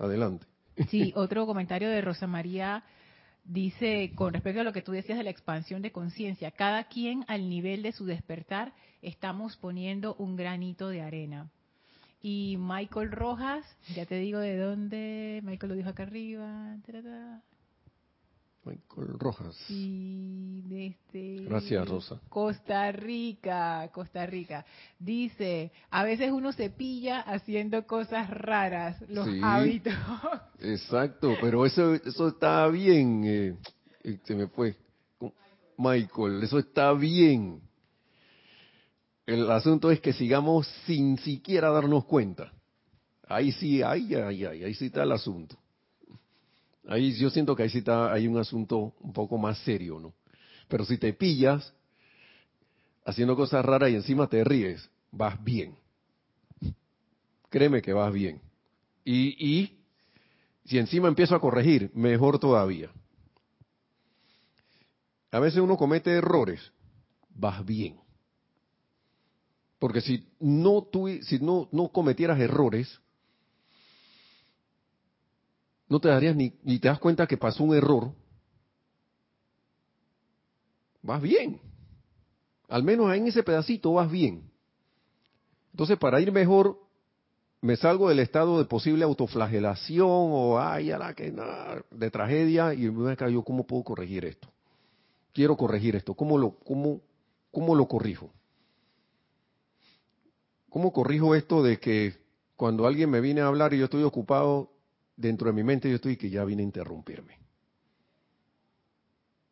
Adelante. 0.00 0.46
Sí, 0.88 1.12
otro 1.16 1.46
comentario 1.46 1.88
de 1.88 2.00
Rosa 2.00 2.26
María 2.26 2.84
dice, 3.44 4.12
con 4.14 4.32
respecto 4.32 4.60
a 4.60 4.64
lo 4.64 4.72
que 4.72 4.82
tú 4.82 4.92
decías 4.92 5.18
de 5.18 5.24
la 5.24 5.30
expansión 5.30 5.82
de 5.82 5.90
conciencia, 5.90 6.50
cada 6.50 6.84
quien 6.84 7.24
al 7.28 7.48
nivel 7.48 7.82
de 7.82 7.92
su 7.92 8.04
despertar 8.04 8.72
estamos 9.02 9.56
poniendo 9.56 10.14
un 10.16 10.36
granito 10.36 10.88
de 10.88 11.02
arena. 11.02 11.50
Y 12.20 12.56
Michael 12.58 13.12
Rojas, 13.12 13.64
ya 13.94 14.04
te 14.06 14.16
digo 14.16 14.38
de 14.38 14.56
dónde, 14.56 15.40
Michael 15.44 15.70
lo 15.70 15.76
dijo 15.76 15.88
acá 15.88 16.02
arriba, 16.04 16.76
Michael 18.68 19.18
Rojas. 19.18 19.56
Y 19.68 20.60
desde 20.62 21.44
Gracias, 21.44 21.88
Rosa. 21.88 22.20
Costa 22.28 22.92
Rica, 22.92 23.90
Costa 23.92 24.26
Rica. 24.26 24.64
Dice, 24.98 25.72
a 25.90 26.04
veces 26.04 26.30
uno 26.30 26.52
se 26.52 26.70
pilla 26.70 27.20
haciendo 27.20 27.86
cosas 27.86 28.28
raras, 28.30 29.02
los 29.08 29.28
hábitos. 29.42 29.94
Exacto, 30.60 31.34
pero 31.40 31.64
eso, 31.64 31.94
eso 31.94 32.28
está 32.28 32.66
bien. 32.68 33.22
Eh, 33.24 34.18
se 34.24 34.34
me 34.34 34.46
fue. 34.48 34.76
Michael, 35.76 36.42
eso 36.42 36.58
está 36.58 36.92
bien. 36.92 37.60
El 39.26 39.50
asunto 39.50 39.90
es 39.90 40.00
que 40.00 40.12
sigamos 40.12 40.66
sin 40.86 41.18
siquiera 41.18 41.70
darnos 41.70 42.04
cuenta. 42.04 42.52
Ahí 43.26 43.52
sí, 43.52 43.82
ahí, 43.82 44.14
ahí, 44.14 44.44
ahí, 44.44 44.64
ahí 44.64 44.74
sí 44.74 44.86
está 44.86 45.02
el 45.02 45.12
asunto. 45.12 45.56
Ahí 46.88 47.12
yo 47.12 47.28
siento 47.28 47.54
que 47.54 47.64
ahí 47.64 47.68
sí 47.68 47.78
está, 47.78 48.10
hay 48.10 48.26
un 48.26 48.38
asunto 48.38 48.94
un 49.00 49.12
poco 49.12 49.36
más 49.36 49.58
serio, 49.58 50.00
¿no? 50.00 50.14
Pero 50.68 50.86
si 50.86 50.96
te 50.96 51.12
pillas 51.12 51.74
haciendo 53.04 53.36
cosas 53.36 53.62
raras 53.64 53.90
y 53.90 53.94
encima 53.94 54.26
te 54.26 54.42
ríes, 54.42 54.88
vas 55.12 55.42
bien. 55.44 55.76
Créeme 57.50 57.82
que 57.82 57.92
vas 57.92 58.10
bien. 58.10 58.40
Y, 59.04 59.36
y 59.38 59.78
si 60.64 60.78
encima 60.78 61.08
empiezo 61.08 61.34
a 61.34 61.40
corregir, 61.40 61.90
mejor 61.94 62.38
todavía. 62.38 62.90
A 65.30 65.40
veces 65.40 65.60
uno 65.60 65.76
comete 65.76 66.10
errores, 66.10 66.72
vas 67.28 67.64
bien. 67.66 68.00
Porque 69.78 70.00
si 70.00 70.26
no, 70.40 70.82
tú, 70.90 71.08
si 71.22 71.38
no, 71.38 71.68
no 71.70 71.88
cometieras 71.88 72.40
errores, 72.40 72.98
no 75.88 76.00
te 76.00 76.08
darías 76.08 76.36
ni, 76.36 76.52
ni 76.62 76.78
te 76.78 76.88
das 76.88 76.98
cuenta 76.98 77.26
que 77.26 77.36
pasó 77.36 77.64
un 77.64 77.74
error, 77.74 78.12
vas 81.02 81.22
bien. 81.22 81.60
Al 82.68 82.82
menos 82.82 83.14
en 83.14 83.26
ese 83.26 83.42
pedacito 83.42 83.94
vas 83.94 84.10
bien. 84.10 84.50
Entonces, 85.72 85.96
para 85.96 86.20
ir 86.20 86.30
mejor, 86.32 86.78
me 87.60 87.76
salgo 87.76 88.08
del 88.08 88.20
estado 88.20 88.58
de 88.58 88.66
posible 88.66 89.04
autoflagelación 89.04 90.08
o 90.08 90.58
ay, 90.60 90.90
a 90.90 90.98
la 90.98 91.14
que 91.14 91.30
nada, 91.32 91.82
de 91.90 92.10
tragedia 92.10 92.74
y 92.74 92.90
me 92.90 93.16
yo 93.32 93.42
cómo 93.42 93.66
puedo 93.66 93.84
corregir 93.84 94.24
esto. 94.24 94.48
Quiero 95.32 95.56
corregir 95.56 95.96
esto. 95.96 96.14
¿Cómo 96.14 96.36
lo, 96.36 96.58
cómo, 96.58 97.00
cómo 97.50 97.74
lo 97.74 97.86
corrijo? 97.86 98.30
¿Cómo 100.68 100.92
corrijo 100.92 101.34
esto 101.34 101.62
de 101.62 101.78
que 101.80 102.14
cuando 102.56 102.86
alguien 102.86 103.08
me 103.08 103.20
viene 103.20 103.40
a 103.40 103.46
hablar 103.46 103.72
y 103.72 103.78
yo 103.78 103.84
estoy 103.84 104.02
ocupado, 104.02 104.70
dentro 105.18 105.48
de 105.48 105.52
mi 105.52 105.64
mente 105.64 105.90
yo 105.90 105.96
estoy 105.96 106.16
que 106.16 106.30
ya 106.30 106.44
vine 106.44 106.62
a 106.62 106.64
interrumpirme. 106.64 107.38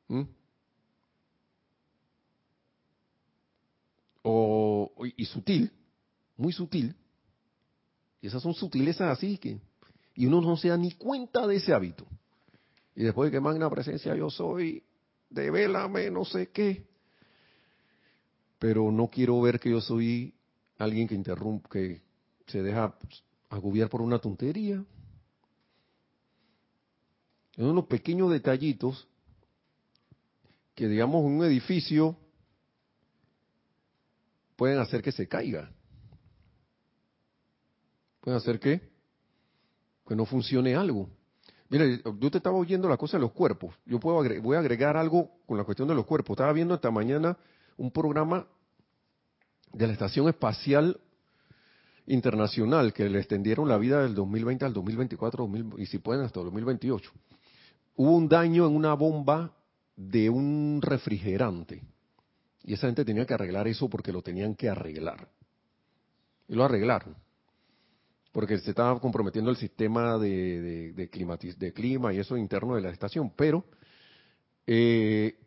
¿Mm? 0.08 0.22
O, 4.22 4.92
y 5.16 5.24
sutil, 5.24 5.70
muy 6.36 6.52
sutil. 6.52 6.94
Y 8.20 8.28
esas 8.28 8.42
son 8.42 8.54
sutilezas 8.54 9.16
así 9.16 9.38
que, 9.38 9.60
y 10.14 10.26
uno 10.26 10.40
no 10.40 10.56
se 10.56 10.68
da 10.68 10.76
ni 10.76 10.92
cuenta 10.92 11.46
de 11.46 11.56
ese 11.56 11.74
hábito. 11.74 12.06
Y 12.94 13.02
después 13.02 13.30
de 13.30 13.36
que 13.36 13.40
magna 13.40 13.68
presencia 13.68 14.14
yo 14.14 14.30
soy, 14.30 14.82
devélame 15.28 16.10
no 16.10 16.24
sé 16.24 16.50
qué. 16.50 16.86
Pero 18.58 18.90
no 18.90 19.08
quiero 19.08 19.40
ver 19.40 19.60
que 19.60 19.70
yo 19.70 19.80
soy 19.80 20.32
alguien 20.78 21.06
que 21.08 21.14
interrumpe, 21.14 21.68
que 21.68 22.02
se 22.46 22.62
deja 22.62 22.96
agobiar 23.50 23.90
por 23.90 24.00
una 24.00 24.18
tontería. 24.18 24.82
En 27.57 27.66
unos 27.66 27.86
pequeños 27.86 28.30
detallitos 28.30 29.09
que, 30.74 30.88
digamos, 30.88 31.24
un 31.24 31.42
edificio 31.44 32.16
pueden 34.57 34.78
hacer 34.78 35.02
que 35.02 35.12
se 35.12 35.26
caiga. 35.26 35.70
Pueden 38.20 38.38
hacer 38.38 38.61
que, 38.61 38.80
que 40.07 40.16
no 40.16 40.26
funcione 40.26 40.74
algo. 40.74 41.09
Mire, 41.68 42.02
yo 42.20 42.30
te 42.30 42.38
estaba 42.38 42.57
oyendo 42.57 42.88
la 42.88 42.96
cosa 42.96 43.16
de 43.16 43.22
los 43.22 43.32
cuerpos. 43.32 43.74
Yo 43.86 43.98
puedo 43.98 44.22
voy 44.40 44.57
a 44.57 44.61
agregar 44.61 44.96
algo 44.96 45.30
con 45.46 45.57
la 45.57 45.64
cuestión 45.64 45.88
de 45.88 45.94
los 45.94 46.07
cuerpos. 46.07 46.34
Estaba 46.34 46.52
viendo 46.52 46.74
esta 46.74 46.90
mañana 46.90 47.36
un 47.76 47.90
programa 47.90 48.46
de 49.72 49.86
la 49.86 49.92
Estación 49.92 50.28
Espacial 50.28 51.00
Internacional 52.07 52.92
que 52.92 53.09
le 53.09 53.18
extendieron 53.18 53.68
la 53.68 53.78
vida 53.78 54.02
del 54.02 54.14
2020 54.14 54.64
al 54.64 54.72
2024 54.72 55.50
y 55.78 55.86
si 55.86 55.98
pueden 55.98 56.24
hasta 56.24 56.38
el 56.40 56.46
2028. 56.46 57.11
Hubo 57.97 58.16
un 58.16 58.28
daño 58.28 58.66
en 58.66 58.76
una 58.76 58.94
bomba 58.94 59.53
de 59.97 60.28
un 60.30 60.80
refrigerante 60.82 61.82
y 62.62 62.74
esa 62.74 62.86
gente 62.86 63.05
tenía 63.05 63.26
que 63.26 63.34
arreglar 63.34 63.66
eso 63.68 63.88
porque 63.88 64.12
lo 64.12 64.22
tenían 64.22 64.55
que 64.55 64.68
arreglar. 64.68 65.28
Y 66.49 66.55
lo 66.55 66.64
arreglaron 66.64 67.16
porque 68.36 68.59
se 68.59 68.68
estaba 68.68 69.01
comprometiendo 69.01 69.51
el 69.51 69.57
sistema 69.57 70.18
de, 70.18 71.09
clima 71.72 72.12
y 72.12 72.18
eso 72.18 72.36
interno 72.36 72.74
de 72.74 72.82
la 72.82 72.90
estación. 72.90 73.32
Pero 73.34 73.64
eh, 74.66 75.38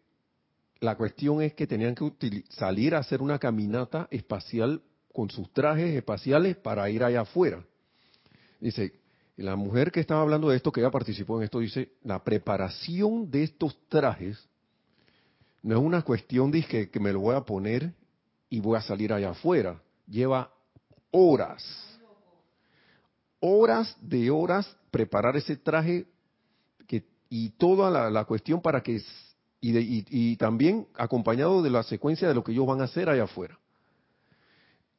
la 0.79 0.97
cuestión 0.97 1.43
es 1.43 1.53
que 1.53 1.67
tenían 1.67 1.93
que 1.93 2.11
salir 2.49 2.95
a 2.95 2.97
hacer 2.97 3.21
una 3.21 3.37
caminata 3.37 4.07
espacial 4.09 4.81
con 5.13 5.29
sus 5.29 5.53
trajes 5.53 5.95
espaciales 5.95 6.57
para 6.57 6.89
ir 6.89 7.03
allá 7.03 7.21
afuera. 7.21 7.63
Dice, 8.59 8.98
la 9.39 9.55
mujer 9.55 9.91
que 9.91 9.99
estaba 9.99 10.21
hablando 10.21 10.49
de 10.49 10.57
esto, 10.57 10.71
que 10.71 10.81
ella 10.81 10.91
participó 10.91 11.37
en 11.37 11.43
esto, 11.43 11.59
dice, 11.59 11.93
la 12.03 12.23
preparación 12.23 13.31
de 13.31 13.43
estos 13.43 13.77
trajes 13.87 14.47
no 15.61 15.77
es 15.77 15.81
una 15.81 16.01
cuestión 16.01 16.51
de 16.51 16.63
que, 16.63 16.99
me 16.99 17.13
lo 17.13 17.21
voy 17.21 17.35
a 17.35 17.41
poner 17.41 17.93
y 18.49 18.59
voy 18.59 18.77
a 18.77 18.81
salir 18.81 19.13
allá 19.13 19.31
afuera. 19.31 19.81
Lleva 20.07 20.51
horas 21.11 21.63
horas 23.41 23.95
de 24.01 24.29
horas 24.29 24.75
preparar 24.91 25.37
ese 25.37 25.55
traje 25.55 26.05
y 27.31 27.49
toda 27.51 28.09
la, 28.09 28.25
cuestión 28.25 28.59
para 28.59 28.81
que 28.81 29.03
y, 29.61 30.03
y, 30.31 30.35
también 30.37 30.87
acompañado 30.95 31.61
de 31.61 31.69
la 31.69 31.83
secuencia 31.83 32.27
de 32.27 32.33
lo 32.33 32.43
que 32.43 32.51
ellos 32.51 32.65
van 32.65 32.81
a 32.81 32.85
hacer 32.85 33.07
allá 33.07 33.25
afuera. 33.25 33.59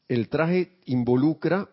El 0.06 0.28
traje 0.28 0.78
involucra 0.84 1.68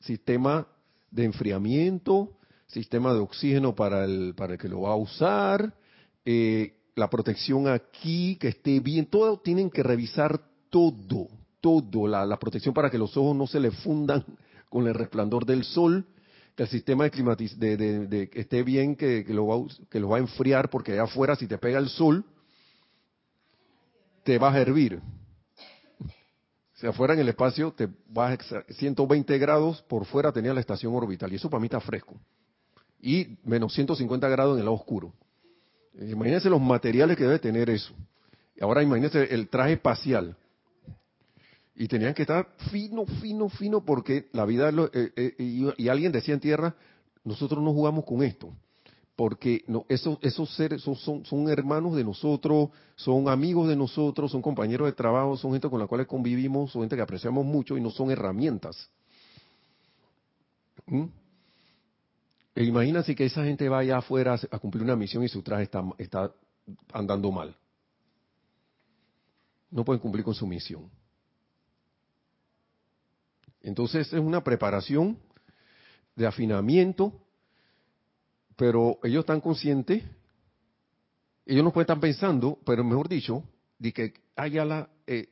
sistema 0.00 0.66
de 1.10 1.24
enfriamiento, 1.24 2.36
sistema 2.66 3.12
de 3.12 3.20
oxígeno 3.20 3.74
para 3.74 4.04
el, 4.04 4.34
para 4.36 4.54
el 4.54 4.58
que 4.58 4.68
lo 4.68 4.82
va 4.82 4.90
a 4.90 4.96
usar, 4.96 5.74
eh, 6.24 6.74
la 6.94 7.08
protección 7.08 7.68
aquí, 7.68 8.36
que 8.36 8.48
esté 8.48 8.80
bien, 8.80 9.06
todo 9.06 9.38
tienen 9.40 9.70
que 9.70 9.82
revisar 9.82 10.40
todo, 10.68 11.28
todo, 11.60 12.06
la, 12.06 12.24
la 12.26 12.38
protección 12.38 12.74
para 12.74 12.90
que 12.90 12.98
los 12.98 13.16
ojos 13.16 13.36
no 13.36 13.46
se 13.46 13.60
le 13.60 13.70
fundan 13.70 14.24
con 14.68 14.86
el 14.86 14.94
resplandor 14.94 15.44
del 15.44 15.64
sol, 15.64 16.06
que 16.54 16.64
el 16.64 16.68
sistema 16.68 17.04
de 17.04 17.10
climatiz 17.10 17.58
de, 17.58 17.76
de, 17.76 18.30
esté 18.34 18.62
bien, 18.62 18.96
que, 18.96 19.24
lo 19.28 19.46
va, 19.46 19.56
que 19.90 20.00
lo 20.00 20.08
va 20.08 20.18
a 20.18 20.20
enfriar, 20.20 20.70
porque 20.70 20.92
allá 20.92 21.04
afuera 21.04 21.36
si 21.36 21.46
te 21.46 21.58
pega 21.58 21.78
el 21.78 21.88
sol, 21.88 22.24
te 24.24 24.38
vas 24.38 24.54
a 24.54 24.60
hervir. 24.60 25.00
Si 26.80 26.86
afuera 26.86 27.12
en 27.12 27.20
el 27.20 27.28
espacio 27.28 27.72
te 27.72 27.90
vas 28.08 28.40
a 28.52 28.62
120 28.72 29.36
grados, 29.36 29.82
por 29.82 30.06
fuera 30.06 30.32
tenía 30.32 30.54
la 30.54 30.60
estación 30.60 30.94
orbital, 30.94 31.30
y 31.30 31.36
eso 31.36 31.50
para 31.50 31.60
mí 31.60 31.66
está 31.66 31.78
fresco. 31.78 32.18
Y 33.02 33.36
menos 33.44 33.74
150 33.74 34.26
grados 34.30 34.54
en 34.54 34.60
el 34.60 34.64
lado 34.64 34.76
oscuro. 34.76 35.12
Imagínense 36.00 36.48
los 36.48 36.60
materiales 36.60 37.18
que 37.18 37.24
debe 37.24 37.38
tener 37.38 37.68
eso. 37.68 37.92
Ahora 38.62 38.82
imagínense 38.82 39.24
el 39.24 39.50
traje 39.50 39.74
espacial 39.74 40.34
y 41.74 41.86
tenían 41.86 42.14
que 42.14 42.22
estar 42.22 42.48
fino, 42.70 43.04
fino, 43.04 43.50
fino, 43.50 43.84
porque 43.84 44.28
la 44.32 44.46
vida, 44.46 44.70
eh, 44.70 45.12
eh, 45.16 45.34
y, 45.76 45.88
alguien 45.88 46.12
decía 46.12 46.32
en 46.32 46.40
tierra, 46.40 46.74
nosotros 47.24 47.62
no 47.62 47.74
jugamos 47.74 48.06
con 48.06 48.22
esto, 48.22 48.54
porque 49.20 49.66
esos, 49.90 50.56
seres 50.56 50.80
son, 50.80 51.50
hermanos 51.50 51.94
de 51.94 52.02
nosotros, 52.02 52.70
son 52.96 53.28
amigos 53.28 53.68
de 53.68 53.76
nosotros, 53.76 54.32
son 54.32 54.40
compañeros 54.40 54.86
de 54.86 54.92
trabajo, 54.94 55.36
son 55.36 55.52
gente 55.52 55.68
con 55.68 55.78
la 55.78 55.86
cual 55.86 56.06
convivimos, 56.06 56.72
son 56.72 56.80
gente 56.80 56.96
que 56.96 57.02
apreciamos 57.02 57.44
mucho 57.44 57.76
y 57.76 57.82
no 57.82 57.90
son 57.90 58.10
herramientas. 58.10 58.88
¿Mm? 60.86 61.04
E 62.54 62.64
imagínense 62.64 63.14
que 63.14 63.26
esa 63.26 63.44
gente 63.44 63.68
vaya 63.68 63.98
afuera 63.98 64.40
a 64.50 64.58
cumplir 64.58 64.84
una 64.84 64.96
misión 64.96 65.22
y 65.22 65.28
su 65.28 65.42
traje 65.42 65.68
está 65.98 66.32
andando 66.90 67.30
mal. 67.30 67.54
No 69.70 69.84
pueden 69.84 70.00
cumplir 70.00 70.24
con 70.24 70.32
su 70.32 70.46
misión. 70.46 70.90
Entonces 73.60 74.10
es 74.14 74.18
una 74.18 74.42
preparación 74.42 75.18
de 76.16 76.26
afinamiento, 76.26 77.12
pero 78.60 78.98
ellos 79.02 79.20
están 79.20 79.40
conscientes, 79.40 80.04
ellos 81.46 81.64
no 81.64 81.72
pueden 81.72 81.84
estar 81.84 81.98
pensando, 81.98 82.58
pero 82.66 82.84
mejor 82.84 83.08
dicho, 83.08 83.42
de 83.78 83.90
que 83.90 84.12
haya 84.36 84.66
la, 84.66 84.90
eh, 85.06 85.30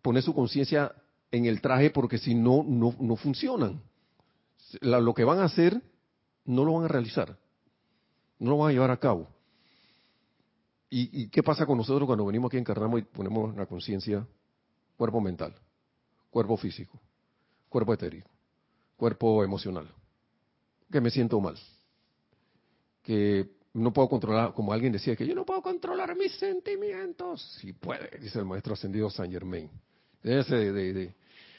poner 0.00 0.22
su 0.22 0.34
conciencia 0.34 0.90
en 1.30 1.44
el 1.44 1.60
traje 1.60 1.90
porque 1.90 2.16
si 2.16 2.34
no, 2.34 2.64
no, 2.66 2.94
no 2.98 3.16
funcionan. 3.16 3.82
lo 4.80 5.12
que 5.12 5.24
van 5.24 5.40
a 5.40 5.44
hacer 5.44 5.82
no 6.46 6.64
lo 6.64 6.72
van 6.72 6.86
a 6.86 6.88
realizar, 6.88 7.36
no 8.38 8.52
lo 8.52 8.56
van 8.56 8.70
a 8.70 8.72
llevar 8.72 8.90
a 8.90 8.96
cabo. 8.96 9.28
¿Y, 10.88 11.24
¿Y, 11.24 11.28
qué 11.28 11.42
pasa 11.42 11.66
con 11.66 11.76
nosotros 11.76 12.06
cuando 12.06 12.24
venimos 12.24 12.48
aquí, 12.48 12.56
encarnamos 12.56 13.00
y 13.00 13.02
ponemos 13.02 13.54
la 13.54 13.66
conciencia, 13.66 14.26
cuerpo 14.96 15.20
mental, 15.20 15.54
cuerpo 16.30 16.56
físico? 16.56 16.98
cuerpo 17.68 17.92
etérico, 17.92 18.30
cuerpo 18.96 19.44
emocional, 19.44 19.92
que 20.90 21.02
me 21.02 21.10
siento 21.10 21.38
mal, 21.38 21.58
que 23.06 23.48
no 23.72 23.92
puedo 23.92 24.08
controlar, 24.08 24.52
como 24.52 24.72
alguien 24.72 24.92
decía, 24.92 25.14
que 25.14 25.24
yo 25.24 25.34
no 25.34 25.46
puedo 25.46 25.62
controlar 25.62 26.16
mis 26.16 26.32
sentimientos. 26.32 27.40
Si 27.60 27.72
puede, 27.72 28.18
dice 28.18 28.40
el 28.40 28.44
maestro 28.44 28.74
ascendido 28.74 29.08
Saint 29.08 29.32
Germain. 29.32 29.70
Ese 30.24 30.72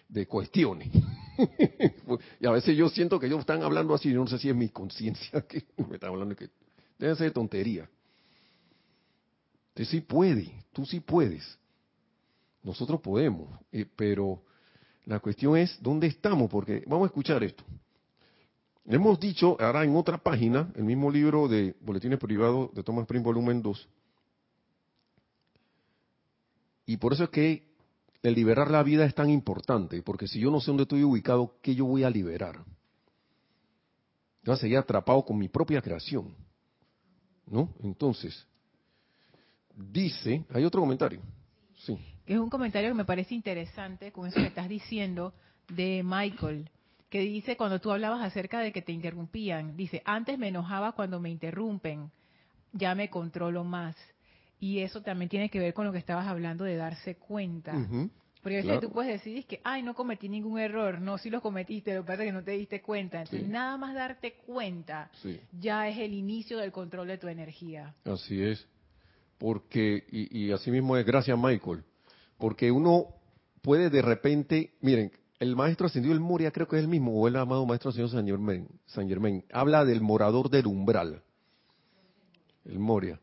de, 0.10 0.28
cuestiones. 0.28 0.90
y 2.42 2.46
a 2.46 2.52
veces 2.52 2.76
yo 2.76 2.90
siento 2.90 3.18
que 3.18 3.28
ellos 3.28 3.40
están 3.40 3.64
hablando 3.64 3.94
así, 3.94 4.12
yo 4.12 4.20
no 4.20 4.28
sé 4.28 4.38
si 4.40 4.50
es 4.50 4.56
mi 4.56 4.68
conciencia 4.68 5.42
que 5.48 5.64
me 5.78 5.96
están 5.96 6.10
hablando, 6.10 6.36
que 6.36 6.50
debe 7.00 7.16
ser 7.16 7.28
de 7.28 7.32
tontería. 7.32 7.90
Usted 9.70 9.86
sí 9.86 10.02
puede, 10.02 10.52
tú 10.74 10.86
sí 10.86 11.00
puedes. 11.00 11.58
Nosotros 12.62 13.00
podemos, 13.00 13.58
eh, 13.72 13.86
pero 13.96 14.44
la 15.06 15.22
cuestión 15.22 15.56
es 15.56 15.82
dónde 15.82 16.08
estamos, 16.08 16.50
porque 16.50 16.84
vamos 16.88 17.06
a 17.06 17.08
escuchar 17.08 17.42
esto. 17.42 17.64
Hemos 18.88 19.20
dicho, 19.20 19.58
ahora 19.60 19.84
en 19.84 19.96
otra 19.96 20.18
página, 20.18 20.72
el 20.76 20.86
mismo 20.86 21.12
libro 21.12 21.48
de 21.48 21.76
Boletines 21.82 22.20
Privados 22.20 22.74
de 22.74 22.84
Thomas 22.84 23.06
Prim, 23.06 23.22
volumen 23.22 23.62
2. 23.62 23.90
Y 26.86 26.98
por 26.98 27.14
eso 27.14 27.26
es 27.26 27.30
que 27.30 27.68
el 28.24 28.34
liberar 28.34 28.72
la 28.72 28.82
vida 28.84 29.06
es 29.06 29.14
tan 29.14 29.30
importante, 29.30 30.02
porque 30.02 30.28
si 30.28 30.40
yo 30.40 30.50
no 30.50 30.62
sé 30.62 30.68
dónde 30.68 30.84
estoy 30.84 31.04
ubicado, 31.04 31.58
¿qué 31.62 31.76
yo 31.76 31.86
voy 31.86 32.04
a 32.04 32.10
liberar? 32.10 32.56
Yo 34.44 34.52
voy 34.52 34.56
a 34.56 34.58
seguir 34.58 34.78
atrapado 34.78 35.24
con 35.26 35.38
mi 35.38 35.50
propia 35.50 35.82
creación. 35.82 36.34
¿No? 37.46 37.74
Entonces, 37.82 38.46
dice, 39.76 40.46
hay 40.50 40.64
otro 40.64 40.82
comentario. 40.82 41.22
Sí 41.78 41.98
es 42.28 42.38
un 42.38 42.50
comentario 42.50 42.90
que 42.90 42.96
me 42.96 43.06
parece 43.06 43.34
interesante 43.34 44.12
con 44.12 44.28
eso 44.28 44.36
que 44.36 44.48
estás 44.48 44.68
diciendo 44.68 45.34
de 45.70 46.04
Michael, 46.04 46.70
que 47.10 47.20
dice 47.22 47.56
cuando 47.56 47.80
tú 47.80 47.92
hablabas 47.92 48.22
acerca 48.22 48.60
de 48.60 48.72
que 48.72 48.82
te 48.82 48.92
interrumpían, 48.92 49.78
dice, 49.78 50.02
antes 50.06 50.38
me 50.38 50.50
enojaba 50.50 50.92
cuando 50.92 51.20
me 51.20 51.30
interrumpen, 51.30 52.12
ya 52.74 52.96
me 52.96 53.10
controlo 53.10 53.64
más. 53.64 53.96
Y 54.60 54.80
eso 54.80 55.02
también 55.02 55.30
tiene 55.30 55.50
que 55.50 55.60
ver 55.60 55.74
con 55.74 55.86
lo 55.86 55.92
que 55.92 56.00
estabas 56.00 56.28
hablando 56.28 56.64
de 56.64 56.76
darse 56.76 57.16
cuenta. 57.16 57.74
Porque 58.42 58.60
a 58.60 58.64
veces 58.64 58.80
tú 58.80 58.92
puedes 58.92 59.12
decir 59.12 59.46
que, 59.46 59.62
ay, 59.64 59.84
no 59.84 59.94
cometí 59.94 60.30
ningún 60.30 60.60
error. 60.60 61.00
No, 61.00 61.18
sí 61.18 61.30
lo 61.30 61.42
cometiste, 61.42 61.94
lo 61.94 62.02
que 62.02 62.08
pasa 62.08 62.24
es 62.24 62.30
que 62.30 62.34
no 62.34 62.44
te 62.44 62.52
diste 62.52 62.82
cuenta. 62.82 63.22
Entonces, 63.22 63.48
nada 63.48 63.78
más 63.78 63.94
darte 63.94 64.34
cuenta 64.46 65.12
ya 65.60 65.88
es 65.88 65.98
el 65.98 66.14
inicio 66.14 66.58
del 66.58 66.72
control 66.72 67.08
de 67.08 67.18
tu 67.18 67.28
energía. 67.28 67.94
Así 68.06 68.42
es. 68.42 68.68
Porque, 69.38 70.04
y, 70.12 70.46
y 70.46 70.52
así 70.52 70.72
mismo 70.72 70.98
es, 70.98 71.06
gracias 71.06 71.38
Michael, 71.38 71.84
porque 72.40 72.72
uno 72.72 73.06
puede 73.62 73.92
de 73.92 74.02
repente, 74.02 74.74
miren, 74.82 75.12
el 75.40 75.56
maestro 75.56 75.88
ascendido 75.88 76.14
el 76.14 76.20
Moria, 76.20 76.52
creo 76.52 76.68
que 76.68 76.78
es 76.78 76.84
el 76.84 76.88
mismo, 76.88 77.14
o 77.14 77.28
el 77.28 77.36
amado 77.36 77.66
maestro 77.66 77.90
ascendido 77.90 78.10
San 78.16 78.26
Germain, 78.26 78.68
San 78.86 79.44
habla 79.52 79.86
del 79.86 80.02
morador 80.02 80.50
del 80.50 80.68
umbral. 80.68 81.22
el 82.66 82.80
Moria. 82.80 83.20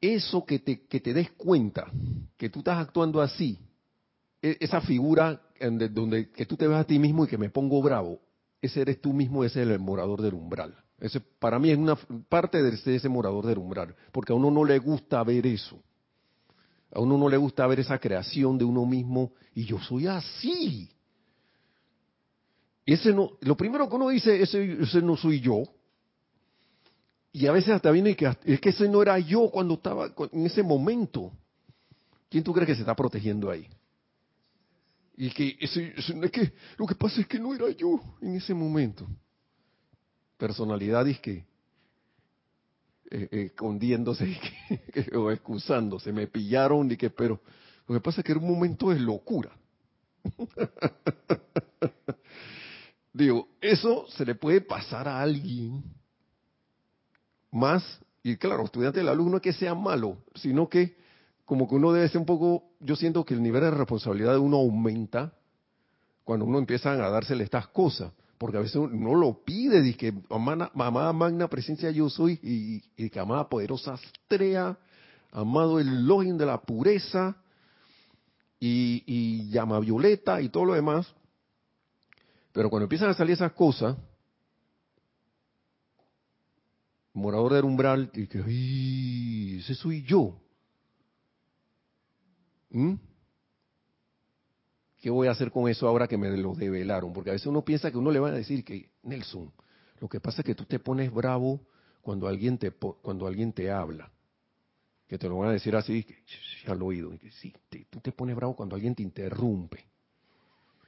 Eso 0.00 0.44
que 0.44 0.58
te, 0.58 0.86
que 0.86 1.00
te 1.00 1.14
des 1.14 1.30
cuenta, 1.32 1.90
que 2.36 2.50
tú 2.50 2.58
estás 2.58 2.78
actuando 2.78 3.22
así, 3.22 3.58
e, 4.42 4.58
esa 4.60 4.80
figura 4.82 5.40
en 5.58 5.78
donde 5.94 6.30
que 6.30 6.44
tú 6.44 6.56
te 6.56 6.66
ves 6.66 6.76
a 6.76 6.84
ti 6.84 6.98
mismo 6.98 7.24
y 7.24 7.28
que 7.28 7.38
me 7.38 7.48
pongo 7.48 7.80
bravo, 7.80 8.20
ese 8.60 8.82
eres 8.82 9.00
tú 9.00 9.12
mismo, 9.12 9.44
ese 9.44 9.62
es 9.62 9.68
el 9.68 9.78
morador 9.78 10.20
del 10.20 10.34
umbral. 10.34 10.76
Ese, 10.98 11.20
para 11.20 11.58
mí 11.58 11.70
es 11.70 11.78
una 11.78 11.96
parte 12.28 12.62
de 12.62 12.96
ese 12.96 13.08
morador 13.08 13.46
del 13.46 13.58
umbral, 13.58 13.94
porque 14.12 14.32
a 14.32 14.36
uno 14.36 14.50
no 14.50 14.64
le 14.64 14.78
gusta 14.78 15.22
ver 15.22 15.46
eso. 15.46 15.80
A 16.94 17.00
uno 17.00 17.18
no 17.18 17.28
le 17.28 17.36
gusta 17.36 17.66
ver 17.66 17.80
esa 17.80 17.98
creación 17.98 18.56
de 18.56 18.64
uno 18.64 18.86
mismo 18.86 19.32
y 19.52 19.64
yo 19.64 19.80
soy 19.80 20.06
así. 20.06 20.88
Ese 22.86 23.12
no, 23.12 23.32
lo 23.40 23.56
primero 23.56 23.88
que 23.88 23.96
uno 23.96 24.10
dice, 24.10 24.40
ese, 24.40 24.82
ese 24.82 25.02
no 25.02 25.16
soy 25.16 25.40
yo. 25.40 25.64
Y 27.32 27.48
a 27.48 27.52
veces 27.52 27.70
hasta 27.70 27.90
viene 27.90 28.14
que 28.14 28.32
es 28.44 28.60
que 28.60 28.68
ese 28.68 28.88
no 28.88 29.02
era 29.02 29.18
yo 29.18 29.50
cuando 29.50 29.74
estaba 29.74 30.14
en 30.30 30.46
ese 30.46 30.62
momento. 30.62 31.32
¿Quién 32.30 32.44
tú 32.44 32.52
crees 32.52 32.68
que 32.68 32.74
se 32.76 32.82
está 32.82 32.94
protegiendo 32.94 33.50
ahí? 33.50 33.68
Y 35.16 35.30
que, 35.30 35.56
es 35.60 35.72
que 36.30 36.52
lo 36.76 36.86
que 36.86 36.94
pasa 36.94 37.20
es 37.20 37.26
que 37.26 37.40
no 37.40 37.54
era 37.54 37.70
yo 37.70 38.00
en 38.20 38.36
ese 38.36 38.54
momento. 38.54 39.08
Personalidad 40.36 41.08
es 41.08 41.18
que 41.18 41.44
eh, 43.10 43.28
eh, 43.30 43.42
escondiéndose 43.46 44.38
o 45.14 45.30
excusándose, 45.30 46.12
me 46.12 46.26
pillaron 46.26 46.90
y 46.90 46.96
que, 46.96 47.10
pero 47.10 47.40
lo 47.86 47.94
que 47.94 48.00
pasa 48.00 48.20
es 48.20 48.24
que 48.24 48.32
era 48.32 48.40
un 48.40 48.50
momento 48.50 48.90
de 48.90 49.00
locura. 49.00 49.50
Digo, 53.12 53.48
eso 53.60 54.06
se 54.08 54.24
le 54.24 54.34
puede 54.34 54.60
pasar 54.60 55.06
a 55.06 55.20
alguien 55.20 55.84
más, 57.52 58.00
y 58.22 58.36
claro, 58.36 58.64
estudiante 58.64 58.98
del 58.98 59.08
alumno 59.08 59.36
es 59.36 59.42
que 59.42 59.52
sea 59.52 59.74
malo, 59.74 60.18
sino 60.34 60.68
que 60.68 60.96
como 61.44 61.68
que 61.68 61.74
uno 61.74 61.92
debe 61.92 62.08
ser 62.08 62.18
un 62.18 62.26
poco, 62.26 62.64
yo 62.80 62.96
siento 62.96 63.24
que 63.24 63.34
el 63.34 63.42
nivel 63.42 63.62
de 63.62 63.70
responsabilidad 63.70 64.32
de 64.32 64.38
uno 64.38 64.56
aumenta 64.56 65.34
cuando 66.24 66.46
uno 66.46 66.58
empieza 66.58 66.92
a 66.92 67.10
dársele 67.10 67.44
estas 67.44 67.68
cosas, 67.68 68.12
porque 68.38 68.56
a 68.56 68.60
veces 68.60 68.76
uno 68.76 69.14
lo 69.14 69.44
pide, 69.44 69.80
dice 69.80 69.98
que 69.98 70.14
mamá, 70.28 71.12
magna 71.12 71.48
presencia 71.48 71.90
yo 71.90 72.08
soy, 72.08 72.38
y, 72.42 72.82
y 72.96 73.10
que 73.10 73.20
amada 73.20 73.48
poderosa 73.48 73.94
estrella, 73.94 74.78
amado 75.32 75.78
el 75.80 76.06
login 76.06 76.36
de 76.38 76.46
la 76.46 76.60
pureza, 76.60 77.36
y, 78.60 79.02
y 79.06 79.50
llama 79.50 79.78
violeta 79.80 80.40
y 80.40 80.48
todo 80.48 80.64
lo 80.64 80.74
demás, 80.74 81.12
pero 82.52 82.70
cuando 82.70 82.84
empiezan 82.84 83.10
a 83.10 83.14
salir 83.14 83.34
esas 83.34 83.52
cosas, 83.52 83.96
morador 87.12 87.52
del 87.54 87.64
umbral, 87.64 88.10
y 88.14 88.26
que, 88.26 88.38
¡ay! 88.38 89.58
Ese 89.58 89.74
soy 89.74 90.02
yo. 90.02 90.40
¿Mm? 92.70 92.94
¿Qué 95.04 95.10
voy 95.10 95.28
a 95.28 95.32
hacer 95.32 95.50
con 95.50 95.68
eso 95.68 95.86
ahora 95.86 96.08
que 96.08 96.16
me 96.16 96.34
lo 96.34 96.54
develaron? 96.54 97.12
Porque 97.12 97.28
a 97.28 97.34
veces 97.34 97.46
uno 97.46 97.62
piensa 97.62 97.90
que 97.90 97.98
uno 97.98 98.10
le 98.10 98.18
va 98.18 98.28
a 98.28 98.32
decir 98.32 98.64
que, 98.64 98.88
Nelson, 99.02 99.52
lo 100.00 100.08
que 100.08 100.18
pasa 100.18 100.40
es 100.40 100.46
que 100.46 100.54
tú 100.54 100.64
te 100.64 100.78
pones 100.78 101.12
bravo 101.12 101.60
cuando 102.00 102.26
alguien 102.26 102.56
te, 102.56 102.70
cuando 102.70 103.26
alguien 103.26 103.52
te 103.52 103.70
habla. 103.70 104.10
Que 105.06 105.18
te 105.18 105.28
lo 105.28 105.36
van 105.36 105.50
a 105.50 105.52
decir 105.52 105.76
así, 105.76 106.06
al 106.66 106.80
oído. 106.80 107.10
que 107.18 107.30
sí, 107.32 107.52
tú 107.90 108.00
te 108.00 108.12
pones 108.12 108.34
bravo 108.34 108.56
cuando 108.56 108.76
alguien 108.76 108.94
te 108.94 109.02
interrumpe. 109.02 109.84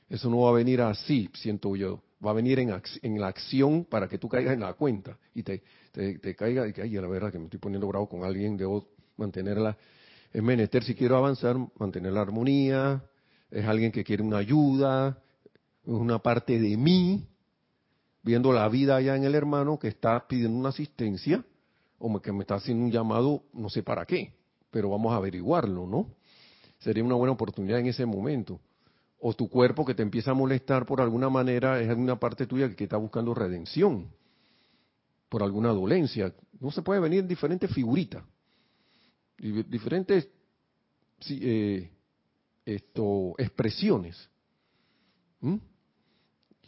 Eso 0.09 0.31
no 0.31 0.41
va 0.41 0.49
a 0.49 0.55
venir 0.55 0.81
así, 0.81 1.29
siento 1.35 1.77
yo. 1.77 2.03
Va 2.25 2.31
a 2.31 2.35
venir 2.35 2.59
en, 2.59 2.71
en 3.03 3.21
la 3.21 3.27
acción 3.27 3.85
para 3.85 4.09
que 4.09 4.17
tú 4.17 4.31
caigas 4.31 4.55
en 4.55 4.61
la 4.61 4.73
cuenta 4.73 5.19
y 5.35 5.43
te, 5.43 5.63
te, 5.93 6.35
caiga 6.35 6.67
y 6.67 6.73
que, 6.73 6.81
ay, 6.81 6.91
la 6.93 7.07
verdad 7.07 7.31
que 7.31 7.39
me 7.39 7.45
estoy 7.45 7.61
poniendo 7.61 7.87
bravo 7.87 8.09
con 8.09 8.25
alguien, 8.25 8.57
debo 8.57 8.89
mantenerla. 9.19 9.77
Es 10.33 10.43
menester, 10.43 10.83
si 10.85 10.95
quiero 10.95 11.19
avanzar, 11.19 11.59
mantener 11.79 12.15
la 12.15 12.23
armonía. 12.23 13.05
Es 13.51 13.67
alguien 13.67 13.93
que 13.93 14.05
quiere 14.05 14.23
una 14.23 14.39
ayuda, 14.39 15.23
es 15.85 15.93
una 15.93 16.19
parte 16.19 16.59
de 16.59 16.77
mí, 16.77 17.27
viendo 18.23 18.53
la 18.53 18.69
vida 18.69 18.97
allá 18.97 19.17
en 19.17 19.25
el 19.25 19.35
hermano 19.35 19.79
que 19.79 19.89
está 19.89 20.27
pidiendo 20.27 20.59
una 20.59 20.71
asistencia 20.71 21.45
o 21.99 22.21
que 22.21 22.33
me 22.33 22.41
está 22.41 22.57
haciendo 22.57 22.85
un 22.85 22.91
llamado, 22.91 23.45
no 23.53 23.71
sé 23.71 23.83
para 23.83 24.05
qué, 24.05 24.33
pero 24.71 24.91
vamos 24.91 25.13
a 25.13 25.17
averiguarlo, 25.17 25.87
¿no? 25.87 26.09
Sería 26.79 27.05
una 27.05 27.15
buena 27.15 27.33
oportunidad 27.33 27.79
en 27.79 27.87
ese 27.87 28.05
momento 28.05 28.61
o 29.19 29.33
tu 29.33 29.49
cuerpo 29.49 29.85
que 29.85 29.95
te 29.95 30.03
empieza 30.03 30.33
a 30.33 30.35
molestar 30.35 30.85
por 30.87 31.01
alguna 31.01 31.29
manera 31.29 31.81
es 31.81 31.89
alguna 31.89 32.19
parte 32.19 32.47
tuya 32.47 32.75
que 32.75 32.85
está 32.85 32.97
buscando 32.97 33.35
redención 33.35 34.09
por 35.29 35.43
alguna 35.43 35.71
dolencia. 35.71 36.33
No 36.61 36.71
se 36.71 36.83
puede 36.83 37.01
venir 37.01 37.21
en 37.21 37.29
diferentes 37.29 37.71
figuritas, 37.73 38.23
diferentes 39.39 40.29
eh, 41.31 41.91
esto, 42.67 43.35
expresiones. 43.39 44.29
¿Mm? 45.41 45.57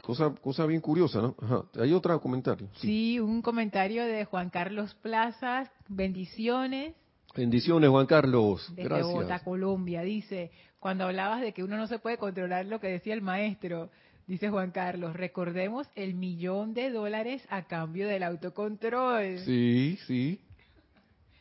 Cosa, 0.02 0.32
cosa 0.40 0.64
bien 0.64 0.80
curiosa, 0.80 1.20
¿no? 1.20 1.36
Hay 1.78 1.92
otro 1.92 2.18
comentario. 2.20 2.68
Sí. 2.76 3.18
un 3.18 3.42
comentario 3.42 4.04
de 4.04 4.24
Juan 4.24 4.48
Carlos 4.48 4.94
Plazas. 5.02 5.68
Bendiciones. 5.88 6.94
Bendiciones, 7.36 7.90
Juan 7.90 8.06
Carlos. 8.06 8.66
Desde 8.70 8.84
Gracias. 8.84 9.06
Bogotá, 9.08 9.40
Colombia. 9.40 10.02
Dice, 10.02 10.52
cuando 10.78 11.04
hablabas 11.04 11.40
de 11.40 11.52
que 11.52 11.64
uno 11.64 11.76
no 11.76 11.88
se 11.88 11.98
puede 11.98 12.16
controlar 12.16 12.64
lo 12.66 12.80
que 12.80 12.86
decía 12.86 13.12
el 13.12 13.22
maestro, 13.22 13.90
dice 14.26 14.48
Juan 14.50 14.70
Carlos, 14.70 15.14
recordemos 15.14 15.88
el 15.96 16.14
millón 16.14 16.74
de 16.74 16.90
dólares 16.90 17.42
a 17.50 17.64
cambio 17.66 18.06
del 18.06 18.22
autocontrol. 18.22 19.40
Sí, 19.40 19.98
sí. 20.06 20.40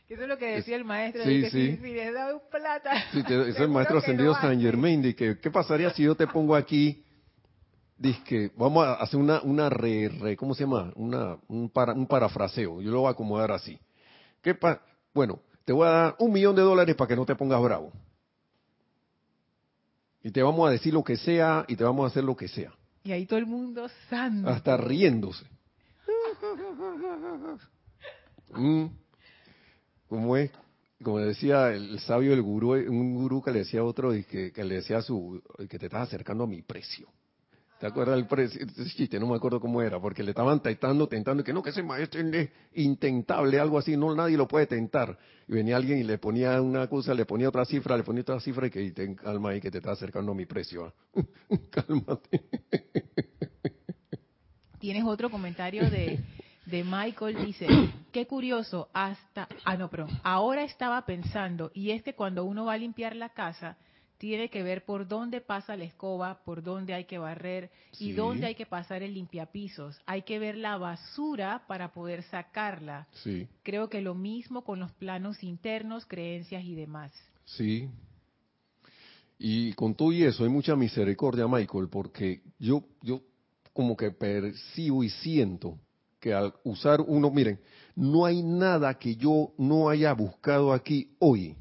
Eso 0.08 0.22
es 0.22 0.28
lo 0.28 0.38
que 0.38 0.46
decía 0.46 0.76
el 0.76 0.84
maestro, 0.84 1.22
sí, 1.22 1.42
que 1.42 1.50
sí. 1.50 1.76
Si, 1.76 1.82
si, 1.82 1.92
les 1.92 2.14
da 2.14 2.38
plata. 2.50 2.92
Sí, 3.12 3.22
es 3.28 3.56
el 3.60 3.68
maestro 3.68 3.98
ascendido 3.98 4.34
San 4.34 4.58
Germain. 4.60 5.02
que, 5.14 5.38
¿Qué 5.38 5.50
pasaría 5.50 5.90
si 5.90 6.04
yo 6.04 6.14
te 6.14 6.26
pongo 6.26 6.56
aquí? 6.56 7.04
Dice 7.98 8.20
que 8.24 8.50
vamos 8.56 8.86
a 8.86 8.94
hacer 8.94 9.20
una, 9.20 9.42
una 9.42 9.68
re, 9.68 10.36
¿cómo 10.36 10.54
se 10.54 10.64
llama? 10.64 10.92
Una, 10.94 11.36
un, 11.48 11.68
para, 11.68 11.92
un 11.92 12.06
parafraseo. 12.06 12.80
Yo 12.80 12.90
lo 12.90 13.00
voy 13.00 13.08
a 13.08 13.10
acomodar 13.10 13.50
así. 13.50 13.78
¿Qué 14.40 14.54
pa 14.54 14.80
bueno, 15.12 15.40
te 15.64 15.72
voy 15.72 15.86
a 15.86 15.90
dar 15.90 16.16
un 16.20 16.32
millón 16.32 16.54
de 16.54 16.62
dólares 16.62 16.94
para 16.94 17.08
que 17.08 17.16
no 17.16 17.26
te 17.26 17.34
pongas 17.34 17.60
bravo. 17.60 17.92
Y 20.22 20.30
te 20.30 20.42
vamos 20.42 20.68
a 20.68 20.70
decir 20.72 20.94
lo 20.94 21.02
que 21.02 21.16
sea 21.16 21.64
y 21.68 21.76
te 21.76 21.84
vamos 21.84 22.04
a 22.04 22.06
hacer 22.06 22.24
lo 22.24 22.36
que 22.36 22.48
sea. 22.48 22.72
Y 23.02 23.12
ahí 23.12 23.26
todo 23.26 23.38
el 23.38 23.46
mundo 23.46 23.88
santo. 24.08 24.48
Hasta 24.48 24.76
riéndose. 24.76 25.44
Mm. 28.50 28.86
Como 30.08 30.36
es, 30.36 30.50
como 31.02 31.18
decía 31.18 31.70
el 31.70 32.00
sabio, 32.00 32.32
el 32.32 32.42
gurú, 32.42 32.72
un 32.72 33.14
gurú 33.14 33.42
que 33.42 33.52
le 33.52 33.60
decía 33.60 33.80
a 33.80 33.84
otro 33.84 34.14
y 34.14 34.24
que, 34.24 34.52
le 34.56 34.76
decía 34.76 34.98
a 34.98 35.02
su, 35.02 35.42
que 35.68 35.78
te 35.78 35.86
estás 35.86 36.08
acercando 36.08 36.44
a 36.44 36.46
mi 36.46 36.62
precio. 36.62 37.08
¿Te 37.78 37.86
acuerdas 37.86 38.16
del 38.16 38.26
precio? 38.26 38.66
Chiste, 38.96 39.20
no 39.20 39.28
me 39.28 39.36
acuerdo 39.36 39.60
cómo 39.60 39.80
era, 39.80 40.00
porque 40.00 40.24
le 40.24 40.30
estaban 40.30 40.60
tentando, 40.60 41.06
tentando, 41.06 41.44
que 41.44 41.52
no, 41.52 41.62
que 41.62 41.70
ese 41.70 41.84
maestro 41.84 42.20
es 42.20 42.50
intentable, 42.74 43.60
algo 43.60 43.78
así, 43.78 43.96
no, 43.96 44.12
nadie 44.16 44.36
lo 44.36 44.48
puede 44.48 44.66
tentar. 44.66 45.16
Y 45.46 45.52
venía 45.52 45.76
alguien 45.76 46.00
y 46.00 46.02
le 46.02 46.18
ponía 46.18 46.60
una 46.60 46.88
cosa, 46.88 47.14
le 47.14 47.24
ponía 47.24 47.48
otra 47.48 47.64
cifra, 47.64 47.96
le 47.96 48.02
ponía 48.02 48.22
otra 48.22 48.40
cifra 48.40 48.66
y 48.66 48.70
que 48.70 48.90
te 48.90 49.14
calma 49.14 49.50
ahí 49.50 49.60
que 49.60 49.70
te 49.70 49.78
está 49.78 49.92
acercando 49.92 50.32
a 50.32 50.34
mi 50.34 50.46
precio. 50.46 50.86
¿ah? 50.86 51.22
Cálmate. 51.70 52.42
Tienes 54.80 55.04
otro 55.04 55.30
comentario 55.30 55.88
de, 55.88 56.18
de 56.70 56.84
Michael, 56.84 57.36
dice, 57.46 57.66
qué 58.12 58.26
curioso, 58.26 58.88
hasta, 58.92 59.48
ah 59.64 59.76
no, 59.76 59.88
pero 59.90 60.06
ahora 60.22 60.64
estaba 60.64 61.04
pensando, 61.04 61.70
y 61.74 61.90
es 61.90 62.02
que 62.02 62.14
cuando 62.14 62.44
uno 62.44 62.66
va 62.66 62.74
a 62.74 62.78
limpiar 62.78 63.16
la 63.16 63.30
casa, 63.30 63.76
tiene 64.18 64.50
que 64.50 64.64
ver 64.64 64.84
por 64.84 65.06
dónde 65.06 65.40
pasa 65.40 65.76
la 65.76 65.84
escoba, 65.84 66.42
por 66.44 66.62
dónde 66.62 66.92
hay 66.92 67.04
que 67.04 67.18
barrer 67.18 67.70
y 68.00 68.12
dónde 68.12 68.46
hay 68.46 68.56
que 68.56 68.66
pasar 68.66 69.04
el 69.04 69.14
limpiapisos. 69.14 69.96
Hay 70.06 70.22
que 70.22 70.40
ver 70.40 70.56
la 70.56 70.76
basura 70.76 71.62
para 71.68 71.92
poder 71.92 72.24
sacarla. 72.24 73.06
Sí. 73.22 73.46
Creo 73.62 73.88
que 73.88 74.02
lo 74.02 74.16
mismo 74.16 74.64
con 74.64 74.80
los 74.80 74.90
planos 74.90 75.44
internos, 75.44 76.04
creencias 76.04 76.64
y 76.64 76.74
demás. 76.74 77.12
Sí. 77.44 77.88
Y 79.38 79.72
con 79.74 79.94
todo 79.94 80.10
y 80.10 80.24
eso 80.24 80.42
hay 80.42 80.50
mucha 80.50 80.74
misericordia, 80.74 81.46
Michael, 81.46 81.88
porque 81.88 82.42
yo, 82.58 82.82
yo 83.02 83.22
como 83.72 83.96
que 83.96 84.10
percibo 84.10 85.04
y 85.04 85.10
siento 85.10 85.78
que 86.20 86.34
al 86.34 86.54
usar 86.64 87.00
uno, 87.00 87.30
miren, 87.30 87.60
no 87.94 88.24
hay 88.24 88.42
nada 88.42 88.94
que 88.98 89.16
yo 89.16 89.52
no 89.58 89.88
haya 89.88 90.12
buscado 90.12 90.72
aquí 90.72 91.16
hoy 91.18 91.56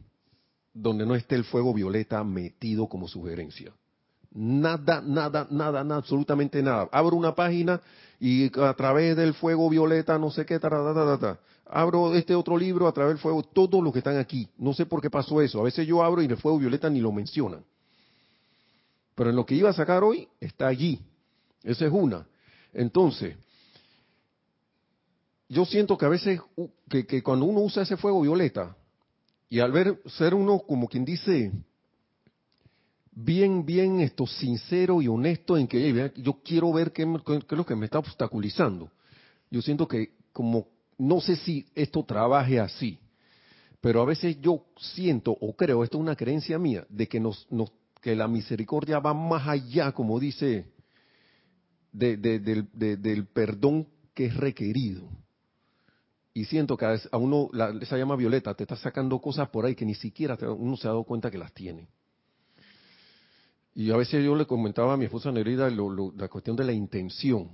donde 0.74 1.05
no 1.05 1.16
esté 1.16 1.36
el 1.36 1.43
fuego 1.43 1.74
violeta 1.74 2.24
metido 2.24 2.88
como 2.88 3.08
sugerencia. 3.08 3.72
Nada, 4.32 5.01
nada, 5.01 5.47
nada, 5.49 5.84
nada, 5.84 5.95
absolutamente 5.95 6.62
nada. 6.62 6.88
Abro 6.91 7.16
una 7.16 7.34
página 7.34 7.82
y 8.20 8.51
a 8.62 8.74
través 8.76 9.18
del 9.18 9.34
fuego 9.34 9.70
violeta, 9.70 10.20
no 10.20 10.30
sé 10.30 10.45
qué, 10.45 10.60
ta, 10.60 10.70
abro 11.66 12.14
este 12.14 12.36
otro 12.36 12.58
libro 12.58 12.88
a 12.88 12.91
través 12.91 13.14
del 13.14 13.22
fuego, 13.22 13.41
todos 13.41 13.84
los 13.84 13.91
que 13.91 13.99
están 13.99 14.18
aquí. 14.18 14.47
No 14.58 14.74
sé 14.74 14.86
por 14.86 15.01
qué 15.01 15.10
pasó 15.10 15.41
eso. 15.41 15.60
A 15.60 15.64
veces 15.64 15.88
yo 15.88 16.03
abro 16.03 16.22
y 16.22 16.26
el 16.26 16.38
fuego 16.38 16.60
violeta 16.60 16.89
ni 16.89 16.99
lo 16.99 17.12
mencionan. 17.12 17.64
Pero 19.16 19.32
en 19.32 19.36
lo 19.36 19.45
que 19.45 19.55
iba 19.55 19.70
a 19.72 19.74
sacar 19.74 20.03
hoy 20.03 20.28
está 20.39 20.68
allí. 20.68 21.01
Esa 21.64 21.88
es 21.88 21.91
una. 21.91 22.28
Entonces, 22.74 23.36
yo 25.50 25.66
siento 25.66 25.98
que 25.98 26.06
a 26.06 26.10
veces, 26.10 26.41
que, 26.89 27.06
que 27.06 27.24
cuando 27.24 27.45
uno 27.45 27.62
usa 27.62 27.84
ese 27.84 27.98
fuego 27.98 28.22
violeta, 28.22 28.76
y 29.50 29.60
al 29.60 29.72
ver 29.72 30.02
ser 30.06 30.34
uno 30.34 30.60
como 30.60 30.88
quien 30.88 31.06
dice, 31.06 31.52
bien, 33.12 33.66
bien 33.66 34.00
esto, 34.00 34.28
sincero 34.28 35.02
y 35.02 35.08
honesto 35.08 35.58
en 35.58 35.68
que 35.68 36.12
yo 36.18 36.41
quiero 36.43 36.72
ver 36.74 36.91
qué, 36.91 37.04
es 37.04 37.58
lo 37.58 37.66
que 37.66 37.76
me 37.76 37.86
está 37.86 38.00
obstaculizando. 38.00 38.91
Yo 39.50 39.62
siento 39.62 39.88
que 39.88 40.12
como, 40.34 40.68
no 40.98 41.22
sé 41.22 41.36
si 41.38 41.66
esto 41.74 42.04
trabaje 42.04 42.60
así, 42.60 43.00
pero 43.80 44.02
a 44.02 44.06
veces 44.06 44.39
yo 44.41 44.66
siento 44.78 45.32
o 45.32 45.56
creo, 45.56 45.84
esto 45.84 45.98
es 45.98 46.02
una 46.02 46.16
creencia 46.16 46.60
mía, 46.60 46.86
de 46.89 47.08
que, 47.08 47.20
nos, 47.20 47.48
nos 47.50 47.72
que 48.02 48.16
la 48.16 48.28
misericordia 48.28 49.00
va 49.00 49.14
más 49.14 49.48
allá, 49.48 49.93
como 49.93 50.20
dice, 50.20 50.66
de, 51.91 52.18
del 52.18 53.28
perdón 53.28 53.88
que 54.14 54.26
es 54.26 54.36
requerido. 54.36 55.10
Y 56.38 56.45
siento 56.45 56.77
que 56.77 56.85
a 56.85 57.17
uno, 57.17 57.49
la, 57.51 57.75
esa 57.81 57.97
llama 57.97 58.15
violeta 58.15 58.53
te 58.53 58.61
está 58.61 58.75
sacando 58.75 59.19
cosas 59.19 59.49
por 59.49 59.65
ahí 59.65 59.73
que 59.73 59.88
ni 59.88 59.95
siquiera 59.95 60.38
uno 60.55 60.77
se 60.77 60.88
ha 60.88 60.91
dado 60.91 61.03
cuenta 61.03 61.31
que 61.31 61.39
las 61.39 61.51
tiene. 61.51 61.88
Y 63.73 63.89
a 63.89 63.97
veces 63.97 64.23
yo 64.23 64.35
le 64.35 64.45
comentaba 64.45 64.93
a 64.93 64.97
mi 64.97 65.05
esposa 65.05 65.31
Nerida 65.31 65.67
la 65.67 66.27
cuestión 66.27 66.55
de 66.55 66.63
la 66.63 66.73
intención. 66.73 67.49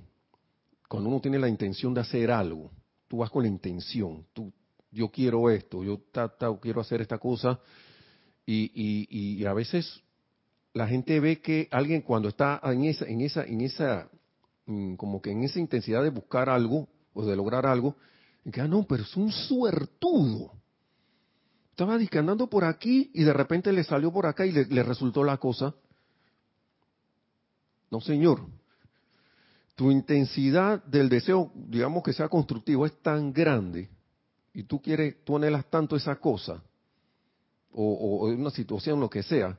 Cuando 0.86 1.08
uno 1.08 1.18
tiene 1.18 1.38
la 1.38 1.48
intención 1.48 1.94
de 1.94 2.02
hacer 2.02 2.30
algo, 2.30 2.72
tú 3.08 3.16
vas 3.16 3.30
con 3.30 3.44
la 3.44 3.48
intención, 3.48 4.26
tú, 4.34 4.52
yo 4.92 5.08
quiero 5.08 5.48
esto, 5.48 5.82
yo 5.82 6.02
quiero 6.60 6.82
hacer 6.82 7.00
esta 7.00 7.16
cosa, 7.16 7.58
y, 8.44 8.70
y, 9.08 9.46
a 9.46 9.54
veces 9.54 10.02
la 10.74 10.86
gente 10.86 11.20
ve 11.20 11.40
que 11.40 11.68
alguien 11.70 12.02
cuando 12.02 12.28
está 12.28 12.60
en 12.62 12.84
esa, 12.84 13.06
en 13.06 13.22
esa, 13.22 13.44
en 13.44 13.62
esa, 13.62 14.10
mm, 14.66 14.96
como 14.96 15.22
que 15.22 15.30
en 15.30 15.42
esa 15.42 15.58
intensidad 15.58 16.02
de 16.02 16.10
buscar 16.10 16.50
algo 16.50 16.86
o 17.14 17.24
de 17.24 17.34
lograr 17.34 17.64
algo, 17.64 17.96
que, 18.52 18.60
ah, 18.60 18.68
no, 18.68 18.84
pero 18.84 19.02
es 19.02 19.16
un 19.16 19.32
suertudo. 19.32 20.52
Estaba 21.70 21.94
andando 21.94 22.48
por 22.48 22.64
aquí 22.64 23.10
y 23.14 23.24
de 23.24 23.32
repente 23.32 23.72
le 23.72 23.82
salió 23.82 24.12
por 24.12 24.26
acá 24.26 24.46
y 24.46 24.52
le, 24.52 24.82
resultó 24.82 25.24
la 25.24 25.38
cosa. 25.38 25.74
No, 27.90 28.00
señor. 28.00 28.46
Tu 29.74 29.90
intensidad 29.90 30.84
del 30.84 31.08
deseo, 31.08 31.50
digamos 31.54 32.04
que 32.04 32.12
sea 32.12 32.28
constructivo, 32.28 32.86
es 32.86 32.96
tan 33.02 33.32
grande 33.32 33.90
y 34.52 34.62
tú 34.62 34.80
quieres, 34.80 35.24
tú 35.24 35.36
anhelas 35.36 35.68
tanto 35.68 35.96
esa 35.96 36.14
cosa 36.14 36.62
o, 37.72 37.82
o 37.82 38.26
una 38.28 38.50
situación, 38.50 39.00
lo 39.00 39.10
que 39.10 39.24
sea, 39.24 39.58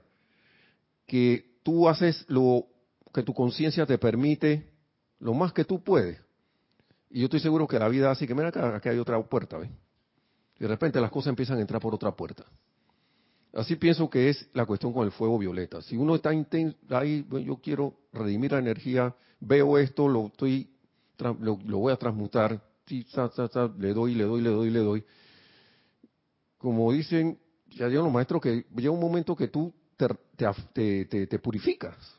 que 1.05 1.57
tú 1.63 1.89
haces 1.89 2.23
lo 2.29 2.65
que 3.13 3.23
tu 3.23 3.33
conciencia 3.33 3.85
te 3.85 3.97
permite 3.97 4.71
lo 5.19 5.33
más 5.33 5.51
que 5.51 5.65
tú 5.65 5.83
puedes 5.83 6.24
y 7.15 7.19
yo 7.19 7.25
estoy 7.27 7.39
seguro 7.39 7.65
que 7.65 7.79
la 7.79 7.87
vida 7.87 8.11
así 8.11 8.27
que, 8.27 8.35
mira 8.35 8.49
acá, 8.49 8.81
hay 8.83 8.97
otra 8.97 9.23
puerta, 9.23 9.57
¿ves? 9.57 9.69
Y 10.59 10.63
de 10.63 10.67
repente 10.67 10.99
las 10.99 11.09
cosas 11.09 11.29
empiezan 11.29 11.57
a 11.57 11.61
entrar 11.61 11.81
por 11.81 11.95
otra 11.95 12.13
puerta. 12.13 12.43
Así 13.53 13.77
pienso 13.77 14.09
que 14.09 14.27
es 14.27 14.49
la 14.51 14.65
cuestión 14.65 14.91
con 14.91 15.05
el 15.05 15.13
fuego 15.13 15.39
violeta. 15.39 15.81
Si 15.81 15.95
uno 15.95 16.15
está 16.15 16.31
ahí, 16.31 17.25
yo 17.45 17.55
quiero 17.63 17.93
redimir 18.11 18.51
la 18.51 18.59
energía, 18.59 19.15
veo 19.39 19.77
esto, 19.77 20.09
lo 20.09 20.25
estoy, 20.25 20.69
lo, 21.39 21.55
voy 21.55 21.93
a 21.93 21.95
transmutar, 21.95 22.61
le 22.89 23.93
doy, 23.93 24.13
le 24.13 24.25
doy, 24.25 24.41
le 24.41 24.49
doy, 24.49 24.69
le 24.69 24.79
doy. 24.79 25.05
Como 26.57 26.91
dicen, 26.91 27.39
ya 27.67 27.85
dijeron 27.85 28.07
los 28.07 28.13
maestros 28.13 28.41
que 28.41 28.65
llega 28.75 28.91
un 28.91 28.99
momento 28.99 29.37
que 29.37 29.47
tú 29.47 29.73
te 29.95 31.39
purificas. 31.39 32.14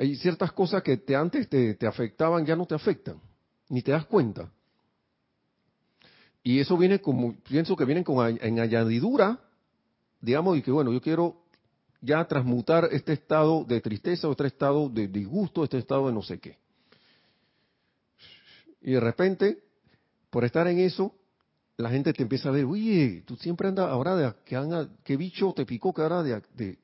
Hay 0.00 0.16
ciertas 0.16 0.50
cosas 0.52 0.82
que 0.82 0.96
te, 0.96 1.14
antes 1.14 1.46
te, 1.50 1.86
afectaban, 1.86 2.46
ya 2.46 2.56
no 2.56 2.64
te 2.64 2.74
afectan, 2.74 3.20
ni 3.68 3.82
te 3.82 3.92
das 3.92 4.06
cuenta. 4.06 4.50
Y 6.42 6.58
eso 6.58 6.78
viene 6.78 7.02
como, 7.02 7.36
pienso 7.42 7.76
que 7.76 7.84
vienen 7.84 8.02
con 8.02 8.38
en 8.40 8.60
añadidura, 8.60 9.38
digamos, 10.22 10.56
y 10.56 10.62
que 10.62 10.70
bueno, 10.70 10.90
yo 10.90 11.02
quiero 11.02 11.42
ya 12.00 12.26
transmutar 12.26 12.88
este 12.92 13.12
estado 13.12 13.62
de 13.64 13.82
tristeza 13.82 14.26
o 14.26 14.30
este 14.30 14.46
estado 14.46 14.88
de 14.88 15.06
disgusto, 15.06 15.64
este 15.64 15.76
estado 15.76 16.06
de 16.06 16.14
no 16.14 16.22
sé 16.22 16.40
qué. 16.40 16.56
Y 18.80 18.92
de 18.92 19.00
repente, 19.00 19.62
por 20.30 20.46
estar 20.46 20.66
en 20.66 20.78
eso, 20.78 21.14
la 21.76 21.90
gente 21.90 22.14
te 22.14 22.22
empieza 22.22 22.48
a 22.48 22.52
ver, 22.52 22.64
oye, 22.64 23.22
tú 23.26 23.36
siempre 23.36 23.68
andas, 23.68 23.90
ahora 23.90 24.16
de 24.16 24.32
que 24.46 24.88
qué 25.04 25.18
bicho 25.18 25.52
te 25.52 25.66
picó 25.66 25.92
que 25.92 26.00
ahora 26.00 26.22
de, 26.22 26.42
de, 26.54 26.78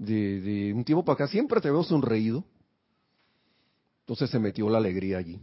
un 0.00 0.84
tiempo 0.84 1.04
para 1.04 1.14
acá 1.14 1.28
siempre 1.28 1.60
te 1.60 1.70
veo 1.70 1.82
sonreído. 1.82 2.44
Entonces 4.00 4.30
se 4.30 4.38
metió 4.38 4.68
la 4.68 4.78
alegría 4.78 5.18
allí. 5.18 5.40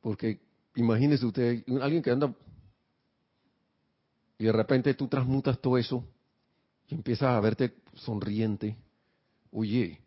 Porque 0.00 0.40
imagínese 0.74 1.26
usted, 1.26 1.64
alguien 1.80 2.02
que 2.02 2.10
anda 2.10 2.32
y 4.38 4.44
de 4.44 4.52
repente 4.52 4.94
tú 4.94 5.08
transmutas 5.08 5.60
todo 5.60 5.76
eso 5.76 6.04
y 6.86 6.94
empiezas 6.94 7.30
a 7.30 7.40
verte 7.40 7.74
sonriente. 7.94 8.76
Oye, 9.50 10.00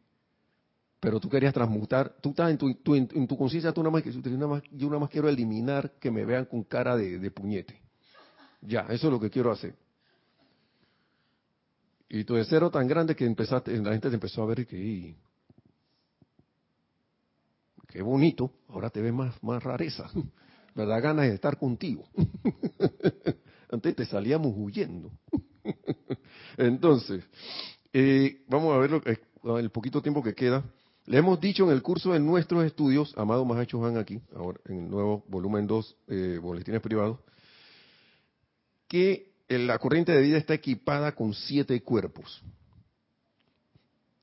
pero 1.01 1.19
tú 1.19 1.29
querías 1.29 1.53
transmutar, 1.53 2.15
tú 2.21 2.29
estás 2.29 2.49
en 2.51 2.57
tu, 2.57 2.95
en, 2.95 3.27
tu 3.27 3.37
conciencia, 3.37 3.73
tú 3.73 3.83
nada 3.83 3.91
más, 3.91 4.63
yo 4.71 4.87
nada 4.87 4.99
más 4.99 5.09
quiero 5.09 5.27
eliminar 5.27 5.91
que 5.99 6.09
me 6.09 6.23
vean 6.23 6.45
con 6.45 6.63
cara 6.63 6.95
de, 6.95 7.19
de 7.19 7.31
puñete. 7.31 7.81
Ya, 8.61 8.81
eso 8.89 9.07
es 9.07 9.13
lo 9.13 9.19
que 9.19 9.29
quiero 9.29 9.51
hacer. 9.51 9.75
Y 12.13 12.25
tu 12.25 12.35
deseo 12.35 12.69
tan 12.69 12.89
grande 12.89 13.15
que 13.15 13.25
empezaste, 13.25 13.71
la 13.77 13.91
gente 13.91 14.09
te 14.09 14.15
empezó 14.15 14.43
a 14.43 14.45
ver 14.45 14.67
que, 14.67 15.15
qué 17.87 18.01
bonito, 18.01 18.51
ahora 18.67 18.89
te 18.89 19.01
ves 19.01 19.13
más, 19.13 19.41
más 19.41 19.63
rareza, 19.63 20.11
me 20.75 20.85
da 20.85 20.99
ganas 20.99 21.29
de 21.29 21.35
estar 21.35 21.57
contigo. 21.57 22.03
Antes 23.71 23.95
te 23.95 24.05
salíamos 24.05 24.53
huyendo. 24.57 25.09
Entonces, 26.57 27.23
eh, 27.93 28.41
vamos 28.49 28.75
a 28.75 28.79
ver 28.79 28.91
lo, 29.43 29.57
el 29.57 29.69
poquito 29.69 30.01
tiempo 30.01 30.21
que 30.21 30.35
queda. 30.35 30.65
Le 31.05 31.17
hemos 31.17 31.39
dicho 31.39 31.63
en 31.63 31.69
el 31.69 31.81
curso 31.81 32.11
de 32.11 32.19
nuestros 32.19 32.65
estudios, 32.65 33.17
amado 33.17 33.45
Mahacho 33.45 33.85
Han 33.85 33.97
aquí, 33.97 34.19
ahora 34.35 34.59
en 34.65 34.79
el 34.79 34.89
nuevo 34.89 35.23
volumen 35.29 35.65
2, 35.65 35.97
eh, 36.09 36.39
boletines 36.41 36.81
privados, 36.81 37.19
que 38.89 39.30
la 39.57 39.79
corriente 39.79 40.11
de 40.11 40.21
vida 40.21 40.37
está 40.37 40.53
equipada 40.53 41.13
con 41.13 41.33
siete 41.33 41.81
cuerpos. 41.81 42.41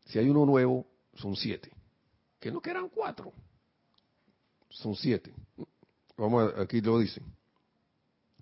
Si 0.06 0.18
hay 0.18 0.28
uno 0.28 0.46
nuevo, 0.46 0.86
son 1.14 1.36
siete. 1.36 1.70
Que 2.40 2.50
no 2.50 2.60
quedan 2.60 2.88
cuatro. 2.88 3.32
Son 4.70 4.94
siete. 4.94 5.34
Vamos 6.16 6.52
a, 6.54 6.62
aquí 6.62 6.80
lo 6.80 6.98
dicen. 6.98 7.24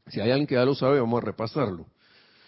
Si 0.09 0.21
hay 0.21 0.31
alguien 0.31 0.47
que 0.47 0.55
ya 0.55 0.65
lo 0.65 0.75
sabe, 0.75 1.01
vamos 1.01 1.23
a 1.23 1.27
repasarlo. 1.27 1.87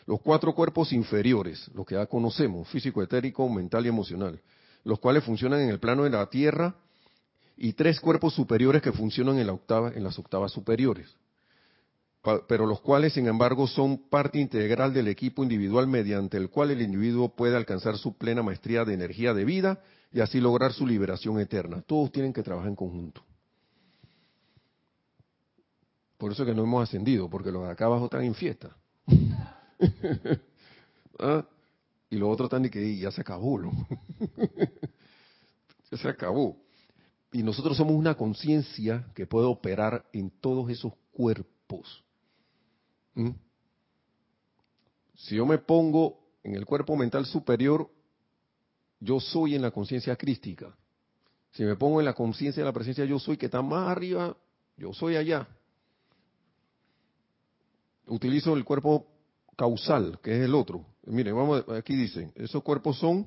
Los 0.07 0.20
cuatro 0.20 0.55
cuerpos 0.55 0.93
inferiores, 0.93 1.68
los 1.74 1.84
que 1.84 1.97
ya 1.97 2.07
conocemos, 2.07 2.68
físico, 2.68 3.03
etérico, 3.03 3.49
mental 3.49 3.84
y 3.84 3.89
emocional, 3.89 4.41
los 4.84 5.01
cuales 5.01 5.24
funcionan 5.24 5.61
en 5.61 5.68
el 5.68 5.80
plano 5.80 6.05
de 6.05 6.11
la 6.11 6.30
Tierra, 6.30 6.76
y 7.57 7.72
tres 7.72 8.01
cuerpos 8.01 8.34
superiores 8.34 8.80
que 8.80 8.93
funcionan 8.93 9.39
en, 9.39 9.49
la 9.49 9.53
octava, 9.53 9.93
en 9.93 10.05
las 10.05 10.18
octavas 10.18 10.53
superiores 10.53 11.14
pero 12.22 12.66
los 12.66 12.80
cuales, 12.80 13.12
sin 13.12 13.26
embargo, 13.26 13.66
son 13.66 14.08
parte 14.08 14.38
integral 14.38 14.92
del 14.92 15.08
equipo 15.08 15.42
individual 15.42 15.86
mediante 15.86 16.36
el 16.36 16.50
cual 16.50 16.70
el 16.70 16.82
individuo 16.82 17.34
puede 17.34 17.56
alcanzar 17.56 17.96
su 17.96 18.16
plena 18.16 18.42
maestría 18.42 18.84
de 18.84 18.94
energía 18.94 19.34
de 19.34 19.44
vida 19.44 19.80
y 20.12 20.20
así 20.20 20.40
lograr 20.40 20.72
su 20.72 20.86
liberación 20.86 21.38
eterna. 21.40 21.82
Todos 21.86 22.10
tienen 22.10 22.32
que 22.32 22.42
trabajar 22.42 22.70
en 22.70 22.76
conjunto. 22.76 23.22
Por 26.16 26.32
eso 26.32 26.44
que 26.44 26.54
no 26.54 26.64
hemos 26.64 26.82
ascendido, 26.82 27.30
porque 27.30 27.52
los 27.52 27.62
de 27.62 27.70
acá 27.70 27.84
abajo 27.84 28.06
están 28.06 28.24
en 28.24 28.34
fiesta. 28.34 28.76
¿Ah? 31.18 31.46
Y 32.10 32.16
los 32.16 32.28
otros 32.30 32.46
están 32.46 32.64
y 32.64 32.70
que 32.70 32.96
ya 32.96 33.12
se 33.12 33.20
acabó. 33.20 33.60
ya 35.90 35.96
se 35.96 36.08
acabó. 36.08 36.56
Y 37.32 37.42
nosotros 37.42 37.76
somos 37.76 37.94
una 37.94 38.16
conciencia 38.16 39.06
que 39.14 39.26
puede 39.26 39.46
operar 39.46 40.06
en 40.12 40.30
todos 40.30 40.68
esos 40.70 40.92
cuerpos. 41.12 42.02
¿Mm? 43.18 43.30
Si 45.16 45.34
yo 45.34 45.44
me 45.44 45.58
pongo 45.58 46.20
en 46.44 46.54
el 46.54 46.64
cuerpo 46.64 46.96
mental 46.96 47.26
superior, 47.26 47.90
yo 49.00 49.18
soy 49.18 49.56
en 49.56 49.62
la 49.62 49.72
conciencia 49.72 50.14
crística. 50.14 50.76
Si 51.50 51.64
me 51.64 51.74
pongo 51.74 51.98
en 52.00 52.06
la 52.06 52.14
conciencia 52.14 52.62
de 52.62 52.66
la 52.66 52.72
presencia 52.72 53.04
yo 53.04 53.18
soy, 53.18 53.36
que 53.36 53.46
está 53.46 53.60
más 53.60 53.88
arriba, 53.88 54.36
yo 54.76 54.92
soy 54.92 55.16
allá. 55.16 55.48
Utilizo 58.06 58.54
el 58.54 58.64
cuerpo 58.64 59.08
causal, 59.56 60.20
que 60.22 60.36
es 60.36 60.44
el 60.44 60.54
otro. 60.54 60.86
Miren, 61.04 61.34
vamos, 61.34 61.64
aquí 61.70 61.96
dice, 61.96 62.30
esos 62.36 62.62
cuerpos 62.62 62.98
son 62.98 63.26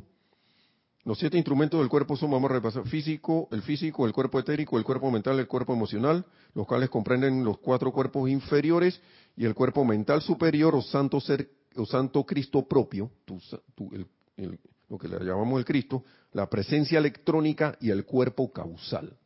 los 1.03 1.17
siete 1.17 1.37
instrumentos 1.37 1.79
del 1.79 1.89
cuerpo 1.89 2.15
son, 2.15 2.29
vamos 2.29 2.51
a 2.51 2.53
repasar, 2.53 2.87
físico, 2.87 3.47
el 3.51 3.63
físico, 3.63 4.05
el 4.05 4.13
cuerpo 4.13 4.39
etérico, 4.39 4.77
el 4.77 4.83
cuerpo 4.83 5.09
mental, 5.09 5.39
el 5.39 5.47
cuerpo 5.47 5.73
emocional, 5.73 6.25
los 6.53 6.67
cuales 6.67 6.89
comprenden 6.89 7.43
los 7.43 7.57
cuatro 7.57 7.91
cuerpos 7.91 8.29
inferiores 8.29 9.01
y 9.35 9.45
el 9.45 9.55
cuerpo 9.55 9.83
mental 9.83 10.21
superior 10.21 10.75
o 10.75 10.81
santo 10.81 11.19
ser 11.19 11.49
o 11.75 11.85
santo 11.85 12.25
Cristo 12.25 12.67
propio, 12.67 13.09
lo 14.89 14.97
que 14.97 15.07
le 15.07 15.19
llamamos 15.23 15.57
el 15.57 15.65
Cristo, 15.65 16.03
la 16.33 16.47
presencia 16.49 16.99
electrónica 16.99 17.77
y 17.79 17.89
el 17.89 18.05
cuerpo 18.05 18.51
causal. 18.51 19.17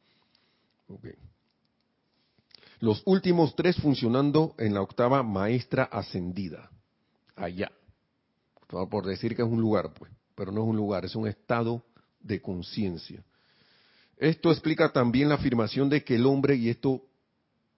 Los 2.79 3.01
últimos 3.05 3.55
tres 3.55 3.75
funcionando 3.77 4.53
en 4.59 4.73
la 4.73 4.81
octava 4.81 5.23
maestra 5.23 5.85
ascendida, 5.85 6.69
allá. 7.35 7.71
Por 8.67 9.05
decir 9.05 9.35
que 9.35 9.41
es 9.41 9.47
un 9.47 9.59
lugar, 9.59 9.93
pues, 9.93 10.11
pero 10.35 10.51
no 10.51 10.61
es 10.63 10.67
un 10.67 10.75
lugar, 10.75 11.05
es 11.05 11.15
un 11.15 11.27
estado 11.27 11.83
de 12.19 12.41
conciencia. 12.41 13.23
Esto 14.17 14.51
explica 14.51 14.91
también 14.91 15.29
la 15.29 15.35
afirmación 15.35 15.89
de 15.89 16.03
que 16.03 16.15
el 16.15 16.25
hombre, 16.25 16.55
y 16.55 16.69
esto 16.69 17.01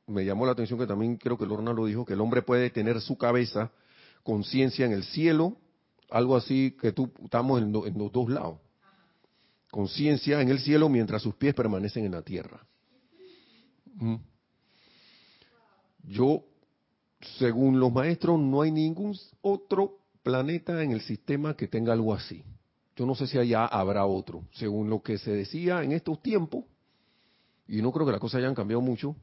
me 0.07 0.25
llamó 0.25 0.45
la 0.45 0.53
atención 0.53 0.79
que 0.79 0.87
también 0.87 1.17
creo 1.17 1.37
que 1.37 1.45
Lorna 1.45 1.73
lo 1.73 1.85
dijo, 1.85 2.05
que 2.05 2.13
el 2.13 2.21
hombre 2.21 2.41
puede 2.41 2.69
tener 2.69 3.01
su 3.01 3.17
cabeza, 3.17 3.71
conciencia 4.23 4.85
en 4.85 4.93
el 4.93 5.03
cielo, 5.03 5.57
algo 6.09 6.35
así 6.35 6.75
que 6.79 6.91
tú 6.91 7.11
estamos 7.23 7.61
en, 7.61 7.71
los 7.71 8.11
dos 8.11 8.29
lados. 8.29 8.59
Conciencia 9.69 10.41
en 10.41 10.49
el 10.49 10.59
cielo 10.59 10.89
mientras 10.89 11.21
sus 11.21 11.35
pies 11.35 11.53
permanecen 11.53 12.05
en 12.05 12.11
la 12.13 12.21
tierra. 12.21 12.65
Yo, 16.03 16.43
según 17.37 17.79
los 17.79 17.91
maestros, 17.91 18.39
no 18.39 18.61
hay 18.61 18.71
ningún 18.71 19.17
otro 19.41 19.97
planeta 20.27 20.83
en 20.83 20.91
el 20.91 20.99
sistema 20.99 21.55
que 21.55 21.69
tenga 21.69 21.93
algo 21.93 22.13
así. 22.13 22.43
Yo 22.97 23.05
no 23.05 23.15
sé 23.15 23.27
si 23.27 23.37
allá 23.37 23.65
habrá 23.65 24.05
otro. 24.05 24.45
Según 24.51 24.89
lo 24.89 25.01
que 25.01 25.17
se 25.17 25.31
decía 25.31 25.81
en 25.83 25.93
estos 25.93 26.21
tiempos, 26.21 26.65
y 27.65 27.81
no 27.81 27.93
creo 27.93 28.05
que 28.05 28.11
las 28.11 28.19
cosas 28.19 28.39
hayan 28.39 28.53
cambiado 28.53 28.81
mucho, 28.81 29.15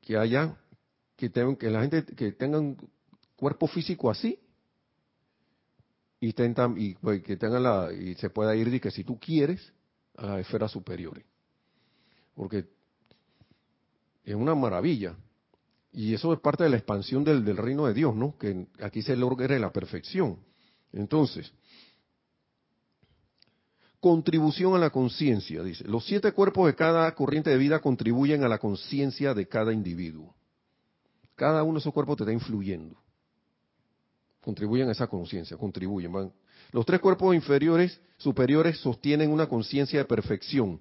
que 0.00 0.16
haya, 0.16 0.56
que, 1.14 1.30
tengan, 1.30 1.54
que 1.54 1.70
la 1.70 1.82
gente 1.82 2.04
que 2.16 2.32
tengan 2.32 2.76
cuerpo 3.36 3.68
físico 3.68 4.10
así, 4.10 4.40
y, 6.18 6.34
y 6.76 6.94
pues, 6.96 7.22
que 7.22 7.36
tengan 7.36 7.62
la, 7.62 7.92
y 7.92 8.16
se 8.16 8.30
pueda 8.30 8.56
ir 8.56 8.72
de 8.72 8.80
que 8.80 8.90
si 8.90 9.04
tú 9.04 9.20
quieres 9.20 9.72
a 10.16 10.26
las 10.26 10.40
esferas 10.40 10.72
superiores. 10.72 11.24
Porque 12.34 12.64
es 14.24 14.34
una 14.34 14.56
maravilla. 14.56 15.14
Y 15.92 16.14
eso 16.14 16.32
es 16.32 16.40
parte 16.40 16.64
de 16.64 16.70
la 16.70 16.76
expansión 16.76 17.24
del, 17.24 17.56
reino 17.56 17.86
de 17.86 17.94
Dios, 17.94 18.14
¿no? 18.14 18.36
Que 18.38 18.66
aquí 18.80 19.02
se 19.02 19.16
logra 19.16 19.58
la 19.58 19.72
perfección. 19.72 20.38
Entonces, 20.92 21.52
contribución 24.00 24.74
a 24.74 24.78
la 24.78 24.90
conciencia, 24.90 25.62
dice. 25.62 25.84
Los 25.84 26.04
siete 26.04 26.32
cuerpos 26.32 26.66
de 26.66 26.74
cada 26.74 27.14
corriente 27.14 27.50
de 27.50 27.56
vida 27.56 27.80
contribuyen 27.80 28.44
a 28.44 28.48
la 28.48 28.58
conciencia 28.58 29.34
de 29.34 29.48
cada 29.48 29.72
individuo. 29.72 30.34
Cada 31.34 31.62
uno 31.62 31.74
de 31.74 31.80
esos 31.80 31.94
cuerpos 31.94 32.16
te 32.16 32.24
está 32.24 32.32
influyendo. 32.32 32.96
Contribuyen 34.40 34.88
a 34.88 34.92
esa 34.92 35.06
conciencia, 35.06 35.56
contribuyen. 35.56 36.32
Los 36.72 36.84
tres 36.84 37.00
cuerpos 37.00 37.34
inferiores, 37.34 38.00
superiores, 38.16 38.78
sostienen 38.78 39.30
una 39.30 39.48
conciencia 39.48 39.98
de 39.98 40.04
perfección. 40.04 40.80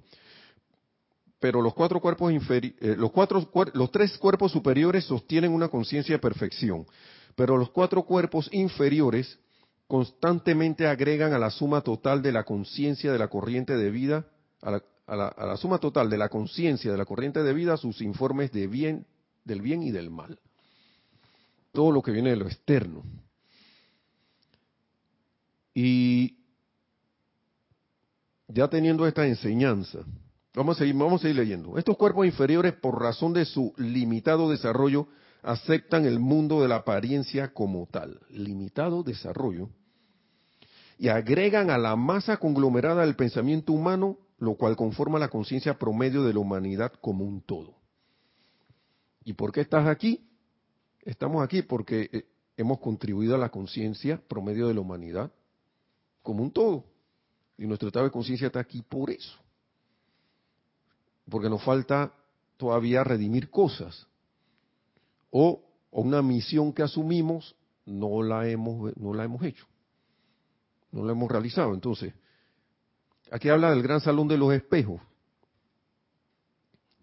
Pero 1.40 1.62
los 1.62 1.74
cuatro 1.74 2.00
cuerpos 2.00 2.32
inferiores, 2.32 2.82
eh, 2.82 2.96
los, 2.98 3.12
cuatro, 3.12 3.48
los 3.74 3.92
tres 3.92 4.18
cuerpos 4.18 4.52
superiores 4.52 5.06
sostienen 5.06 5.52
una 5.52 5.68
conciencia 5.68 6.16
de 6.16 6.20
perfección. 6.20 6.86
Pero 7.36 7.58
los 7.58 7.70
cuatro 7.70 8.04
cuerpos 8.04 8.50
inferiores 8.52 9.38
constantemente 9.88 10.88
agregan 10.88 11.34
a 11.34 11.40
la 11.40 11.52
suma 11.52 11.82
total 11.82 12.22
de 12.22 12.32
la 12.32 12.44
conciencia 12.44 13.12
de 13.12 13.20
la 13.20 13.28
corriente 13.28 13.78
de 13.78 13.92
vida, 13.92 14.26
a 14.62 14.82
la, 15.16 15.58
suma 15.58 15.78
total 15.78 16.10
de 16.10 16.18
la 16.18 16.30
conciencia 16.30 16.92
de 16.92 16.98
la 16.98 17.06
corriente 17.06 17.44
de 17.44 17.54
vida, 17.54 17.78
sus 17.78 18.02
informes 18.02 18.52
de 18.52 18.68
bien, 18.68 19.06
del 19.46 19.62
bien 19.62 19.84
y 19.84 19.92
del 19.92 20.10
mal. 20.10 20.40
Todo 21.72 21.92
lo 21.92 22.02
que 22.02 22.12
viene 22.12 22.32
de 22.32 22.36
lo 22.36 22.48
externo. 22.48 23.04
Y 25.74 26.38
ya 28.48 28.68
teniendo 28.68 29.06
esta 29.08 29.28
enseñanza, 29.28 30.00
vamos 30.58 30.78
a 30.78 30.80
seguir, 30.80 30.96
vamos 30.96 31.24
a 31.24 31.28
leyendo. 31.28 31.78
Estos 31.78 31.98
cuerpos 31.98 32.26
inferiores, 32.26 32.74
por 32.74 33.00
razón 33.00 33.32
de 33.32 33.46
su 33.46 33.74
limitado 33.78 34.50
desarrollo, 34.50 35.08
aceptan 35.44 36.06
el 36.06 36.20
mundo 36.20 36.62
de 36.62 36.68
la 36.68 36.78
apariencia 36.78 37.54
como 37.54 37.88
tal, 37.92 38.20
limitado 38.30 39.04
desarrollo, 39.04 39.70
y 40.98 41.10
agregan 41.10 41.70
a 41.70 41.78
la 41.78 41.96
masa 41.96 42.38
conglomerada 42.38 43.06
del 43.06 43.16
pensamiento 43.16 43.72
humano, 43.72 44.18
lo 44.40 44.56
cual 44.56 44.76
conforma 44.76 45.20
la 45.20 45.30
conciencia 45.30 45.78
promedio 45.78 46.24
de 46.24 46.34
la 46.34 46.40
humanidad 46.40 46.92
como 47.02 47.24
un 47.24 47.42
todo. 47.42 47.76
¿Y 49.24 49.34
por 49.34 49.52
qué 49.52 49.62
estás 49.62 49.88
aquí? 49.88 50.28
Estamos 51.04 51.44
aquí 51.44 51.62
porque 51.62 52.10
eh, 52.12 52.26
hemos 52.56 52.80
contribuido 52.80 53.36
a 53.36 53.38
la 53.38 53.50
conciencia 53.50 54.20
promedio 54.28 54.68
de 54.68 54.74
la 54.74 54.82
humanidad 54.82 55.32
como 56.24 56.42
un 56.42 56.52
todo. 56.52 56.84
Y 57.60 57.68
nuestro 57.68 57.90
estado 57.90 58.06
de 58.06 58.12
conciencia 58.12 58.48
está 58.48 58.60
aquí 58.60 58.82
por 58.82 59.12
eso. 59.12 59.38
Porque 61.30 61.50
nos 61.50 61.64
falta 61.64 62.14
todavía 62.58 63.04
redimir 63.04 63.50
cosas. 63.50 64.08
O, 65.32 65.64
una 65.92 66.22
misión 66.22 66.74
que 66.74 66.84
asumimos 66.84 67.56
no 67.86 68.22
la 68.22 68.48
hemos 68.48 68.96
no 68.98 69.14
la 69.14 69.24
hemos 69.24 69.42
hecho 69.44 69.66
no 70.92 71.06
la 71.06 71.12
hemos 71.12 71.32
realizado. 71.32 71.74
Entonces 71.74 72.14
aquí 73.32 73.50
habla 73.50 73.72
del 73.72 73.82
gran 73.82 74.02
salón 74.02 74.28
de 74.28 74.38
los 74.38 74.54
espejos. 74.54 75.02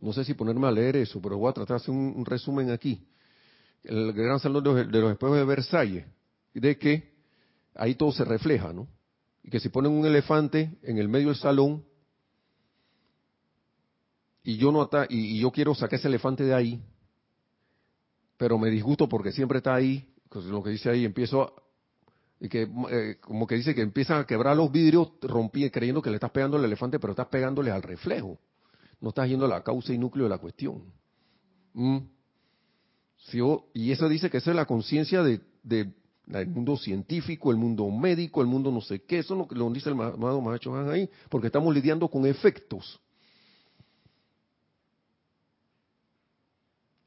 No 0.00 0.12
sé 0.12 0.24
si 0.24 0.34
ponerme 0.34 0.66
a 0.66 0.70
leer 0.70 0.96
eso 0.96 1.20
pero 1.20 1.38
voy 1.38 1.50
a 1.50 1.54
tratar 1.54 1.78
de 1.78 1.82
hacer 1.82 1.94
un, 1.94 2.24
resumen 2.24 2.70
aquí. 2.70 3.06
El 3.82 4.12
gran 4.12 4.38
salón 4.38 4.62
de 4.64 4.70
los, 4.70 4.92
de 4.92 5.00
los 5.00 5.12
espejos 5.12 5.36
de 5.36 5.44
Versalles 5.44 6.04
de 6.54 6.78
que 6.78 7.12
ahí 7.74 7.94
todo 7.96 8.12
se 8.12 8.24
refleja 8.24 8.72
no 8.72 8.86
y 9.42 9.50
que 9.50 9.60
si 9.60 9.68
ponen 9.68 9.92
un 9.92 10.06
elefante 10.06 10.78
en 10.82 10.98
el 10.98 11.08
medio 11.08 11.28
del 11.28 11.36
salón 11.36 11.84
y 14.44 14.56
yo 14.56 14.70
no 14.70 14.88
y 15.08 15.40
yo 15.40 15.50
quiero 15.50 15.74
sacar 15.74 15.98
ese 15.98 16.08
elefante 16.08 16.44
de 16.44 16.54
ahí 16.54 16.82
pero 18.36 18.58
me 18.58 18.70
disgusto 18.70 19.08
porque 19.08 19.32
siempre 19.32 19.58
está 19.58 19.74
ahí, 19.74 20.06
pues, 20.28 20.44
lo 20.46 20.62
que 20.62 20.70
dice 20.70 20.90
ahí, 20.90 21.04
empiezo 21.04 21.54
y 22.40 22.48
que 22.48 22.68
eh, 22.90 23.16
como 23.20 23.46
que 23.46 23.54
dice 23.54 23.74
que 23.74 23.80
empiezan 23.80 24.20
a 24.20 24.26
quebrar 24.26 24.56
los 24.56 24.70
vidrios, 24.70 25.12
rompí 25.22 25.70
creyendo 25.70 26.02
que 26.02 26.10
le 26.10 26.16
estás 26.16 26.30
pegando 26.30 26.56
al 26.56 26.64
elefante, 26.64 26.98
pero 26.98 27.12
estás 27.12 27.28
pegándole 27.28 27.70
al 27.70 27.82
reflejo. 27.82 28.38
No 29.00 29.10
estás 29.10 29.28
yendo 29.28 29.46
a 29.46 29.48
la 29.48 29.62
causa 29.62 29.92
y 29.92 29.98
núcleo 29.98 30.24
de 30.24 30.30
la 30.30 30.38
cuestión. 30.38 30.82
Mm. 31.72 31.98
y 33.72 33.90
eso 33.90 34.08
dice 34.08 34.30
que 34.30 34.36
esa 34.36 34.50
es 34.50 34.56
la 34.56 34.66
conciencia 34.66 35.22
de, 35.22 35.40
del 35.62 36.46
mundo 36.48 36.76
científico, 36.76 37.50
el 37.50 37.56
mundo 37.56 37.88
médico, 37.90 38.42
el 38.42 38.46
mundo 38.46 38.70
no 38.70 38.80
sé 38.80 39.02
qué. 39.02 39.20
Eso 39.20 39.34
es 39.34 39.56
lo 39.56 39.68
que 39.68 39.74
dice 39.74 39.90
el 39.90 40.00
amado 40.00 40.40
Mahacho 40.40 40.76
ahí, 40.90 41.08
porque 41.30 41.46
estamos 41.46 41.74
lidiando 41.74 42.08
con 42.08 42.26
efectos. 42.26 43.00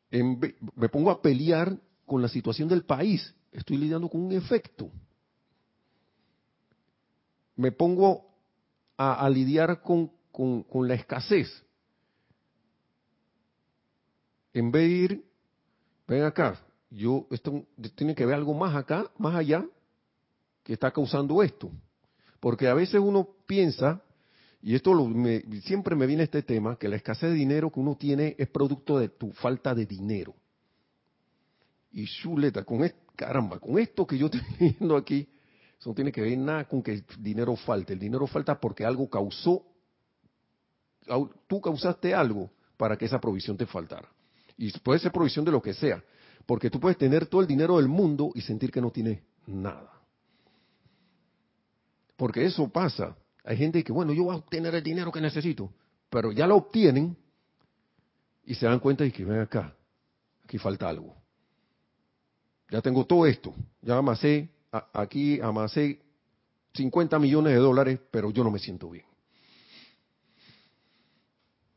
Me 0.10 0.90
pongo 0.90 1.12
a 1.12 1.22
pelear 1.22 1.78
con 2.06 2.22
la 2.22 2.30
situación 2.30 2.70
del 2.70 2.84
país, 2.84 3.36
estoy 3.52 3.78
lidiando 3.78 4.10
con 4.10 4.22
un 4.22 4.32
efecto. 4.32 4.90
Me 7.56 7.72
pongo 7.72 8.28
a, 8.98 9.30
lidiar 9.30 9.82
con, 9.82 10.12
la 10.88 10.94
escasez. 10.96 11.48
En 14.54 14.72
vez 14.72 14.84
de 14.84 14.90
ir, 14.90 15.26
ven 16.08 16.24
acá, 16.24 16.60
yo, 16.90 17.28
esto 17.32 17.66
tiene 17.96 18.16
que 18.16 18.26
ver 18.26 18.36
algo 18.36 18.54
más 18.54 18.76
acá, 18.76 19.12
más 19.18 19.36
allá, 19.36 19.66
que 20.64 20.74
está 20.74 20.92
causando 20.92 21.44
esto. 21.44 21.72
Porque 22.40 22.68
a 22.68 22.74
veces 22.74 23.00
uno 23.00 23.28
piensa 23.46 24.02
y 24.68 24.76
esto 24.76 24.92
siempre 25.64 25.96
me 25.96 26.06
viene 26.06 26.24
este 26.24 26.44
tema, 26.44 26.76
que 26.76 26.90
la 26.90 26.98
escasez 26.98 27.30
de 27.30 27.38
dinero 27.38 27.72
que 27.72 27.80
uno 27.80 27.96
tiene 27.96 28.36
es 28.38 28.50
producto 28.50 29.00
de 29.00 29.08
tu 29.08 29.32
falta 29.32 29.74
de 29.74 29.86
dinero. 29.86 30.36
Y 31.90 32.06
chuleta, 32.06 32.66
con 32.66 32.86
caramba, 33.16 33.62
con 33.62 33.80
esto 33.80 34.06
que 34.06 34.18
yo 34.18 34.26
estoy 34.34 34.42
viendo 34.60 34.98
aquí, 34.98 35.26
eso 35.80 35.92
no 35.92 35.96
tiene 35.96 36.12
que 36.12 36.20
ver 36.20 36.38
nada 36.38 36.68
con 36.68 36.84
que 36.84 36.92
el 36.92 37.06
dinero 37.18 37.56
falte. 37.56 37.94
El 37.94 38.00
dinero 38.00 38.28
falta 38.28 38.60
porque 38.60 38.84
algo 38.84 39.10
causó, 39.10 39.64
tú 41.48 41.62
causaste 41.62 42.14
algo 42.14 42.52
para 42.76 42.98
que 42.98 43.06
esa 43.06 43.22
provisión 43.22 43.56
te 43.56 43.66
faltara. 43.66 44.12
Y 44.58 44.78
puede 44.80 45.00
ser 45.00 45.14
provisión 45.14 45.46
de 45.46 45.52
lo 45.52 45.62
que 45.62 45.74
sea, 45.74 46.04
porque 46.46 46.70
tú 46.70 46.78
puedes 46.78 46.98
tener 46.98 47.28
todo 47.28 47.40
el 47.40 47.48
dinero 47.48 47.78
del 47.78 47.88
mundo 47.88 48.32
y 48.36 48.42
sentir 48.42 48.70
que 48.70 48.82
no 48.82 48.92
tienes 48.92 49.22
nada. 49.46 49.94
Porque 52.18 52.44
eso 52.44 52.68
pasa. 52.68 53.16
Hay 53.48 53.56
gente 53.56 53.82
que, 53.82 53.94
bueno, 53.94 54.12
yo 54.12 54.26
voy 54.26 54.36
a 54.36 54.40
obtener 54.40 54.76
el 54.76 54.84
dinero 54.84 55.10
que 55.10 55.22
necesito, 55.22 55.72
pero 56.10 56.34
ya 56.34 56.46
lo 56.46 56.58
obtienen 56.58 57.16
y 58.44 58.54
se 58.56 58.66
dan 58.66 58.82
cuenta 58.82 59.06
de 59.06 59.12
que 59.14 59.24
ven 59.24 59.40
acá, 59.40 59.74
aquí 60.44 60.58
falta 60.58 60.90
algo. 60.90 61.16
Ya 62.70 62.82
tengo 62.82 63.06
todo 63.06 63.26
esto, 63.26 63.56
ya 63.82 63.96
amasé, 63.98 64.50
aquí 64.92 65.40
amasé 65.40 66.02
50 66.74 67.18
millones 67.20 67.54
de 67.54 67.60
dólares, 67.60 68.02
pero 68.12 68.32
yo 68.32 68.44
no 68.44 68.52
me 68.52 68.60
siento 68.60 68.90
bien. 68.90 69.06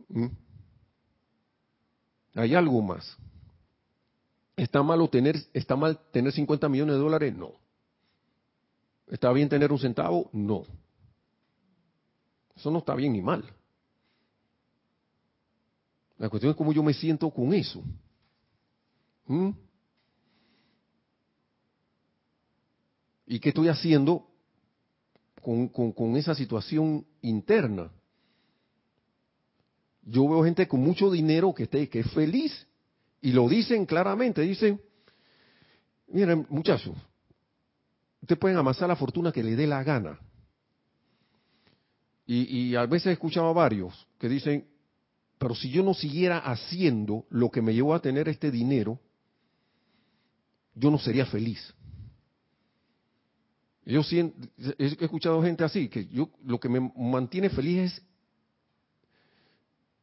¿Mm? 0.08 0.26
Hay 2.34 2.52
algo 2.52 2.82
más. 2.82 3.16
¿Está 4.56 4.82
mal, 4.82 5.08
tener, 5.08 5.36
¿Está 5.54 5.76
mal 5.76 6.00
tener 6.10 6.32
50 6.32 6.68
millones 6.68 6.96
de 6.96 7.00
dólares? 7.00 7.32
No. 7.32 7.52
¿Está 9.06 9.30
bien 9.32 9.48
tener 9.48 9.70
un 9.70 9.78
centavo? 9.78 10.28
No. 10.32 10.66
Eso 12.60 12.70
no 12.70 12.80
está 12.80 12.94
bien 12.94 13.14
ni 13.14 13.22
mal. 13.22 13.42
La 16.18 16.28
cuestión 16.28 16.50
es 16.50 16.56
cómo 16.56 16.74
yo 16.74 16.82
me 16.82 16.92
siento 16.92 17.30
con 17.30 17.54
eso. 17.54 17.82
¿Mm? 19.26 19.48
¿Y 23.28 23.40
qué 23.40 23.48
estoy 23.48 23.68
haciendo 23.68 24.26
con, 25.40 26.16
esa 26.16 26.34
situación 26.34 27.06
interna? 27.22 27.90
Yo 30.02 30.28
veo 30.28 30.44
gente 30.44 30.68
con 30.68 30.80
mucho 30.80 31.10
dinero 31.10 31.54
que, 31.54 31.62
esté, 31.62 31.88
que 31.88 32.00
es 32.00 32.10
feliz 32.12 32.66
y 33.22 33.32
lo 33.32 33.48
dicen 33.48 33.86
claramente, 33.86 34.42
dicen, 34.42 34.78
miren 36.08 36.46
muchachos, 36.50 36.94
ustedes 38.20 38.38
pueden 38.38 38.58
amasar 38.58 38.86
la 38.88 38.96
fortuna 38.96 39.32
que 39.32 39.42
le 39.42 39.56
dé 39.56 39.66
la 39.66 39.82
gana. 39.82 40.20
Y, 42.32 42.76
a 42.76 42.86
veces 42.86 43.08
he 43.08 43.12
escuchado 43.14 43.48
a 43.48 43.52
varios 43.52 44.06
que 44.16 44.28
dicen, 44.28 44.64
pero 45.36 45.52
si 45.52 45.68
yo 45.68 45.82
no 45.82 45.94
siguiera 45.94 46.38
haciendo 46.38 47.26
lo 47.28 47.50
que 47.50 47.60
me 47.60 47.74
llevó 47.74 47.92
a 47.92 48.00
tener 48.00 48.28
este 48.28 48.52
dinero, 48.52 49.00
yo 50.76 50.92
no 50.92 50.98
sería 50.98 51.26
feliz. 51.26 51.74
Yo 53.84 54.02
he 54.12 55.04
escuchado 55.04 55.42
gente 55.42 55.64
así, 55.64 55.88
que 55.88 56.06
yo 56.06 56.30
lo 56.44 56.60
que 56.60 56.68
me 56.68 56.92
mantiene 56.94 57.50
feliz 57.50 57.78
es, 57.78 58.02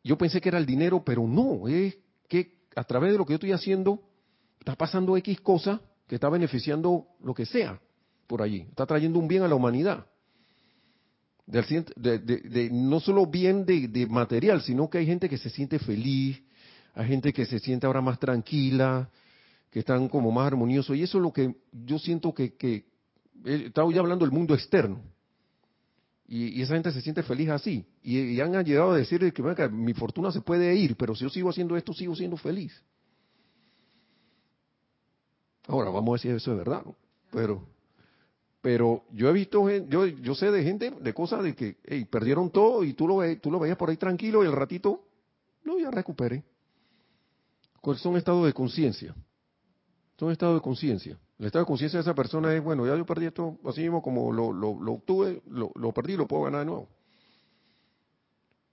yo 0.03 0.17
pensé 0.17 0.41
que 0.41 0.49
era 0.49 0.57
el 0.57 0.65
dinero, 0.65 1.05
pero 1.05 1.25
no, 1.25 1.69
es 1.69 1.97
que 2.27 2.57
a 2.75 2.83
través 2.83 3.13
de 3.13 3.19
lo 3.19 3.25
que 3.25 3.31
yo 3.31 3.35
estoy 3.35 3.53
haciendo, 3.53 4.03
está 4.59 4.75
pasando 4.75 5.15
X 5.15 5.39
cosa 5.39 5.79
que 6.05 6.15
está 6.15 6.27
beneficiando 6.27 7.07
lo 7.23 7.33
que 7.33 7.45
sea 7.45 7.79
por 8.27 8.41
allí, 8.41 8.65
está 8.69 8.85
trayendo 8.85 9.17
un 9.17 9.29
bien 9.29 9.43
a 9.43 9.47
la 9.47 9.55
humanidad 9.55 10.05
de, 11.47 12.69
no 12.71 12.99
solo 12.99 13.25
bien 13.25 13.65
de, 13.65 14.05
material, 14.09 14.61
sino 14.61 14.89
que 14.89 14.99
hay 14.99 15.05
gente 15.05 15.29
que 15.29 15.37
se 15.37 15.49
siente 15.49 15.79
feliz, 15.79 16.41
hay 16.93 17.07
gente 17.07 17.31
que 17.31 17.45
se 17.45 17.59
siente 17.59 17.87
ahora 17.87 18.01
más 18.01 18.19
tranquila, 18.19 19.09
que 19.71 19.79
están 19.79 20.09
como 20.09 20.31
más 20.31 20.47
armoniosos. 20.47 20.95
Y 20.97 21.03
eso 21.03 21.17
es 21.17 21.21
lo 21.21 21.31
que 21.31 21.55
yo 21.71 21.97
siento 21.99 22.33
que, 22.33 22.55
que 22.55 22.85
eh, 23.45 23.63
estaba 23.67 23.91
ya 23.93 24.01
hablando 24.01 24.25
del 24.25 24.33
mundo 24.33 24.53
externo. 24.53 25.01
Y, 26.27 26.61
esa 26.61 26.73
gente 26.73 26.91
se 26.91 27.01
siente 27.01 27.23
feliz 27.23 27.49
así. 27.49 27.85
Y, 28.03 28.39
han 28.41 28.51
llegado 28.65 28.91
a 28.91 28.97
decir 28.97 29.31
que, 29.31 29.69
mi 29.69 29.93
fortuna 29.93 30.31
se 30.31 30.41
puede 30.41 30.75
ir, 30.75 30.97
pero 30.97 31.15
si 31.15 31.23
yo 31.23 31.29
sigo 31.29 31.49
haciendo 31.49 31.77
esto, 31.77 31.93
sigo 31.93 32.15
siendo 32.15 32.35
feliz. 32.35 32.73
Ahora, 35.67 35.89
vamos 35.89 36.19
a 36.19 36.21
si 36.21 36.29
eso 36.29 36.51
es 36.51 36.57
verdad, 36.57 36.83
¿no? 36.85 36.95
Pero 37.31 37.76
pero 38.67 39.05
yo 39.13 39.29
he 39.29 39.31
visto, 39.31 39.69
yo, 39.87 40.05
yo 40.07 40.35
sé 40.35 40.51
de 40.51 40.61
gente, 40.61 40.91
de 40.91 41.13
cosas 41.13 41.41
de 41.41 41.55
que 41.55 41.77
perdieron 42.11 42.49
todo 42.49 42.83
y 42.83 42.91
tú 42.91 43.07
lo, 43.07 43.21
tú 43.37 43.49
lo 43.49 43.59
veías 43.59 43.77
por 43.77 43.89
ahí 43.89 43.95
tranquilo 43.95 44.43
y 44.43 44.45
el 44.45 44.51
ratito, 44.51 45.05
no, 45.63 45.79
ya 45.79 45.89
recuperé. 45.89 46.43
Son 47.95 48.17
estados 48.17 48.45
de 48.45 48.51
conciencia. 48.51 49.15
Son 50.19 50.33
estados 50.33 50.55
de 50.55 50.61
conciencia. 50.61 51.17
El 51.39 51.45
estado 51.45 51.63
de 51.63 51.67
conciencia 51.67 51.97
de 51.97 52.01
esa 52.01 52.13
persona 52.13 52.53
es, 52.53 52.61
bueno, 52.61 52.85
ya 52.85 52.97
yo 52.97 53.05
perdí 53.05 53.27
esto 53.27 53.57
así 53.63 53.83
mismo 53.83 54.01
como 54.01 54.33
lo, 54.33 54.51
lo, 54.51 54.77
lo 54.77 54.91
obtuve, 54.95 55.41
lo, 55.49 55.71
lo 55.75 55.93
perdí, 55.93 56.17
lo 56.17 56.27
puedo 56.27 56.43
ganar 56.43 56.59
de 56.59 56.65
nuevo. 56.65 56.89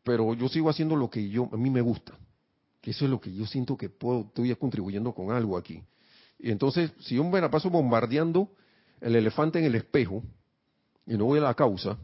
Pero 0.03 0.35
yo 0.35 0.49
sigo 0.49 0.71
haciendo 0.71 0.97
lo 0.97 1.09
que 1.09 1.29
yo, 1.29 1.49
a 1.53 1.57
mí 1.57 1.71
me 1.71 1.83
gusta. 1.83 2.19
Eso 2.83 3.05
es 3.05 3.11
lo 3.13 3.21
que 3.21 3.33
yo 3.33 3.47
siento 3.47 3.77
que 3.77 3.91
puedo, 3.91 4.23
estoy 4.23 4.53
contribuyendo 4.57 5.15
con 5.15 5.31
algo 5.31 5.57
aquí. 5.57 5.85
Y 6.41 6.51
entonces, 6.51 6.91
si 6.99 7.15
yo 7.15 7.23
me 7.23 7.41
la 7.41 7.49
paso 7.49 7.71
bombardeando 7.71 8.51
el 9.01 9.17
elefante 9.17 9.59
en 9.59 9.67
el 9.67 9.75
espejo, 9.75 10.23
y 11.07 11.17
no 11.17 11.27
voy 11.27 11.39
a 11.39 11.43
la 11.43 11.55
causa, 11.55 11.99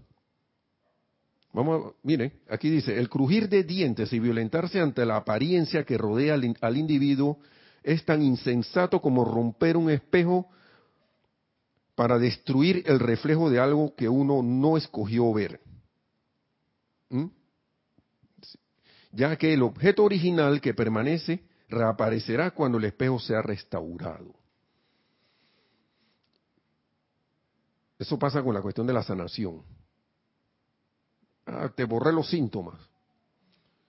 vamos 1.52 1.94
miren, 2.02 2.32
aquí 2.48 2.70
dice, 2.70 2.98
el 2.98 3.08
crujir 3.08 3.48
de 3.48 3.64
dientes 3.64 4.12
y 4.12 4.18
violentarse 4.18 4.80
ante 4.80 5.04
la 5.04 5.16
apariencia 5.16 5.84
que 5.84 5.98
rodea 5.98 6.34
al, 6.34 6.76
individuo 6.76 7.38
es 7.82 8.04
tan 8.04 8.22
insensato 8.22 9.00
como 9.00 9.24
romper 9.24 9.76
un 9.76 9.90
espejo 9.90 10.48
para 11.94 12.18
destruir 12.18 12.82
el 12.86 12.98
reflejo 12.98 13.50
de 13.50 13.58
algo 13.58 13.94
que 13.94 14.08
uno 14.08 14.42
no 14.42 14.76
escogió 14.76 15.32
ver. 15.32 15.60
¿Mm? 17.10 17.26
Ya 19.12 19.36
que 19.36 19.52
el 19.52 19.62
objeto 19.62 20.04
original 20.04 20.60
que 20.60 20.72
permanece 20.72 21.42
reaparecerá 21.68 22.52
cuando 22.52 22.78
el 22.78 22.84
espejo 22.84 23.18
sea 23.18 23.42
restaurado. 23.42 24.39
Eso 28.00 28.18
pasa 28.18 28.42
con 28.42 28.54
la 28.54 28.62
cuestión 28.62 28.86
de 28.86 28.94
la 28.94 29.02
sanación. 29.02 29.62
Ah, 31.44 31.68
te 31.68 31.84
borré 31.84 32.14
los 32.14 32.30
síntomas, 32.30 32.80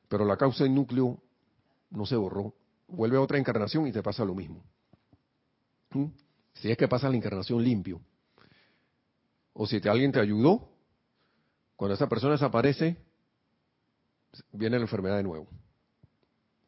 pero 0.10 0.26
la 0.26 0.36
causa 0.36 0.66
y 0.66 0.70
núcleo 0.70 1.18
no 1.92 2.06
se 2.06 2.18
borró. 2.18 2.54
Vuelve 2.90 3.16
a 3.16 3.22
otra 3.22 3.38
encarnación 3.38 3.88
y 3.88 3.94
te 3.94 4.04
pasa 4.04 4.26
lo 4.26 4.36
mismo. 4.36 4.66
¿Mm? 5.92 6.08
Si 6.56 6.70
es 6.70 6.78
que 6.78 6.90
pasa 6.90 7.08
la 7.08 7.16
encarnación 7.16 7.64
limpio. 7.64 8.02
O 9.54 9.66
si 9.66 9.78
alguien 9.88 10.12
te 10.12 10.20
ayudó, 10.20 10.68
cuando 11.78 11.96
esa 11.96 12.10
persona 12.10 12.34
desaparece, 12.34 12.98
viene 14.52 14.76
la 14.76 14.84
enfermedad 14.84 15.16
de 15.16 15.24
nuevo. 15.24 15.48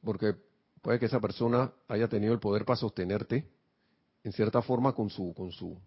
Porque 0.02 0.34
puede 0.82 0.98
que 0.98 1.08
esa 1.08 1.20
persona 1.20 1.74
haya 1.90 2.08
tenido 2.08 2.32
el 2.32 2.40
poder 2.40 2.64
para 2.64 2.78
sostenerte 2.78 3.52
en 4.24 4.32
cierta 4.32 4.62
forma 4.62 4.94
con 4.94 5.10
su, 5.10 5.34
con 5.34 5.52
su 5.52 5.78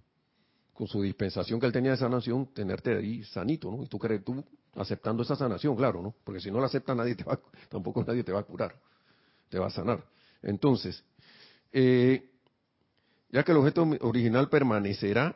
con 0.76 0.86
su 0.86 1.00
dispensación 1.00 1.58
que 1.58 1.66
él 1.66 1.72
tenía 1.72 1.92
de 1.92 1.96
sanación, 1.96 2.52
tenerte 2.52 2.94
ahí 2.94 3.24
sanito, 3.24 3.70
¿no? 3.70 3.82
Y 3.82 3.86
tú 3.86 3.98
crees, 3.98 4.22
tú 4.22 4.44
aceptando 4.74 5.22
esa 5.22 5.34
sanación, 5.34 5.74
claro, 5.74 6.02
¿no? 6.02 6.14
Porque 6.22 6.38
si 6.38 6.50
no 6.50 6.60
la 6.60 6.66
acepta 6.66 6.94
nadie 6.94 7.14
te 7.14 7.24
va, 7.24 7.40
tampoco 7.70 8.04
nadie 8.06 8.22
te 8.22 8.30
va 8.30 8.40
a 8.40 8.42
curar, 8.42 8.76
te 9.48 9.58
va 9.58 9.68
a 9.68 9.70
sanar. 9.70 10.04
Entonces, 10.42 11.02
eh, 11.72 12.30
ya 13.30 13.42
que 13.42 13.52
el 13.52 13.58
objeto 13.58 13.88
original 14.02 14.50
permanecerá 14.50 15.34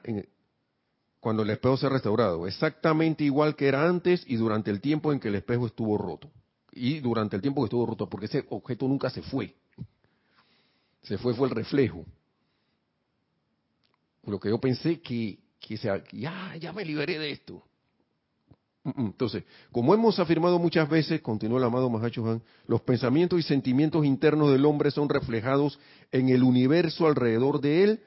cuando 1.21 1.43
el 1.43 1.51
espejo 1.51 1.79
sea 1.79 1.89
restaurado, 1.89 2.47
exactamente 2.47 3.25
igual 3.25 3.57
que 3.57 3.67
era 3.67 3.89
antes 3.89 4.23
y 4.27 4.37
durante 4.37 4.71
el 4.71 4.83
tiempo 4.83 5.11
en 5.11 5.21
que 5.21 5.29
el 5.29 5.37
espejo 5.37 5.67
estuvo 5.67 5.97
roto. 5.97 6.31
Y 6.73 7.01
durante 7.01 7.35
el 7.35 7.43
tiempo 7.43 7.63
que 7.63 7.67
estuvo 7.67 7.87
roto, 7.87 8.09
porque 8.09 8.27
ese 8.27 8.47
objeto 8.51 8.87
nunca 8.87 9.09
se 9.09 9.23
fue. 9.23 9.57
Se 11.03 11.17
fue, 11.17 11.35
fue 11.35 11.49
el 11.49 11.55
reflejo 11.55 12.05
lo 14.25 14.39
que 14.39 14.49
yo 14.49 14.59
pensé 14.59 15.01
que, 15.01 15.39
que 15.61 15.77
ya, 15.77 16.57
ya 16.57 16.73
me 16.73 16.85
liberé 16.85 17.19
de 17.19 17.31
esto. 17.31 17.63
Entonces, 18.85 19.45
como 19.73 19.93
hemos 19.95 20.19
afirmado 20.19 20.59
muchas 20.59 20.89
veces, 20.89 21.21
continuó 21.21 21.59
el 21.59 21.65
amado 21.65 21.91
Mahacho 21.91 22.27
Han, 22.27 22.43
los 22.67 22.81
pensamientos 22.81 23.39
y 23.39 23.43
sentimientos 23.43 24.07
internos 24.07 24.51
del 24.51 24.65
hombre 24.65 24.91
son 24.91 25.09
reflejados 25.09 25.79
en 26.13 26.31
el 26.31 26.43
universo 26.43 27.07
alrededor 27.07 27.61
de 27.61 27.85
él 27.85 28.01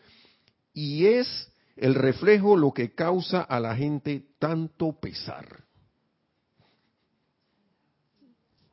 y 0.73 1.05
es 1.05 1.51
el 1.75 1.93
reflejo 1.93 2.57
lo 2.57 2.73
que 2.73 2.93
causa 2.93 3.41
a 3.41 3.59
la 3.59 3.75
gente 3.75 4.25
tanto 4.39 4.99
pesar. 4.99 5.63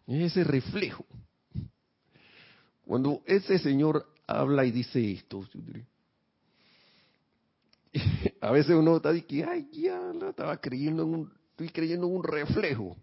Es 0.07 0.33
ese 0.33 0.45
reflejo. 0.45 1.05
Cuando 2.85 3.23
ese 3.27 3.59
señor 3.59 4.07
habla 4.27 4.65
y 4.65 4.71
dice 4.71 5.13
esto, 5.13 5.47
a 8.41 8.51
veces 8.51 8.75
uno 8.75 8.97
está 8.97 9.13
diciendo, 9.13 9.51
ay, 9.53 9.69
ya, 9.73 10.13
estaba 10.29 10.57
creyendo 10.57 11.03
en 11.03 11.09
un, 11.15 11.33
estoy 11.51 11.69
creyendo 11.69 12.07
en 12.07 12.15
un 12.15 12.25
reflejo. 12.25 12.97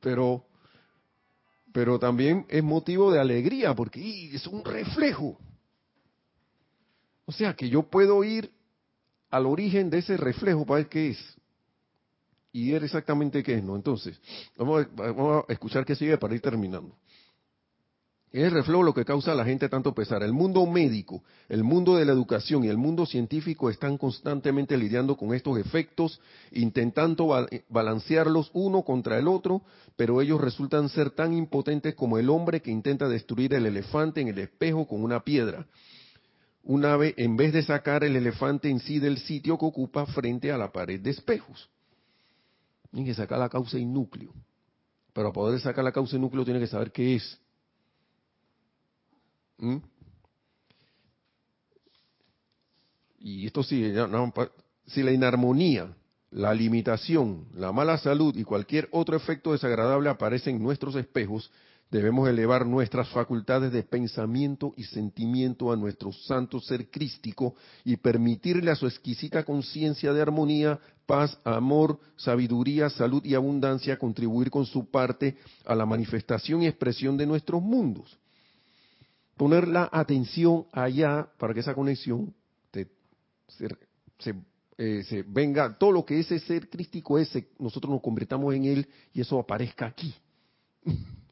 Pero, 0.00 0.44
pero 1.72 1.98
también 1.98 2.44
es 2.48 2.62
motivo 2.62 3.10
de 3.10 3.20
alegría, 3.20 3.74
porque 3.74 4.34
es 4.34 4.46
un 4.46 4.64
reflejo. 4.64 5.38
O 7.24 7.32
sea 7.32 7.54
que 7.54 7.68
yo 7.68 7.84
puedo 7.84 8.22
ir 8.24 8.50
al 9.30 9.46
origen 9.46 9.88
de 9.88 9.98
ese 9.98 10.16
reflejo 10.16 10.66
para 10.66 10.78
ver 10.78 10.88
qué 10.88 11.10
es. 11.10 11.36
Y 12.52 12.70
ver 12.72 12.84
exactamente 12.84 13.42
qué 13.42 13.54
es, 13.54 13.64
¿no? 13.64 13.76
Entonces, 13.76 14.20
vamos 14.58 14.86
vamos 14.94 15.44
a 15.48 15.52
escuchar 15.52 15.86
qué 15.86 15.96
sigue 15.96 16.18
para 16.18 16.34
ir 16.34 16.42
terminando. 16.42 16.94
Es 18.32 18.44
el 18.44 18.50
reflejo 18.50 18.82
lo 18.82 18.94
que 18.94 19.04
causa 19.04 19.32
a 19.32 19.34
la 19.34 19.44
gente 19.44 19.68
tanto 19.68 19.94
pesar. 19.94 20.22
El 20.22 20.32
mundo 20.32 20.64
médico, 20.64 21.22
el 21.50 21.62
mundo 21.64 21.96
de 21.96 22.06
la 22.06 22.12
educación 22.12 22.64
y 22.64 22.68
el 22.68 22.78
mundo 22.78 23.04
científico 23.04 23.68
están 23.68 23.98
constantemente 23.98 24.78
lidiando 24.78 25.18
con 25.18 25.34
estos 25.34 25.58
efectos, 25.58 26.18
intentando 26.50 27.46
balancearlos 27.68 28.50
uno 28.54 28.84
contra 28.84 29.18
el 29.18 29.28
otro, 29.28 29.60
pero 29.96 30.22
ellos 30.22 30.40
resultan 30.40 30.88
ser 30.88 31.10
tan 31.10 31.34
impotentes 31.34 31.94
como 31.94 32.16
el 32.16 32.30
hombre 32.30 32.62
que 32.62 32.70
intenta 32.70 33.06
destruir 33.06 33.52
el 33.52 33.66
elefante 33.66 34.22
en 34.22 34.28
el 34.28 34.38
espejo 34.38 34.86
con 34.88 35.04
una 35.04 35.22
piedra. 35.22 35.66
Una 36.64 36.96
vez, 36.96 37.12
en 37.18 37.36
vez 37.36 37.52
de 37.52 37.62
sacar 37.62 38.02
el 38.02 38.16
elefante 38.16 38.70
en 38.70 38.80
sí 38.80 38.98
del 38.98 39.18
sitio 39.18 39.58
que 39.58 39.66
ocupa 39.66 40.06
frente 40.06 40.50
a 40.50 40.56
la 40.56 40.72
pared 40.72 40.98
de 40.98 41.10
espejos. 41.10 41.68
Tiene 42.90 43.06
que 43.06 43.14
sacar 43.14 43.38
la 43.38 43.50
causa 43.50 43.78
y 43.78 43.84
núcleo. 43.84 44.32
Pero 45.12 45.28
para 45.28 45.32
poder 45.34 45.60
sacar 45.60 45.84
la 45.84 45.92
causa 45.92 46.16
y 46.16 46.18
núcleo 46.18 46.46
tiene 46.46 46.60
que 46.60 46.66
saber 46.66 46.92
qué 46.92 47.16
es 47.16 47.41
¿Mm? 49.62 49.76
Y 53.20 53.46
esto 53.46 53.62
sí, 53.62 53.94
si 54.86 55.02
la 55.04 55.12
inarmonía, 55.12 55.94
la 56.32 56.52
limitación, 56.52 57.46
la 57.54 57.70
mala 57.70 57.96
salud 57.96 58.36
y 58.36 58.42
cualquier 58.42 58.88
otro 58.90 59.16
efecto 59.16 59.52
desagradable 59.52 60.10
aparecen 60.10 60.56
en 60.56 60.62
nuestros 60.64 60.96
espejos, 60.96 61.52
debemos 61.92 62.28
elevar 62.28 62.66
nuestras 62.66 63.08
facultades 63.10 63.70
de 63.70 63.84
pensamiento 63.84 64.74
y 64.76 64.82
sentimiento 64.82 65.70
a 65.70 65.76
nuestro 65.76 66.10
santo 66.10 66.58
ser 66.58 66.90
crístico 66.90 67.54
y 67.84 67.96
permitirle 67.96 68.72
a 68.72 68.76
su 68.76 68.88
exquisita 68.88 69.44
conciencia 69.44 70.12
de 70.12 70.22
armonía, 70.22 70.80
paz, 71.06 71.38
amor, 71.44 72.00
sabiduría, 72.16 72.90
salud 72.90 73.24
y 73.24 73.36
abundancia 73.36 73.96
contribuir 73.96 74.50
con 74.50 74.66
su 74.66 74.90
parte 74.90 75.36
a 75.64 75.76
la 75.76 75.86
manifestación 75.86 76.62
y 76.62 76.66
expresión 76.66 77.16
de 77.16 77.26
nuestros 77.26 77.62
mundos. 77.62 78.18
Poner 79.36 79.66
la 79.66 79.88
atención 79.92 80.66
allá 80.72 81.28
para 81.38 81.54
que 81.54 81.60
esa 81.60 81.74
conexión 81.74 82.34
se, 84.18 84.34
eh, 84.78 85.24
venga, 85.26 85.76
todo 85.76 85.92
lo 85.92 86.04
que 86.04 86.18
ese 86.18 86.38
ser 86.38 86.68
crístico 86.68 87.18
es, 87.18 87.30
nosotros 87.58 87.92
nos 87.92 88.00
convirtamos 88.00 88.54
en 88.54 88.64
él 88.64 88.88
y 89.12 89.20
eso 89.20 89.38
aparezca 89.38 89.86
aquí. 89.86 90.14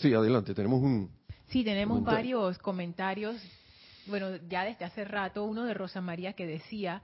Sí, 0.00 0.14
adelante, 0.14 0.54
tenemos 0.54 0.80
un... 0.80 1.10
Sí, 1.48 1.64
tenemos 1.64 2.00
varios 2.04 2.58
comentarios, 2.58 3.36
bueno, 4.06 4.36
ya 4.48 4.64
desde 4.64 4.84
hace 4.84 5.04
rato, 5.04 5.44
uno 5.44 5.64
de 5.64 5.74
Rosa 5.74 6.00
María 6.00 6.34
que 6.34 6.46
decía, 6.46 7.02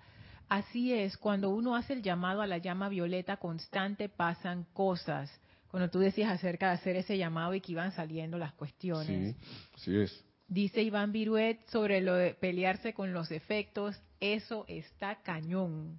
así 0.49 0.93
es, 0.93 1.17
cuando 1.17 1.51
uno 1.51 1.75
hace 1.75 1.95
el 1.95 2.03
llamado 2.03 2.41
a 2.41 2.47
la 2.47 2.59
llama 2.59 2.89
violeta 2.89 3.39
constante 3.39 4.09
pasan 4.09 4.67
cosas. 4.73 5.33
Cuando 5.73 5.89
tú 5.89 6.01
decías 6.01 6.31
acerca 6.31 6.69
de 6.69 6.75
hacer 6.75 6.97
ese 6.97 7.17
llamado 7.17 7.55
y 7.55 7.63
que 7.63 7.73
iban 7.73 7.93
saliendo 7.93 8.37
las 8.37 8.53
cuestiones. 8.53 9.35
Sí, 9.77 9.81
sí 9.85 9.97
es. 9.97 10.25
Dice 10.47 10.83
Iván 10.83 11.13
Viruet 11.13 11.67
sobre 11.71 12.03
lo 12.03 12.15
de 12.15 12.35
pelearse 12.35 12.93
con 12.93 13.15
los 13.15 13.31
efectos, 13.31 13.99
eso 14.21 14.67
está 14.69 15.23
cañón. 15.23 15.99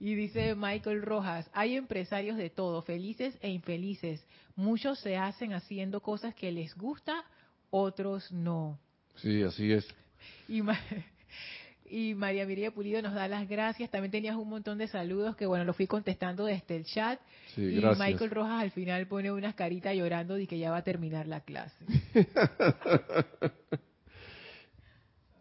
Y 0.00 0.16
dice 0.16 0.56
Michael 0.56 1.02
Rojas, 1.02 1.48
hay 1.52 1.76
empresarios 1.76 2.36
de 2.36 2.50
todo, 2.50 2.82
felices 2.82 3.38
e 3.40 3.50
infelices. 3.50 4.26
Muchos 4.56 4.98
se 4.98 5.16
hacen 5.16 5.52
haciendo 5.52 6.00
cosas 6.00 6.34
que 6.34 6.50
les 6.50 6.74
gusta, 6.74 7.24
otros 7.70 8.32
no. 8.32 8.76
Sí, 9.14 9.40
así 9.44 9.72
es. 9.72 9.86
Y, 10.48 10.62
y 11.90 12.14
María 12.14 12.46
Miria 12.46 12.70
Pulido 12.70 13.02
nos 13.02 13.14
da 13.14 13.28
las 13.28 13.48
gracias. 13.48 13.90
También 13.90 14.10
tenías 14.10 14.36
un 14.36 14.48
montón 14.48 14.78
de 14.78 14.88
saludos 14.88 15.36
que, 15.36 15.46
bueno, 15.46 15.64
lo 15.64 15.74
fui 15.74 15.86
contestando 15.86 16.44
desde 16.44 16.76
el 16.76 16.84
chat. 16.84 17.20
Sí, 17.54 17.62
y 17.62 17.82
Michael 17.98 18.30
Rojas 18.30 18.62
al 18.62 18.70
final 18.70 19.06
pone 19.06 19.30
unas 19.32 19.54
caritas 19.54 19.94
llorando 19.94 20.34
de 20.34 20.46
que 20.46 20.58
ya 20.58 20.70
va 20.70 20.78
a 20.78 20.84
terminar 20.84 21.26
la 21.26 21.40
clase. 21.40 21.76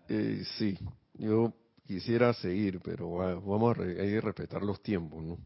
eh, 0.10 0.44
sí, 0.58 0.78
yo 1.14 1.54
quisiera 1.86 2.34
seguir, 2.34 2.80
pero 2.84 3.10
vamos 3.42 3.78
a, 3.78 3.84
respetar 4.22 4.64
los 4.64 4.82
tiempos, 4.82 5.24
¿no? 5.24 5.38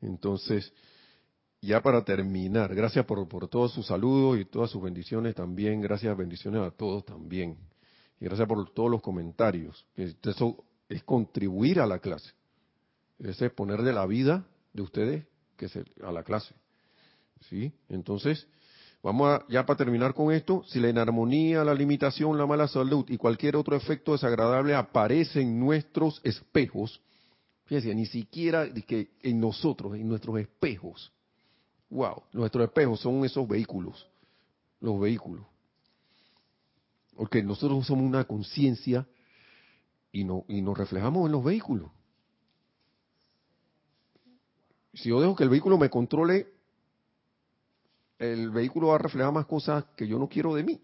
Entonces, 0.00 0.72
ya 1.60 1.80
para 1.80 2.04
terminar, 2.04 2.74
gracias 2.74 3.04
por, 3.06 3.28
por 3.28 3.48
todos 3.48 3.72
sus 3.72 3.86
saludos 3.86 4.40
y 4.40 4.44
todas 4.44 4.70
sus 4.70 4.82
bendiciones 4.82 5.34
también, 5.34 5.80
gracias, 5.80 6.16
bendiciones 6.16 6.62
a 6.62 6.70
todos 6.70 7.04
también. 7.04 7.56
Y 8.22 8.26
gracias 8.26 8.46
por 8.46 8.70
todos 8.70 8.88
los 8.88 9.02
comentarios. 9.02 9.84
Eso 9.96 10.64
es 10.88 11.02
contribuir 11.02 11.80
a 11.80 11.86
la 11.88 11.98
clase. 11.98 12.30
Es 13.18 13.36
poner 13.50 13.82
de 13.82 13.92
la 13.92 14.06
vida 14.06 14.46
de 14.72 14.82
ustedes 14.82 15.26
que 15.56 15.66
a 16.04 16.12
la 16.12 16.22
clase. 16.22 16.54
¿Sí? 17.40 17.72
Entonces, 17.88 18.46
Vamos 19.02 19.28
a, 19.28 19.44
ya 19.48 19.66
para 19.66 19.78
terminar 19.78 20.14
con 20.14 20.32
esto, 20.32 20.62
si 20.68 20.78
la 20.78 20.88
inarmonía, 20.88 21.64
la 21.64 21.74
limitación, 21.74 22.38
la 22.38 22.46
mala 22.46 22.68
salud 22.68 23.04
y 23.08 23.16
cualquier 23.16 23.56
otro 23.56 23.74
efecto 23.74 24.12
desagradable 24.12 24.76
aparece 24.76 25.40
en 25.40 25.58
nuestros 25.58 26.20
espejos, 26.22 27.00
fíjense, 27.64 27.92
ni 27.96 28.06
siquiera 28.06 28.72
que 28.72 29.10
en 29.22 29.40
nosotros, 29.40 29.96
en 29.96 30.06
nuestros 30.06 30.38
espejos. 30.38 31.12
Wow, 31.90 32.22
nuestros 32.32 32.66
espejos 32.66 33.00
son 33.00 33.24
esos 33.24 33.48
vehículos, 33.48 34.08
los 34.78 35.00
vehículos. 35.00 35.44
Porque 37.16 37.42
nosotros 37.42 37.86
somos 37.86 38.04
una 38.04 38.24
conciencia 38.24 39.06
y, 40.10 40.24
no, 40.24 40.44
y 40.48 40.62
nos 40.62 40.76
reflejamos 40.76 41.26
en 41.26 41.32
los 41.32 41.44
vehículos. 41.44 41.90
Si 44.94 45.08
yo 45.08 45.20
dejo 45.20 45.34
que 45.34 45.44
el 45.44 45.50
vehículo 45.50 45.78
me 45.78 45.88
controle, 45.88 46.48
el 48.18 48.50
vehículo 48.50 48.88
va 48.88 48.96
a 48.96 48.98
reflejar 48.98 49.32
más 49.32 49.46
cosas 49.46 49.84
que 49.96 50.06
yo 50.06 50.18
no 50.18 50.28
quiero 50.28 50.54
de 50.54 50.62
mí, 50.62 50.80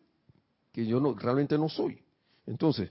que 0.73 0.87
yo 0.87 0.99
no 0.99 1.15
realmente 1.15 1.59
no 1.59 1.69
soy. 1.69 2.01
Entonces, 2.47 2.91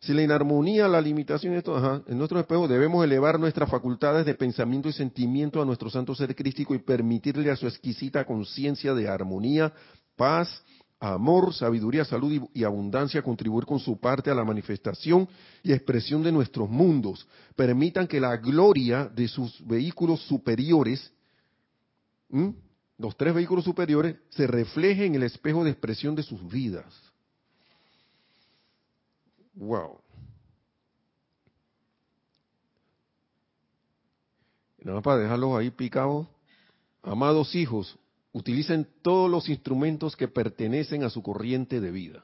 si 0.00 0.12
la 0.12 0.22
inarmonía, 0.22 0.88
la 0.88 1.00
limitación 1.00 1.54
esto, 1.54 2.04
en 2.06 2.18
nuestro 2.18 2.38
espejo 2.38 2.68
debemos 2.68 3.04
elevar 3.04 3.40
nuestras 3.40 3.70
facultades 3.70 4.26
de 4.26 4.34
pensamiento 4.34 4.88
y 4.88 4.92
sentimiento 4.92 5.62
a 5.62 5.64
nuestro 5.64 5.88
santo 5.88 6.14
ser 6.14 6.34
crístico 6.34 6.74
y 6.74 6.78
permitirle 6.78 7.50
a 7.50 7.56
su 7.56 7.66
exquisita 7.66 8.24
conciencia 8.24 8.92
de 8.92 9.08
armonía, 9.08 9.72
paz, 10.16 10.62
amor, 10.98 11.52
sabiduría, 11.52 12.04
salud 12.04 12.48
y, 12.54 12.64
abundancia 12.64 13.22
contribuir 13.22 13.66
con 13.66 13.78
su 13.78 13.98
parte 13.98 14.30
a 14.30 14.34
la 14.34 14.44
manifestación 14.44 15.28
y 15.62 15.72
expresión 15.72 16.22
de 16.22 16.32
nuestros 16.32 16.68
mundos. 16.68 17.26
Permitan 17.54 18.06
que 18.06 18.20
la 18.20 18.36
gloria 18.36 19.06
de 19.06 19.28
sus 19.28 19.64
vehículos 19.66 20.20
superiores, 20.22 21.12
los 22.98 23.16
tres 23.16 23.34
vehículos 23.34 23.64
superiores, 23.64 24.16
se 24.30 24.46
reflejen 24.46 25.06
en 25.06 25.14
el 25.16 25.22
espejo 25.24 25.64
de 25.64 25.70
expresión 25.70 26.14
de 26.14 26.22
sus 26.22 26.46
vidas. 26.48 26.92
Wow. 29.54 30.00
Nada 34.78 34.96
más 34.96 35.04
para 35.04 35.18
dejarlos 35.18 35.58
ahí 35.58 35.70
picados. 35.70 36.26
Amados 37.02 37.54
hijos, 37.54 37.98
utilicen 38.36 38.86
todos 39.00 39.30
los 39.30 39.48
instrumentos 39.48 40.14
que 40.14 40.28
pertenecen 40.28 41.04
a 41.04 41.08
su 41.08 41.22
corriente 41.22 41.80
de 41.80 41.90
vida. 41.90 42.22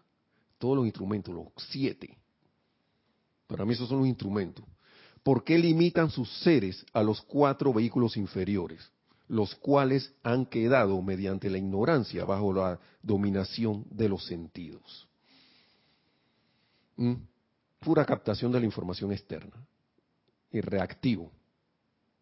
Todos 0.59 0.77
los 0.77 0.85
instrumentos, 0.85 1.35
los 1.35 1.47
siete. 1.57 2.19
Para 3.47 3.65
mí 3.65 3.73
esos 3.73 3.89
son 3.89 4.01
los 4.01 4.07
instrumentos. 4.07 4.63
¿Por 5.23 5.43
qué 5.43 5.57
limitan 5.57 6.11
sus 6.11 6.31
seres 6.41 6.85
a 6.93 7.03
los 7.03 7.23
cuatro 7.23 7.73
vehículos 7.73 8.17
inferiores? 8.17 8.93
los 9.29 9.55
cuales 9.55 10.13
han 10.23 10.45
quedado 10.45 11.01
mediante 11.01 11.49
la 11.49 11.57
ignorancia 11.57 12.27
bajo 12.27 12.53
la 12.53 12.79
dominación 13.03 13.87
de 13.89 14.07
los 14.11 14.27
sentidos. 14.27 15.09
¿Mm? 16.97 17.15
Pura 17.81 18.05
captación 18.05 18.53
de 18.53 18.61
la 18.61 18.67
información 18.67 19.11
externa 19.11 19.57
y 20.51 20.61
reactivo, 20.61 21.33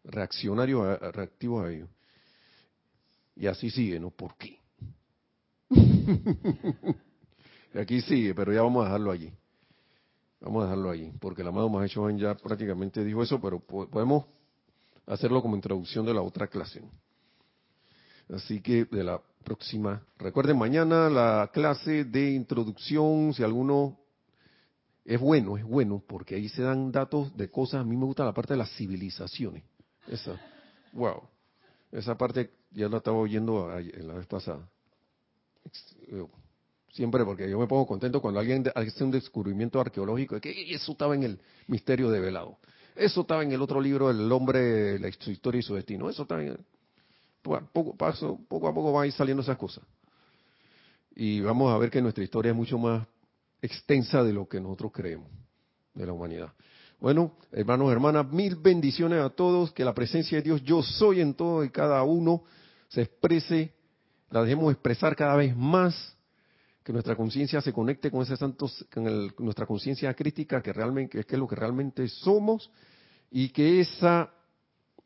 reaccionario 0.05 0.83
a, 0.83 0.95
reactivo 1.11 1.59
a 1.59 1.69
ello. 1.73 1.89
Y 3.41 3.47
así 3.47 3.71
sigue, 3.71 3.99
¿no? 3.99 4.11
¿Por 4.11 4.35
qué? 4.35 4.59
Aquí 7.73 7.99
sigue, 8.01 8.35
pero 8.35 8.53
ya 8.53 8.61
vamos 8.61 8.83
a 8.83 8.89
dejarlo 8.89 9.09
allí. 9.09 9.33
Vamos 10.39 10.61
a 10.61 10.65
dejarlo 10.65 10.91
allí, 10.91 11.11
porque 11.19 11.41
el 11.41 11.47
amado 11.47 11.67
Mahecho 11.67 12.07
ya 12.11 12.35
prácticamente 12.35 13.03
dijo 13.03 13.23
eso, 13.23 13.41
pero 13.41 13.59
podemos 13.59 14.25
hacerlo 15.07 15.41
como 15.41 15.55
introducción 15.55 16.05
de 16.05 16.13
la 16.13 16.21
otra 16.21 16.45
clase. 16.45 16.83
Así 18.31 18.61
que 18.61 18.85
de 18.85 19.03
la 19.03 19.19
próxima, 19.43 20.05
recuerden 20.19 20.59
mañana 20.59 21.09
la 21.09 21.49
clase 21.51 22.03
de 22.03 22.33
introducción, 22.33 23.33
si 23.33 23.41
alguno 23.41 23.97
es 25.03 25.19
bueno, 25.19 25.57
es 25.57 25.63
bueno, 25.63 26.03
porque 26.07 26.35
ahí 26.35 26.47
se 26.47 26.61
dan 26.61 26.91
datos 26.91 27.35
de 27.35 27.49
cosas, 27.49 27.81
a 27.81 27.85
mí 27.85 27.97
me 27.97 28.05
gusta 28.05 28.23
la 28.23 28.35
parte 28.35 28.53
de 28.53 28.59
las 28.59 28.71
civilizaciones. 28.75 29.63
Esa, 30.07 30.39
wow, 30.93 31.23
esa 31.91 32.15
parte 32.15 32.60
ya 32.71 32.89
la 32.89 32.97
estaba 32.97 33.17
oyendo 33.17 33.71
en 33.77 34.07
la 34.07 34.13
vez 34.15 34.27
pasada. 34.27 34.67
Siempre 36.91 37.23
porque 37.23 37.49
yo 37.49 37.59
me 37.59 37.67
pongo 37.67 37.85
contento 37.85 38.21
cuando 38.21 38.39
alguien 38.39 38.65
hace 38.75 39.03
un 39.03 39.11
descubrimiento 39.11 39.79
arqueológico 39.79 40.35
de 40.35 40.41
que 40.41 40.73
eso 40.73 40.91
estaba 40.91 41.15
en 41.15 41.23
el 41.23 41.39
misterio 41.67 42.09
de 42.09 42.19
velado. 42.19 42.57
Eso 42.95 43.21
estaba 43.21 43.43
en 43.43 43.51
el 43.51 43.61
otro 43.61 43.79
libro, 43.79 44.09
El 44.09 44.29
hombre, 44.31 44.99
la 44.99 45.07
historia 45.07 45.59
y 45.59 45.63
su 45.63 45.75
destino. 45.75 46.09
Eso 46.09 46.23
está 46.23 46.41
en 46.41 46.57
poco, 47.41 47.95
paso, 47.95 48.39
poco 48.47 48.67
a 48.67 48.73
poco 48.73 48.91
van 48.91 49.03
a 49.03 49.07
ir 49.07 49.13
saliendo 49.13 49.41
esas 49.41 49.57
cosas. 49.57 49.83
Y 51.15 51.41
vamos 51.41 51.73
a 51.73 51.77
ver 51.77 51.89
que 51.89 52.01
nuestra 52.01 52.23
historia 52.23 52.51
es 52.51 52.55
mucho 52.55 52.77
más 52.77 53.07
extensa 53.61 54.23
de 54.23 54.33
lo 54.33 54.47
que 54.47 54.59
nosotros 54.59 54.91
creemos 54.93 55.29
de 55.93 56.05
la 56.05 56.13
humanidad. 56.13 56.53
Bueno, 56.99 57.35
hermanos, 57.51 57.91
hermanas, 57.91 58.31
mil 58.31 58.55
bendiciones 58.55 59.19
a 59.21 59.29
todos, 59.29 59.71
que 59.71 59.83
la 59.83 59.93
presencia 59.93 60.37
de 60.37 60.43
Dios, 60.43 60.63
yo 60.63 60.83
soy 60.83 61.19
en 61.19 61.33
todo 61.33 61.63
y 61.63 61.69
cada 61.69 62.03
uno, 62.03 62.43
se 62.91 63.01
exprese, 63.03 63.73
la 64.29 64.43
dejemos 64.43 64.71
expresar 64.71 65.15
cada 65.15 65.35
vez 65.35 65.55
más, 65.55 66.15
que 66.83 66.91
nuestra 66.91 67.15
conciencia 67.15 67.61
se 67.61 67.71
conecte 67.71 68.11
con 68.11 68.21
ese 68.21 68.35
santo, 68.35 68.69
con 68.93 69.33
nuestra 69.39 69.65
conciencia 69.65 70.13
crítica, 70.13 70.61
que 70.61 70.73
realmente 70.73 71.23
que 71.23 71.35
es 71.35 71.39
lo 71.39 71.47
que 71.47 71.55
realmente 71.55 72.07
somos, 72.07 72.69
y 73.29 73.49
que 73.49 73.79
esa 73.79 74.31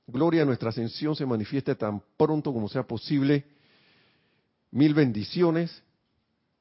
gloria 0.07 0.41
a 0.41 0.45
nuestra 0.45 0.69
ascensión 0.69 1.15
se 1.15 1.25
manifieste 1.25 1.75
tan 1.75 2.01
pronto 2.17 2.51
como 2.53 2.67
sea 2.67 2.83
posible. 2.83 3.45
Mil 4.71 4.93
bendiciones 4.93 5.83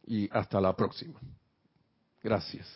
y 0.06 0.28
hasta 0.30 0.60
la 0.60 0.76
próxima. 0.76 1.18
Gracias. 2.22 2.66